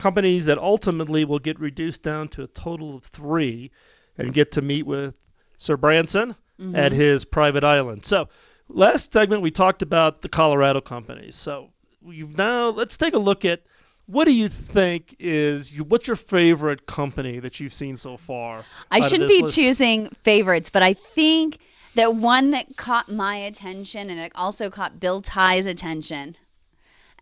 companies 0.00 0.46
that 0.46 0.58
ultimately 0.58 1.24
will 1.24 1.38
get 1.38 1.60
reduced 1.60 2.02
down 2.02 2.26
to 2.30 2.42
a 2.42 2.48
total 2.48 2.96
of 2.96 3.04
three 3.04 3.70
and 4.18 4.34
get 4.34 4.50
to 4.52 4.60
meet 4.60 4.84
with 4.84 5.14
Sir 5.62 5.76
Branson 5.76 6.30
at 6.58 6.92
mm-hmm. 6.92 6.94
his 6.94 7.24
private 7.24 7.64
island. 7.64 8.04
So, 8.04 8.28
last 8.68 9.12
segment 9.12 9.42
we 9.42 9.50
talked 9.50 9.82
about 9.82 10.22
the 10.22 10.28
Colorado 10.28 10.80
companies. 10.80 11.36
So, 11.36 11.70
we've 12.02 12.36
now 12.36 12.68
let's 12.68 12.96
take 12.96 13.14
a 13.14 13.18
look 13.18 13.44
at 13.44 13.62
what 14.06 14.24
do 14.24 14.34
you 14.34 14.48
think 14.48 15.16
is 15.18 15.72
you, 15.72 15.84
what's 15.84 16.06
your 16.06 16.16
favorite 16.16 16.86
company 16.86 17.38
that 17.38 17.60
you've 17.60 17.72
seen 17.72 17.96
so 17.96 18.16
far? 18.16 18.64
I 18.90 19.00
shouldn't 19.00 19.30
be 19.30 19.42
list? 19.42 19.54
choosing 19.54 20.10
favorites, 20.24 20.70
but 20.70 20.82
I 20.82 20.94
think 20.94 21.58
that 21.94 22.14
one 22.14 22.50
that 22.50 22.76
caught 22.76 23.10
my 23.10 23.36
attention 23.36 24.10
and 24.10 24.18
it 24.18 24.32
also 24.34 24.70
caught 24.70 24.98
Bill 24.98 25.22
Tai's 25.22 25.66
attention. 25.66 26.36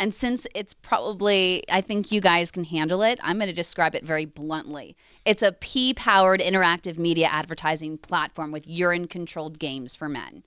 And 0.00 0.14
since 0.14 0.46
it's 0.54 0.72
probably, 0.72 1.62
I 1.70 1.82
think 1.82 2.10
you 2.10 2.22
guys 2.22 2.50
can 2.50 2.64
handle 2.64 3.02
it, 3.02 3.20
I'm 3.22 3.36
going 3.36 3.48
to 3.48 3.52
describe 3.52 3.94
it 3.94 4.02
very 4.02 4.24
bluntly. 4.24 4.96
It's 5.26 5.42
a 5.42 5.52
P 5.52 5.92
powered 5.92 6.40
interactive 6.40 6.96
media 6.96 7.28
advertising 7.30 7.98
platform 7.98 8.50
with 8.50 8.66
urine 8.66 9.08
controlled 9.08 9.58
games 9.58 9.94
for 9.94 10.08
men. 10.08 10.42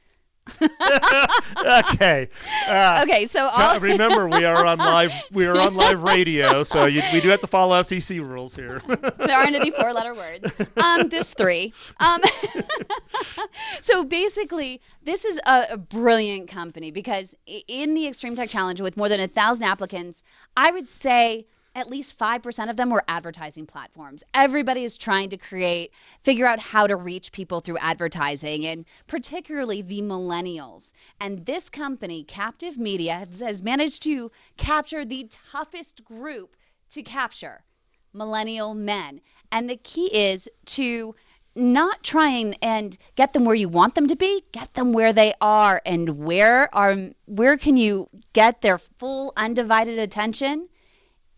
Okay. 0.61 2.29
Uh, 2.67 2.99
Okay, 3.03 3.27
so 3.27 3.49
I'll, 3.51 3.79
remember, 3.79 4.27
we 4.27 4.45
are 4.45 4.65
on 4.65 4.77
live. 4.77 5.11
We 5.31 5.45
are 5.45 5.59
on 5.59 5.75
live 5.75 6.01
radio, 6.03 6.63
so 6.63 6.85
you, 6.85 7.01
we 7.13 7.21
do 7.21 7.29
have 7.29 7.41
to 7.41 7.47
follow 7.47 7.81
FCC 7.81 8.19
rules 8.27 8.55
here. 8.55 8.81
there 8.87 9.37
aren't 9.37 9.55
any 9.55 9.71
four 9.71 9.93
letter 9.93 10.13
words. 10.13 10.53
Um, 10.77 11.09
there's 11.09 11.33
three. 11.33 11.73
Um, 11.99 12.21
so 13.81 14.03
basically, 14.03 14.81
this 15.03 15.25
is 15.25 15.39
a, 15.45 15.65
a 15.71 15.77
brilliant 15.77 16.49
company 16.49 16.91
because 16.91 17.35
in 17.67 17.93
the 17.93 18.07
Extreme 18.07 18.35
Tech 18.35 18.49
Challenge 18.49 18.81
with 18.81 18.97
more 18.97 19.09
than 19.09 19.19
a 19.19 19.27
thousand 19.27 19.63
applicants, 19.65 20.23
I 20.55 20.71
would 20.71 20.89
say 20.89 21.45
at 21.75 21.89
least 21.89 22.19
5% 22.19 22.69
of 22.69 22.77
them 22.77 22.91
were 22.91 23.03
advertising 23.07 23.65
platforms. 23.65 24.23
Everybody 24.33 24.83
is 24.83 24.97
trying 24.97 25.29
to 25.29 25.37
create, 25.37 25.91
figure 26.23 26.45
out 26.45 26.59
how 26.59 26.85
to 26.85 26.95
reach 26.95 27.31
people 27.31 27.61
through 27.61 27.79
advertising, 27.79 28.65
and 28.67 28.85
particularly 29.07 29.81
the 29.81 30.01
millennials. 30.01 30.93
And 31.19 31.45
this 31.45 31.69
company, 31.69 32.23
Captive 32.25 32.77
Media, 32.77 33.27
has, 33.39 33.63
managed 33.63 34.03
to 34.03 34.31
capture 34.57 35.03
the 35.03 35.27
toughest 35.51 36.03
group 36.03 36.55
to 36.91 37.01
capture 37.01 37.63
millennial 38.13 38.75
men. 38.75 39.19
And 39.51 39.67
the 39.67 39.77
key 39.77 40.15
is 40.15 40.47
to 40.65 41.15
not 41.55 42.03
trying 42.03 42.55
and 42.61 42.95
get 43.15 43.33
them 43.33 43.45
where 43.45 43.55
you 43.55 43.69
want 43.69 43.95
them 43.95 44.07
to 44.07 44.15
be, 44.15 44.43
get 44.51 44.73
them 44.75 44.93
where 44.93 45.13
they 45.13 45.33
are 45.41 45.81
and 45.85 46.23
where 46.23 46.73
are 46.73 46.95
where 47.25 47.57
can 47.57 47.77
you 47.77 48.09
get 48.33 48.61
their 48.61 48.77
full 48.77 49.33
undivided 49.37 49.99
attention 49.99 50.67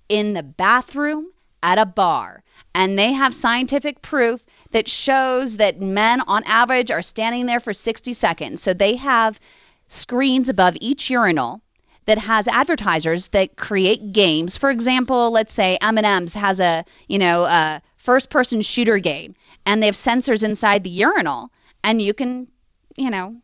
in 0.09 0.33
the 0.33 0.43
bathroom 0.43 1.27
at 1.63 1.77
a 1.77 1.85
bar. 1.85 2.43
And 2.73 2.97
they 2.97 3.13
have 3.13 3.33
scientific 3.33 4.01
proof 4.01 4.45
that 4.71 4.87
shows 4.89 5.57
that 5.57 5.81
men 5.81 6.21
on 6.21 6.43
average 6.43 6.91
are 6.91 7.01
standing 7.01 7.45
there 7.45 7.59
for 7.59 7.73
60 7.73 8.13
seconds. 8.13 8.61
So 8.61 8.73
they 8.73 8.95
have 8.97 9.39
screens 9.87 10.49
above 10.49 10.77
each 10.81 11.09
urinal 11.09 11.61
that 12.05 12.17
has 12.17 12.47
advertisers 12.47 13.29
that 13.29 13.55
create 13.55 14.13
games. 14.13 14.57
For 14.57 14.69
example, 14.69 15.31
let's 15.31 15.53
say 15.53 15.77
M&M's 15.81 16.33
has 16.33 16.59
a, 16.59 16.85
you 17.07 17.17
know, 17.17 17.45
a 17.45 17.81
first-person 17.97 18.61
shooter 18.61 18.99
game 18.99 19.35
and 19.65 19.81
they 19.81 19.87
have 19.87 19.95
sensors 19.95 20.43
inside 20.43 20.83
the 20.83 20.89
urinal 20.89 21.49
and 21.83 22.01
you 22.01 22.13
can, 22.13 22.47
you 22.95 23.09
know, 23.09 23.35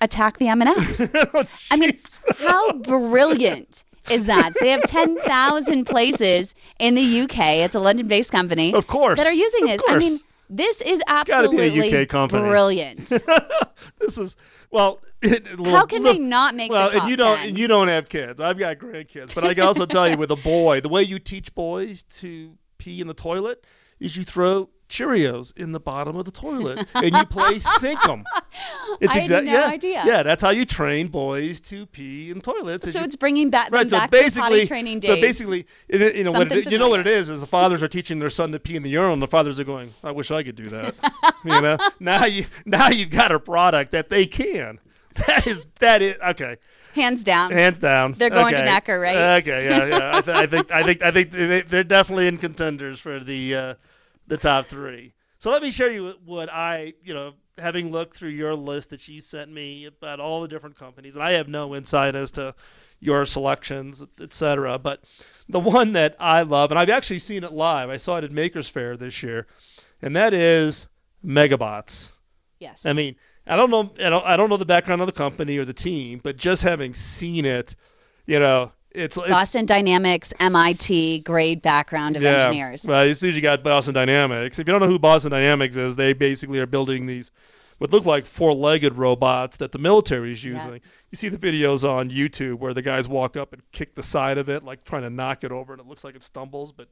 attack 0.00 0.38
the 0.38 0.48
M&M's. 0.48 1.08
oh, 1.14 1.44
I 1.70 1.76
mean, 1.76 1.96
how 2.38 2.72
brilliant 2.72 3.84
is 4.10 4.26
that? 4.26 4.54
So 4.54 4.60
they 4.64 4.70
have 4.70 4.82
10,000 4.86 5.84
places 5.84 6.54
in 6.78 6.94
the 6.94 7.20
UK. 7.22 7.38
It's 7.58 7.74
a 7.74 7.80
London-based 7.80 8.30
company 8.32 8.74
Of 8.74 8.86
course. 8.86 9.18
that 9.18 9.26
are 9.26 9.32
using 9.32 9.64
Of 9.64 9.70
it. 9.70 9.82
I 9.88 9.98
mean, 9.98 10.18
this 10.50 10.80
is 10.80 11.02
gotta 11.06 11.48
be 11.50 11.58
a 11.58 11.62
absolutely 11.66 12.02
UK 12.02 12.08
company. 12.08 12.42
brilliant. 12.42 13.08
this 13.98 14.18
is 14.18 14.36
well. 14.70 15.00
How 15.64 15.84
can 15.84 16.04
they 16.04 16.16
not 16.18 16.54
make 16.54 16.70
well, 16.70 16.88
the 16.88 16.94
top 16.94 17.02
and 17.02 17.10
you 17.10 17.16
don't 17.16 17.38
10? 17.38 17.48
and 17.48 17.58
you 17.58 17.66
don't 17.66 17.88
have 17.88 18.08
kids. 18.08 18.40
I've 18.40 18.56
got 18.56 18.78
grandkids, 18.78 19.34
but 19.34 19.42
I 19.44 19.52
can 19.52 19.64
also 19.64 19.84
tell 19.84 20.08
you 20.08 20.16
with 20.16 20.30
a 20.30 20.36
boy, 20.36 20.80
the 20.80 20.88
way 20.88 21.02
you 21.02 21.18
teach 21.18 21.52
boys 21.56 22.04
to 22.20 22.56
pee 22.78 23.00
in 23.00 23.08
the 23.08 23.14
toilet 23.14 23.64
is 23.98 24.16
you 24.16 24.22
throw 24.22 24.68
Cheerios 24.88 25.56
in 25.56 25.72
the 25.72 25.80
bottom 25.80 26.16
of 26.16 26.24
the 26.24 26.30
toilet 26.30 26.86
and 26.94 27.14
you 27.14 27.24
play 27.26 27.58
sink 27.58 28.06
'em. 28.08 28.24
It's 29.00 29.14
I 29.14 29.20
had 29.20 29.30
no 29.44 29.52
yeah, 29.52 29.66
idea. 29.66 30.02
Yeah, 30.04 30.22
that's 30.22 30.42
how 30.42 30.50
you 30.50 30.64
train 30.64 31.08
boys 31.08 31.60
to 31.60 31.86
pee 31.86 32.30
in 32.30 32.40
toilets. 32.40 32.90
so 32.92 32.98
you- 32.98 33.04
it's 33.04 33.14
bringing 33.16 33.50
back 33.50 33.70
Right, 33.70 33.88
so 33.88 33.98
back 33.98 34.10
to 34.10 34.18
basically 34.18 34.66
training 34.66 35.00
days. 35.00 35.08
so 35.08 35.20
basically, 35.20 35.66
it, 35.88 36.16
you 36.16 36.24
know 36.24 36.32
what 36.32 36.50
it, 36.50 36.70
you 36.72 36.78
know 36.78 36.88
what 36.88 37.00
it 37.00 37.06
is 37.06 37.28
is 37.30 37.38
the 37.38 37.46
fathers 37.46 37.82
are 37.82 37.88
teaching 37.88 38.18
their 38.18 38.30
son 38.30 38.50
to 38.52 38.58
pee 38.58 38.76
in 38.76 38.82
the 38.82 38.90
urinal, 38.90 39.12
and 39.12 39.22
the 39.22 39.26
fathers 39.28 39.60
are 39.60 39.64
going, 39.64 39.90
"I 40.02 40.10
wish 40.10 40.30
I 40.30 40.42
could 40.42 40.56
do 40.56 40.68
that." 40.70 40.94
you 41.44 41.60
know, 41.60 41.76
now 42.00 42.24
you 42.26 42.46
now 42.64 42.88
you've 42.88 43.10
got 43.10 43.30
a 43.30 43.38
product 43.38 43.92
that 43.92 44.08
they 44.10 44.26
can. 44.26 44.78
That 45.26 45.46
is 45.48 45.66
that 45.80 46.00
is 46.02 46.16
okay, 46.30 46.56
hands 46.94 47.24
down. 47.24 47.50
hands 47.50 47.78
down. 47.80 48.12
They're 48.16 48.30
going 48.30 48.54
to 48.54 48.60
okay. 48.60 48.64
Necker, 48.70 48.98
right? 49.00 49.38
Okay, 49.42 49.64
yeah, 49.68 49.86
yeah. 49.86 50.10
I, 50.16 50.20
th- 50.20 50.36
I 50.36 50.46
think 50.46 50.70
I 50.70 50.82
think 50.84 51.02
I 51.02 51.10
think 51.10 51.30
they- 51.32 51.62
they're 51.62 51.82
definitely 51.84 52.28
in 52.28 52.38
contenders 52.38 53.00
for 53.00 53.18
the 53.18 53.54
uh, 53.54 53.74
the 54.28 54.36
top 54.36 54.66
three. 54.66 55.14
So 55.38 55.50
let 55.50 55.62
me 55.62 55.70
show 55.70 55.86
you 55.86 56.14
what 56.24 56.52
I, 56.52 56.94
you 57.02 57.14
know, 57.14 57.32
having 57.56 57.90
looked 57.90 58.16
through 58.16 58.30
your 58.30 58.54
list 58.54 58.90
that 58.90 59.06
you 59.08 59.20
sent 59.20 59.52
me 59.52 59.86
about 59.86 60.20
all 60.20 60.42
the 60.42 60.48
different 60.48 60.76
companies, 60.76 61.16
and 61.16 61.24
I 61.24 61.32
have 61.32 61.48
no 61.48 61.74
insight 61.74 62.14
as 62.14 62.32
to 62.32 62.54
your 63.00 63.24
selections, 63.24 64.04
etc. 64.20 64.78
But 64.78 65.00
the 65.48 65.60
one 65.60 65.92
that 65.92 66.16
I 66.18 66.42
love, 66.42 66.70
and 66.70 66.78
I've 66.78 66.90
actually 66.90 67.20
seen 67.20 67.44
it 67.44 67.52
live. 67.52 67.90
I 67.90 67.96
saw 67.96 68.18
it 68.18 68.24
at 68.24 68.32
Makers 68.32 68.68
Faire 68.68 68.96
this 68.96 69.22
year, 69.22 69.46
and 70.02 70.16
that 70.16 70.34
is 70.34 70.86
Megabots. 71.24 72.12
yes. 72.58 72.86
I 72.86 72.92
mean, 72.92 73.16
I 73.46 73.56
don't 73.56 73.70
know, 73.70 73.90
I 74.04 74.10
don't, 74.10 74.26
I 74.26 74.36
don't 74.36 74.50
know 74.50 74.56
the 74.56 74.66
background 74.66 75.00
of 75.00 75.06
the 75.06 75.12
company 75.12 75.56
or 75.58 75.64
the 75.64 75.72
team, 75.72 76.20
but 76.22 76.36
just 76.36 76.62
having 76.62 76.94
seen 76.94 77.44
it, 77.44 77.76
you 78.26 78.40
know, 78.40 78.72
it's, 78.90 79.16
it's 79.16 79.28
Boston 79.28 79.66
Dynamics, 79.66 80.32
MIT, 80.40 81.20
great 81.20 81.62
background 81.62 82.16
of 82.16 82.24
engineers. 82.24 82.84
well, 82.84 83.02
as 83.02 83.18
soon 83.20 83.30
as 83.30 83.36
you 83.36 83.42
got 83.42 83.62
Boston 83.62 83.94
Dynamics, 83.94 84.58
if 84.58 84.66
you 84.66 84.72
don't 84.72 84.80
know 84.80 84.86
who 84.88 84.98
Boston 84.98 85.30
Dynamics 85.30 85.76
is, 85.76 85.96
they 85.96 86.12
basically 86.12 86.58
are 86.58 86.66
building 86.66 87.06
these 87.06 87.30
what 87.78 87.92
look 87.92 88.06
like 88.06 88.26
four-legged 88.26 88.96
robots 88.96 89.58
that 89.58 89.70
the 89.70 89.78
military 89.78 90.32
is 90.32 90.44
Yeah. 90.44 90.54
using. 90.54 90.80
You 91.12 91.16
see 91.16 91.28
the 91.28 91.38
videos 91.38 91.88
on 91.88 92.10
YouTube 92.10 92.58
where 92.58 92.74
the 92.74 92.82
guys 92.82 93.08
walk 93.08 93.36
up 93.36 93.52
and 93.52 93.62
kick 93.70 93.94
the 93.94 94.02
side 94.02 94.36
of 94.36 94.48
it, 94.48 94.64
like 94.64 94.82
trying 94.84 95.02
to 95.02 95.10
knock 95.10 95.44
it 95.44 95.52
over, 95.52 95.74
and 95.74 95.80
it 95.80 95.86
looks 95.86 96.02
like 96.02 96.16
it 96.16 96.24
stumbles, 96.24 96.72
but 96.72 96.88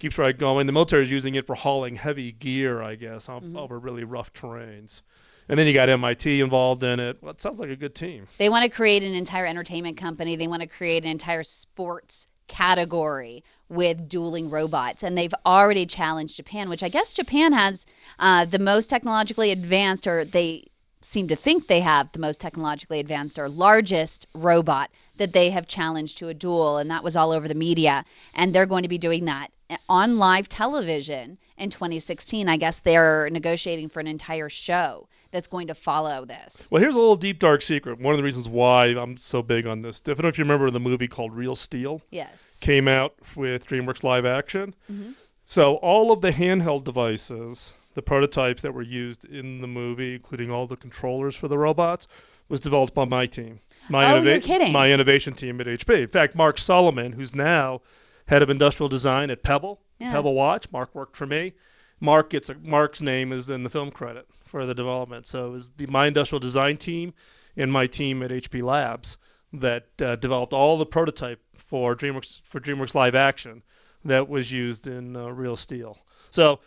keeps 0.00 0.18
right 0.18 0.36
going. 0.36 0.66
The 0.66 0.72
military 0.72 1.04
is 1.04 1.10
using 1.12 1.36
it 1.36 1.46
for 1.46 1.54
hauling 1.54 1.94
heavy 1.94 2.32
gear, 2.32 2.82
I 2.82 2.96
guess, 2.96 3.28
Mm-hmm. 3.28 3.56
over 3.56 3.78
really 3.78 4.02
rough 4.02 4.32
terrains. 4.32 5.02
And 5.48 5.58
then 5.58 5.66
you 5.66 5.72
got 5.72 5.88
MIT 5.88 6.40
involved 6.40 6.84
in 6.84 7.00
it. 7.00 7.16
Well, 7.22 7.32
it 7.32 7.40
sounds 7.40 7.58
like 7.58 7.70
a 7.70 7.76
good 7.76 7.94
team. 7.94 8.26
They 8.36 8.50
want 8.50 8.64
to 8.64 8.70
create 8.70 9.02
an 9.02 9.14
entire 9.14 9.46
entertainment 9.46 9.96
company. 9.96 10.36
They 10.36 10.46
want 10.46 10.60
to 10.60 10.68
create 10.68 11.04
an 11.04 11.10
entire 11.10 11.42
sports 11.42 12.26
category 12.48 13.44
with 13.70 14.08
dueling 14.08 14.50
robots. 14.50 15.02
And 15.02 15.16
they've 15.16 15.34
already 15.46 15.86
challenged 15.86 16.36
Japan, 16.36 16.68
which 16.68 16.82
I 16.82 16.90
guess 16.90 17.14
Japan 17.14 17.52
has 17.54 17.86
uh, 18.18 18.44
the 18.44 18.58
most 18.58 18.88
technologically 18.88 19.50
advanced, 19.50 20.06
or 20.06 20.26
they 20.26 20.66
seem 21.00 21.28
to 21.28 21.36
think 21.36 21.66
they 21.66 21.80
have 21.80 22.12
the 22.12 22.18
most 22.18 22.40
technologically 22.40 23.00
advanced 23.00 23.38
or 23.38 23.48
largest 23.48 24.26
robot 24.34 24.90
that 25.16 25.32
they 25.32 25.48
have 25.48 25.66
challenged 25.66 26.18
to 26.18 26.28
a 26.28 26.34
duel. 26.34 26.76
And 26.76 26.90
that 26.90 27.04
was 27.04 27.16
all 27.16 27.32
over 27.32 27.48
the 27.48 27.54
media. 27.54 28.04
And 28.34 28.54
they're 28.54 28.66
going 28.66 28.82
to 28.82 28.88
be 28.88 28.98
doing 28.98 29.24
that 29.26 29.48
on 29.88 30.18
live 30.18 30.48
television 30.48 31.38
in 31.56 31.70
2016. 31.70 32.48
I 32.48 32.58
guess 32.58 32.80
they're 32.80 33.30
negotiating 33.30 33.88
for 33.88 34.00
an 34.00 34.06
entire 34.06 34.50
show 34.50 35.08
that's 35.30 35.46
going 35.46 35.66
to 35.68 35.74
follow 35.74 36.24
this. 36.24 36.68
Well, 36.70 36.80
here's 36.82 36.94
a 36.94 36.98
little 36.98 37.16
deep 37.16 37.38
dark 37.38 37.62
secret. 37.62 37.98
One 38.00 38.12
of 38.14 38.18
the 38.18 38.24
reasons 38.24 38.48
why 38.48 38.86
I'm 38.86 39.16
so 39.16 39.42
big 39.42 39.66
on 39.66 39.82
this. 39.82 40.02
I 40.06 40.10
don't 40.10 40.22
know 40.22 40.28
if 40.28 40.38
you 40.38 40.44
remember 40.44 40.70
the 40.70 40.80
movie 40.80 41.08
called 41.08 41.34
Real 41.34 41.54
Steel. 41.54 42.00
Yes. 42.10 42.58
Came 42.60 42.88
out 42.88 43.14
with 43.36 43.66
DreamWorks 43.66 44.02
live 44.04 44.24
action. 44.26 44.74
Mhm. 44.90 45.14
So 45.44 45.76
all 45.76 46.12
of 46.12 46.20
the 46.20 46.30
handheld 46.32 46.84
devices, 46.84 47.72
the 47.94 48.02
prototypes 48.02 48.62
that 48.62 48.72
were 48.74 48.82
used 48.82 49.24
in 49.24 49.60
the 49.60 49.66
movie, 49.66 50.14
including 50.14 50.50
all 50.50 50.66
the 50.66 50.76
controllers 50.76 51.34
for 51.36 51.48
the 51.48 51.58
robots, 51.58 52.06
was 52.48 52.60
developed 52.60 52.94
by 52.94 53.04
my 53.04 53.26
team. 53.26 53.60
My 53.90 54.12
Oh, 54.12 54.22
you're 54.22 54.40
kidding. 54.40 54.72
My 54.72 54.90
innovation 54.92 55.34
team 55.34 55.60
at 55.60 55.66
HP. 55.66 56.02
In 56.02 56.08
fact, 56.08 56.34
Mark 56.34 56.58
Solomon, 56.58 57.12
who's 57.12 57.34
now 57.34 57.80
head 58.26 58.42
of 58.42 58.50
industrial 58.50 58.88
design 58.88 59.30
at 59.30 59.42
Pebble, 59.42 59.80
Yeah. 59.98 60.12
Pebble 60.12 60.34
Watch. 60.34 60.70
Mark 60.72 60.94
worked 60.94 61.16
for 61.16 61.26
me. 61.26 61.52
Mark 62.00 62.30
gets 62.30 62.48
a, 62.48 62.54
Mark's 62.62 63.00
name 63.00 63.32
is 63.32 63.50
in 63.50 63.62
the 63.64 63.70
film 63.70 63.90
credit 63.90 64.26
for 64.48 64.66
the 64.66 64.74
development. 64.74 65.26
So 65.26 65.46
it 65.46 65.50
was 65.50 65.70
the 65.76 65.86
my 65.86 66.06
industrial 66.06 66.40
design 66.40 66.76
team 66.76 67.14
and 67.56 67.72
my 67.72 67.86
team 67.86 68.22
at 68.22 68.30
HP 68.30 68.62
Labs 68.62 69.16
that 69.54 69.86
uh, 70.02 70.16
developed 70.16 70.52
all 70.52 70.78
the 70.78 70.86
prototype 70.86 71.40
for 71.56 71.94
DreamWorks 71.94 72.42
for 72.44 72.60
DreamWorks 72.60 72.94
live 72.94 73.14
action 73.14 73.62
that 74.04 74.28
was 74.28 74.50
used 74.50 74.86
in 74.86 75.16
uh, 75.16 75.28
Real 75.28 75.56
Steel. 75.56 75.98
So, 76.30 76.60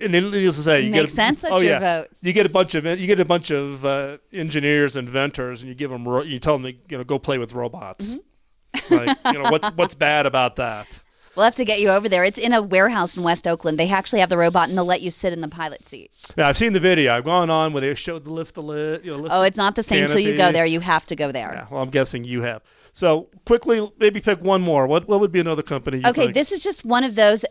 and 0.00 0.12
needless 0.12 0.56
to 0.56 0.62
say, 0.62 0.82
you 0.82 0.90
Makes 0.90 1.02
get 1.02 1.10
a, 1.10 1.14
sense. 1.14 1.40
That's 1.42 1.54
oh, 1.54 1.58
your 1.58 1.72
yeah. 1.72 2.00
vote. 2.00 2.08
You 2.22 2.32
get 2.32 2.46
a 2.46 2.50
bunch 2.50 2.74
of 2.74 2.84
you 2.84 3.06
get 3.06 3.20
a 3.20 3.24
bunch 3.24 3.50
of 3.50 3.84
uh, 3.84 4.18
engineers, 4.32 4.96
inventors, 4.96 5.62
and 5.62 5.68
you 5.68 5.74
give 5.74 5.90
them 5.90 6.08
ro- 6.08 6.22
you 6.22 6.38
tell 6.38 6.58
them 6.58 6.72
to, 6.72 6.78
you 6.88 6.98
know 6.98 7.04
go 7.04 7.18
play 7.18 7.38
with 7.38 7.52
robots. 7.52 8.14
Mm-hmm. 8.14 8.94
like 8.94 9.18
you 9.26 9.42
know 9.42 9.50
what's 9.50 9.68
what's 9.76 9.94
bad 9.94 10.26
about 10.26 10.56
that? 10.56 11.00
We'll 11.36 11.44
have 11.44 11.54
to 11.56 11.64
get 11.64 11.80
you 11.80 11.90
over 11.90 12.08
there. 12.08 12.24
It's 12.24 12.38
in 12.38 12.52
a 12.52 12.60
warehouse 12.60 13.16
in 13.16 13.22
West 13.22 13.46
Oakland. 13.46 13.78
They 13.78 13.88
actually 13.88 14.20
have 14.20 14.28
the 14.28 14.36
robot, 14.36 14.68
and 14.68 14.76
they'll 14.76 14.84
let 14.84 15.00
you 15.00 15.10
sit 15.10 15.32
in 15.32 15.40
the 15.40 15.48
pilot 15.48 15.84
seat. 15.84 16.10
Yeah, 16.36 16.48
I've 16.48 16.56
seen 16.56 16.72
the 16.72 16.80
video. 16.80 17.14
I've 17.14 17.24
gone 17.24 17.50
on 17.50 17.72
where 17.72 17.80
they 17.80 17.94
showed 17.94 18.24
the 18.24 18.32
lift 18.32 18.56
the 18.56 18.62
lid. 18.62 19.04
You 19.04 19.12
know, 19.12 19.18
lift 19.18 19.34
Oh, 19.34 19.42
it's 19.42 19.56
not 19.56 19.76
the 19.76 19.82
same 19.82 20.04
until 20.04 20.18
you 20.18 20.36
go 20.36 20.50
there. 20.52 20.66
You 20.66 20.80
have 20.80 21.06
to 21.06 21.16
go 21.16 21.30
there. 21.30 21.52
Yeah, 21.54 21.66
well, 21.70 21.82
I'm 21.82 21.90
guessing 21.90 22.24
you 22.24 22.42
have. 22.42 22.62
So 22.92 23.28
quickly, 23.46 23.88
maybe 23.98 24.20
pick 24.20 24.40
one 24.40 24.60
more. 24.60 24.86
What 24.86 25.08
what 25.08 25.20
would 25.20 25.32
be 25.32 25.40
another 25.40 25.62
company? 25.62 25.98
You 25.98 26.08
Okay, 26.08 26.22
think? 26.22 26.34
this 26.34 26.50
is 26.50 26.62
just 26.62 26.84
one 26.84 27.04
of 27.04 27.14
those 27.14 27.44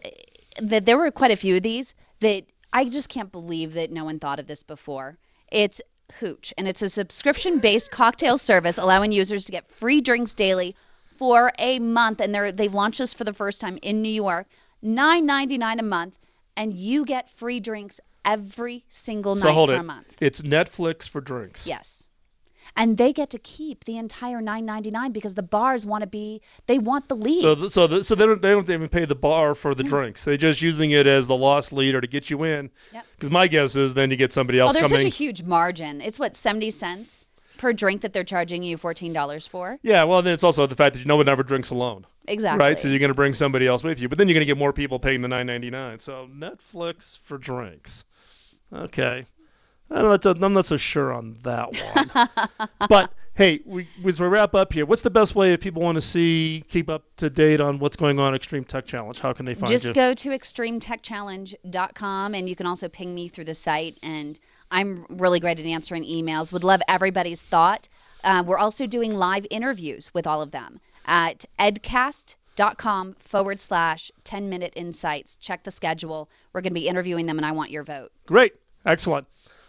that 0.62 0.86
there 0.86 0.98
were 0.98 1.12
quite 1.12 1.32
a 1.32 1.38
few 1.38 1.56
of 1.56 1.64
these 1.64 1.96
that 2.20 2.44
I 2.74 2.86
just 2.86 3.08
can't 3.08 3.32
believe 3.32 3.74
that 3.74 3.92
no 3.92 4.04
one 4.04 4.20
thought 4.20 4.40
of 4.40 4.48
this 4.48 4.64
before. 4.64 5.18
It's 5.50 5.82
Hooch, 6.20 6.54
and 6.58 6.68
it's 6.68 6.82
a 6.82 6.90
subscription-based 6.90 7.92
cocktail 7.92 8.38
service 8.38 8.78
allowing 8.78 9.12
users 9.12 9.46
to 9.46 9.52
get 9.52 9.72
free 9.72 10.02
drinks 10.02 10.34
daily 10.34 10.76
for 11.20 11.52
a 11.60 11.80
month, 11.80 12.22
and 12.22 12.34
they're 12.34 12.52
they've 12.54 12.74
launched 12.74 13.00
this 13.00 13.14
for 13.14 13.26
the 13.26 13.34
first 13.34 13.60
time 13.60 13.78
in 13.82 14.02
New 14.02 14.10
York. 14.26 14.48
Nine 14.82 15.26
ninety 15.26 15.58
nine 15.58 15.80
a 15.80 15.84
month, 15.84 16.18
and 16.56 16.74
you 16.74 17.04
get 17.04 17.30
free 17.30 17.60
drinks 17.60 18.00
every 18.24 18.86
single 18.88 19.36
so 19.36 19.50
night 19.50 19.54
hold 19.54 19.70
for 19.70 19.76
it. 19.76 19.80
a 19.80 19.84
month. 19.84 20.08
It's 20.22 20.42
Netflix 20.42 21.10
for 21.10 21.20
drinks. 21.20 21.68
Yes. 21.68 22.08
And 22.76 22.98
they 22.98 23.12
get 23.14 23.32
to 23.32 23.40
keep 23.40 23.84
the 23.86 23.98
entire 23.98 24.42
9.99 24.42 25.12
because 25.12 25.34
the 25.34 25.42
bars 25.42 25.86
want 25.86 26.04
to 26.04 26.08
be 26.08 26.42
they 26.68 26.78
want 26.78 27.10
the 27.10 27.16
lead. 27.16 27.42
So 27.42 27.56
th- 27.56 27.72
so 27.72 27.88
th- 27.88 28.06
so 28.06 28.16
they 28.16 28.26
don't 28.26 28.42
they 28.42 28.52
don't 28.52 28.70
even 28.70 28.88
pay 28.88 29.06
the 29.06 29.16
bar 29.16 29.56
for 29.56 29.76
the 29.76 29.84
mm. 29.84 29.90
drinks. 29.90 30.24
They're 30.24 30.38
just 30.38 30.62
using 30.62 30.92
it 30.92 31.08
as 31.08 31.28
the 31.28 31.36
loss 31.36 31.72
leader 31.74 32.00
to 32.00 32.08
get 32.08 32.30
you 32.30 32.44
in. 32.44 32.70
Yep. 32.94 33.06
Because 33.16 33.32
my 33.32 33.48
guess 33.48 33.76
is 33.76 33.94
then 33.96 34.12
you 34.12 34.18
get 34.18 34.32
somebody 34.32 34.62
oh, 34.62 34.68
else 34.68 34.74
there's 34.74 34.88
coming. 34.88 35.00
such 35.00 35.14
a 35.14 35.16
huge 35.16 35.44
margin. 35.44 36.00
It's 36.00 36.20
what 36.20 36.36
70 36.36 36.70
cents 36.70 37.26
per 37.60 37.72
drink 37.74 38.02
that 38.02 38.14
they're 38.14 38.24
charging 38.24 38.64
you 38.64 38.78
$14 38.78 39.48
for. 39.48 39.78
yeah, 39.84 40.04
well 40.06 40.24
then 40.24 40.34
it's 40.34 40.44
also 40.44 40.66
the 40.66 40.76
fact 40.76 40.96
that 40.96 41.06
no 41.06 41.18
one 41.18 41.30
ever 41.30 41.44
drinks 41.44 41.70
alone. 41.70 42.08
Exactly. 42.28 42.60
Right, 42.60 42.80
so 42.80 42.88
you're 42.88 42.98
going 43.00 43.10
to 43.10 43.14
bring 43.16 43.34
somebody 43.36 43.68
else 43.68 43.84
with 43.84 44.00
you, 44.00 44.10
but 44.10 44.18
then 44.18 44.28
you're 44.28 44.34
going 44.36 44.42
to 44.42 44.46
get 44.48 44.58
more 44.58 44.74
people 44.74 44.98
paying 45.00 45.22
the 45.22 45.28
9.99. 45.28 46.02
So 46.02 46.28
Netflix 46.36 47.20
for 47.24 47.38
drinks. 47.38 48.06
Okay, 48.74 49.26
I'm 49.92 50.04
not, 50.04 50.24
so- 50.24 50.36
I'm 50.40 50.54
not 50.54 50.66
so 50.66 50.78
sure 50.78 51.12
on 51.12 51.38
that 51.44 51.74
one. 51.96 52.30
but 52.90 53.12
hey, 53.34 53.62
we, 53.66 53.88
as 54.06 54.20
we 54.22 54.28
wrap 54.28 54.54
up 54.54 54.72
here, 54.74 54.86
what's 54.86 55.02
the 55.02 55.10
best 55.10 55.34
way 55.34 55.54
if 55.54 55.62
people 55.62 55.82
want 55.82 55.96
to 55.96 56.02
see, 56.02 56.64
keep 56.68 56.88
up 56.90 57.04
to 57.18 57.30
date 57.32 57.62
on 57.62 57.80
what's 57.80 57.96
going 57.96 58.20
on 58.20 58.34
at 58.34 58.36
Extreme 58.36 58.66
Tech 58.66 58.86
Challenge? 58.86 59.18
How 59.20 59.34
can 59.34 59.46
they 59.46 59.56
find 59.56 59.72
Just 59.72 59.88
you? 59.88 59.94
go 59.94 60.14
to 60.14 60.30
extremetechchallenge.com 60.30 62.36
and 62.36 62.48
you 62.50 62.56
can 62.56 62.68
also 62.68 62.90
ping 62.90 63.16
me 63.16 63.28
through 63.28 63.46
the 63.46 63.56
site. 63.56 63.98
And 64.04 64.40
I'm 64.72 65.06
really 65.10 65.40
great 65.40 65.60
at 65.60 65.66
answering 65.66 66.04
emails. 66.04 66.54
Would 66.54 66.64
love 66.64 66.82
everybody's 66.88 67.42
thought. 67.42 67.90
Uh, 68.24 68.44
we're 68.46 68.58
also 68.58 68.86
doing 68.86 69.16
live 69.16 69.46
interviews 69.50 70.14
with 70.14 70.28
all 70.28 70.42
of 70.42 70.52
them 70.52 70.80
at 71.06 71.46
edcast.com 71.58 73.16
forward 73.20 73.60
slash 73.60 74.12
10 74.24 74.50
minute 74.50 74.74
insights. 74.76 75.38
Check 75.38 75.64
the 75.64 75.72
schedule. 75.72 76.30
We're 76.54 76.62
going 76.62 76.74
to 76.74 76.80
be 76.80 76.88
interviewing 76.88 77.26
them 77.26 77.38
and 77.38 77.46
I 77.46 77.52
want 77.54 77.72
your 77.72 77.84
vote. 77.84 78.12
Great, 78.26 78.54
excellent. 78.86 79.28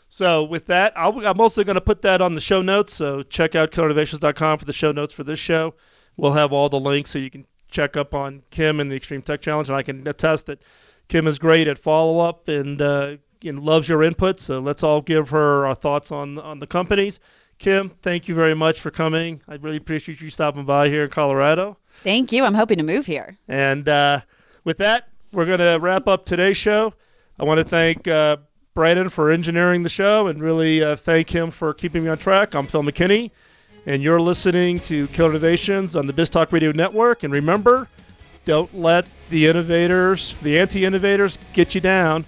So 0.08 0.42
with 0.42 0.66
that, 0.66 0.92
I'll, 0.96 1.24
I'm 1.24 1.40
also 1.40 1.62
going 1.62 1.76
to 1.76 1.80
put 1.80 2.02
that 2.02 2.20
on 2.20 2.34
the 2.34 2.40
show 2.40 2.62
notes. 2.62 2.92
So 2.92 3.22
check 3.22 3.54
out 3.54 3.70
killerinnovations.com 3.70 4.58
for 4.58 4.64
the 4.64 4.72
show 4.72 4.90
notes 4.90 5.14
for 5.14 5.22
this 5.22 5.38
show. 5.38 5.74
We'll 6.16 6.32
have 6.32 6.52
all 6.52 6.68
the 6.68 6.80
links 6.80 7.10
so 7.10 7.20
you 7.20 7.30
can 7.30 7.46
check 7.70 7.96
up 7.96 8.14
on 8.14 8.42
Kym 8.50 8.80
and 8.80 8.90
the 8.90 8.96
Extreme 8.96 9.22
Tech 9.22 9.40
Challenge, 9.40 9.68
and 9.68 9.76
I 9.76 9.82
can 9.82 10.06
attest 10.08 10.46
that 10.46 10.60
Kym 11.08 11.28
is 11.28 11.38
great 11.38 11.68
at 11.68 11.78
follow 11.78 12.18
up 12.18 12.48
and, 12.48 12.82
uh, 12.82 13.16
and 13.44 13.58
loves 13.58 13.88
your 13.88 14.02
input. 14.02 14.40
So 14.40 14.58
let's 14.58 14.82
all 14.82 15.00
give 15.00 15.30
her 15.30 15.66
our 15.66 15.74
thoughts 15.74 16.12
on 16.12 16.38
on 16.38 16.58
the 16.58 16.66
companies. 16.66 17.20
Kym, 17.58 17.90
thank 18.02 18.26
you 18.26 18.34
very 18.34 18.54
much 18.54 18.80
for 18.80 18.90
coming. 18.90 19.42
I 19.46 19.56
really 19.56 19.76
appreciate 19.76 20.20
you 20.20 20.30
stopping 20.30 20.64
by 20.64 20.88
here 20.88 21.04
in 21.04 21.10
Colorado. 21.10 21.76
Thank 22.02 22.32
you. 22.32 22.44
I'm 22.44 22.54
hoping 22.54 22.78
to 22.78 22.84
move 22.84 23.04
here. 23.04 23.36
And 23.48 23.86
uh, 23.86 24.20
with 24.64 24.78
that, 24.78 25.08
we're 25.32 25.44
going 25.44 25.58
to 25.58 25.78
wrap 25.78 26.08
up 26.08 26.24
today's 26.24 26.56
show. 26.56 26.94
I 27.38 27.44
want 27.44 27.58
to 27.58 27.64
thank 27.64 28.08
uh, 28.08 28.38
Brandon 28.74 29.10
for 29.10 29.30
engineering 29.30 29.82
the 29.82 29.90
show 29.90 30.28
and 30.28 30.42
really 30.42 30.82
uh, 30.82 30.96
thank 30.96 31.28
him 31.28 31.50
for 31.50 31.74
keeping 31.74 32.04
me 32.04 32.08
on 32.08 32.16
track. 32.16 32.54
I'm 32.54 32.66
Phil 32.66 32.82
McKinney, 32.82 33.30
and 33.84 34.02
you're 34.02 34.20
listening 34.20 34.78
to 34.80 35.06
Killer 35.08 35.30
Innovations 35.30 35.96
on 35.96 36.06
the 36.06 36.14
BizTalk 36.14 36.52
Radio 36.52 36.72
Network. 36.72 37.24
And 37.24 37.34
remember, 37.34 37.88
don't 38.46 38.74
let 38.74 39.06
the 39.28 39.46
innovators, 39.46 40.34
the 40.42 40.58
anti-innovators, 40.58 41.38
get 41.52 41.74
you 41.74 41.82
down. 41.82 42.24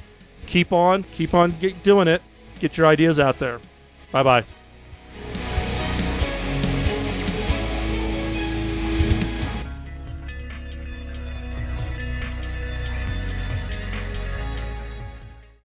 Keep 0.46 0.72
on, 0.72 1.04
keep 1.12 1.34
on 1.34 1.52
doing 1.82 2.08
it. 2.08 2.22
Get 2.58 2.76
your 2.76 2.86
ideas 2.86 3.18
out 3.18 3.38
there. 3.38 3.60
Bye 4.12 4.22
bye. 4.22 4.44